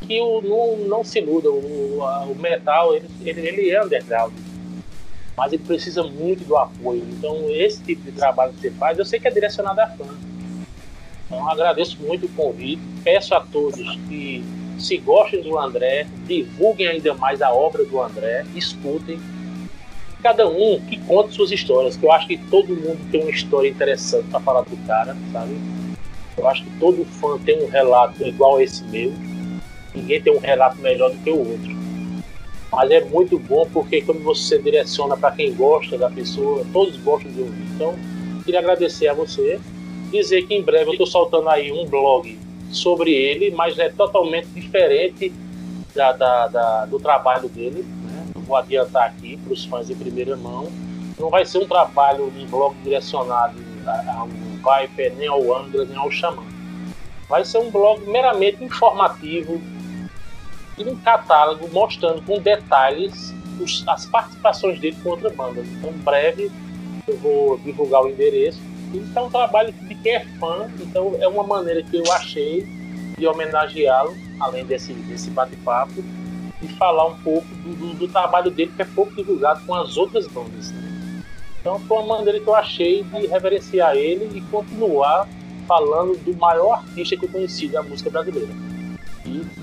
Que 0.02 0.20
o, 0.20 0.40
não, 0.40 0.76
não 0.86 1.02
se 1.02 1.18
iluda, 1.18 1.50
o, 1.50 1.98
o 2.30 2.34
metal 2.36 2.94
ele, 2.94 3.08
ele, 3.24 3.40
ele 3.40 3.70
é 3.70 3.84
underground 3.84 4.32
mas 5.36 5.52
ele 5.52 5.62
precisa 5.62 6.02
muito 6.02 6.44
do 6.44 6.56
apoio. 6.56 7.04
Então, 7.10 7.48
esse 7.48 7.82
tipo 7.82 8.02
de 8.02 8.12
trabalho 8.12 8.52
que 8.52 8.60
você 8.60 8.70
faz, 8.72 8.98
eu 8.98 9.04
sei 9.04 9.18
que 9.18 9.28
é 9.28 9.30
direcionado 9.30 9.80
a 9.80 9.86
fã. 9.86 10.04
Então, 11.26 11.48
agradeço 11.48 11.98
muito 12.00 12.26
o 12.26 12.28
convite. 12.30 12.82
Peço 13.02 13.34
a 13.34 13.40
todos 13.40 13.96
que, 14.08 14.44
se 14.78 14.96
gostem 14.98 15.42
do 15.42 15.58
André, 15.58 16.06
divulguem 16.26 16.88
ainda 16.88 17.14
mais 17.14 17.40
a 17.40 17.52
obra 17.52 17.84
do 17.84 18.00
André, 18.00 18.44
escutem. 18.54 19.20
Cada 20.22 20.48
um 20.48 20.80
que 20.80 20.98
conte 20.98 21.34
suas 21.34 21.50
histórias, 21.50 21.96
que 21.96 22.04
eu 22.04 22.12
acho 22.12 22.26
que 22.28 22.36
todo 22.36 22.68
mundo 22.68 22.98
tem 23.10 23.22
uma 23.22 23.30
história 23.30 23.68
interessante 23.68 24.28
para 24.28 24.40
falar 24.40 24.62
do 24.62 24.76
cara, 24.86 25.16
sabe? 25.32 25.56
Eu 26.36 26.48
acho 26.48 26.64
que 26.64 26.70
todo 26.78 27.04
fã 27.04 27.38
tem 27.38 27.62
um 27.62 27.68
relato 27.68 28.24
igual 28.24 28.56
a 28.56 28.62
esse 28.62 28.84
meu. 28.84 29.12
Ninguém 29.94 30.22
tem 30.22 30.34
um 30.34 30.40
relato 30.40 30.78
melhor 30.78 31.10
do 31.10 31.18
que 31.18 31.30
o 31.30 31.38
outro 31.38 31.71
mas 32.72 32.90
é 32.90 33.00
muito 33.02 33.38
bom 33.38 33.68
porque 33.70 34.00
quando 34.00 34.22
você 34.22 34.58
direciona 34.58 35.14
para 35.14 35.30
quem 35.32 35.54
gosta 35.54 35.98
da 35.98 36.08
pessoa, 36.08 36.64
todos 36.72 36.96
gostam 36.96 37.30
de 37.30 37.40
ouvir. 37.40 37.64
Então, 37.74 37.94
queria 38.44 38.60
agradecer 38.60 39.08
a 39.08 39.12
você, 39.12 39.60
dizer 40.10 40.46
que 40.46 40.54
em 40.54 40.62
breve 40.62 40.88
eu 40.88 40.92
estou 40.92 41.06
soltando 41.06 41.50
aí 41.50 41.70
um 41.70 41.86
blog 41.86 42.38
sobre 42.70 43.12
ele, 43.12 43.50
mas 43.50 43.78
é 43.78 43.90
totalmente 43.90 44.46
diferente 44.48 45.30
da, 45.94 46.12
da, 46.12 46.48
da 46.48 46.86
do 46.86 46.98
trabalho 46.98 47.46
dele. 47.50 47.84
Né? 48.04 48.24
Vou 48.46 48.56
adiantar 48.56 49.08
aqui 49.08 49.36
para 49.36 49.52
os 49.52 49.66
fãs 49.66 49.90
em 49.90 49.94
primeira 49.94 50.34
mão. 50.34 50.72
Não 51.18 51.28
vai 51.28 51.44
ser 51.44 51.58
um 51.58 51.66
trabalho 51.66 52.32
em 52.38 52.46
blog 52.46 52.74
direcionado 52.82 53.54
ao 54.16 54.28
Viper, 54.28 55.14
nem 55.18 55.28
ao 55.28 55.54
Angra, 55.54 55.84
nem 55.84 55.96
ao 55.96 56.10
Xamã. 56.10 56.42
Vai 57.28 57.44
ser 57.44 57.58
um 57.58 57.70
blog 57.70 58.00
meramente 58.06 58.64
informativo, 58.64 59.60
e 60.78 60.84
um 60.84 60.96
catálogo 60.96 61.68
mostrando 61.72 62.22
com 62.22 62.38
detalhes 62.40 63.34
os, 63.60 63.84
as 63.86 64.06
participações 64.06 64.78
dele 64.80 64.96
com 65.02 65.10
outra 65.10 65.30
banda. 65.30 65.60
Então, 65.60 65.90
em 65.90 65.98
breve 65.98 66.50
eu 67.06 67.16
vou 67.18 67.58
divulgar 67.58 68.02
o 68.02 68.08
endereço. 68.08 68.60
Isso 68.94 69.18
é 69.18 69.22
um 69.22 69.30
trabalho 69.30 69.72
de 69.72 69.94
quem 69.96 70.14
é 70.14 70.24
fã, 70.38 70.70
então 70.80 71.16
é 71.20 71.26
uma 71.26 71.42
maneira 71.42 71.82
que 71.82 71.96
eu 71.96 72.12
achei 72.12 72.66
de 73.16 73.26
homenageá-lo, 73.26 74.14
além 74.38 74.64
desse, 74.64 74.92
desse 74.92 75.30
bate-papo, 75.30 76.04
e 76.60 76.68
falar 76.76 77.06
um 77.06 77.18
pouco 77.18 77.46
do, 77.56 77.74
do, 77.74 77.94
do, 77.94 78.08
trabalho 78.08 78.50
dele 78.50 78.72
que 78.74 78.82
é 78.82 78.84
pouco 78.84 79.14
divulgado 79.14 79.64
com 79.66 79.74
as 79.74 79.96
outras 79.96 80.26
bandas. 80.28 80.70
Né? 80.70 81.22
Então 81.60 81.78
foi 81.80 81.98
uma 81.98 82.18
maneira 82.18 82.38
que 82.38 82.46
eu 82.46 82.54
achei 82.54 83.02
de 83.02 83.26
reverenciar 83.26 83.96
ele 83.96 84.36
e 84.36 84.40
continuar 84.42 85.28
falando 85.66 86.16
do 86.24 86.36
maior 86.36 86.80
artista 86.80 87.16
que 87.16 87.24
eu 87.24 87.28
conheci 87.28 87.68
da 87.68 87.82
música 87.82 88.10
brasileira. 88.10 88.71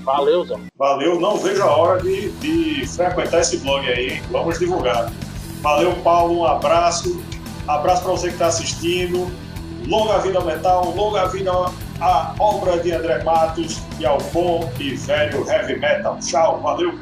Valeu, 0.04 0.44
Zão. 0.44 0.60
Valeu, 0.76 1.20
não 1.20 1.36
vejo 1.36 1.62
a 1.62 1.76
hora 1.76 2.02
de, 2.02 2.30
de 2.32 2.86
frequentar 2.86 3.40
esse 3.40 3.58
blog 3.58 3.86
aí, 3.86 4.14
hein? 4.14 4.22
Vamos 4.30 4.58
divulgar. 4.58 5.12
Valeu, 5.60 5.94
Paulo, 6.02 6.40
um 6.40 6.44
abraço. 6.44 7.22
Abraço 7.68 8.02
para 8.02 8.12
você 8.12 8.28
que 8.28 8.34
está 8.34 8.46
assistindo. 8.46 9.30
Longa 9.86 10.18
vida 10.18 10.40
metal, 10.40 10.92
longa 10.94 11.26
vida 11.26 11.50
a 12.00 12.34
obra 12.38 12.78
de 12.78 12.92
André 12.92 13.22
Matos 13.22 13.80
e 13.98 14.06
ao 14.06 14.18
bom 14.32 14.70
e 14.78 14.94
velho 14.94 15.48
heavy 15.48 15.78
metal. 15.78 16.18
Tchau, 16.18 16.60
valeu. 16.60 16.98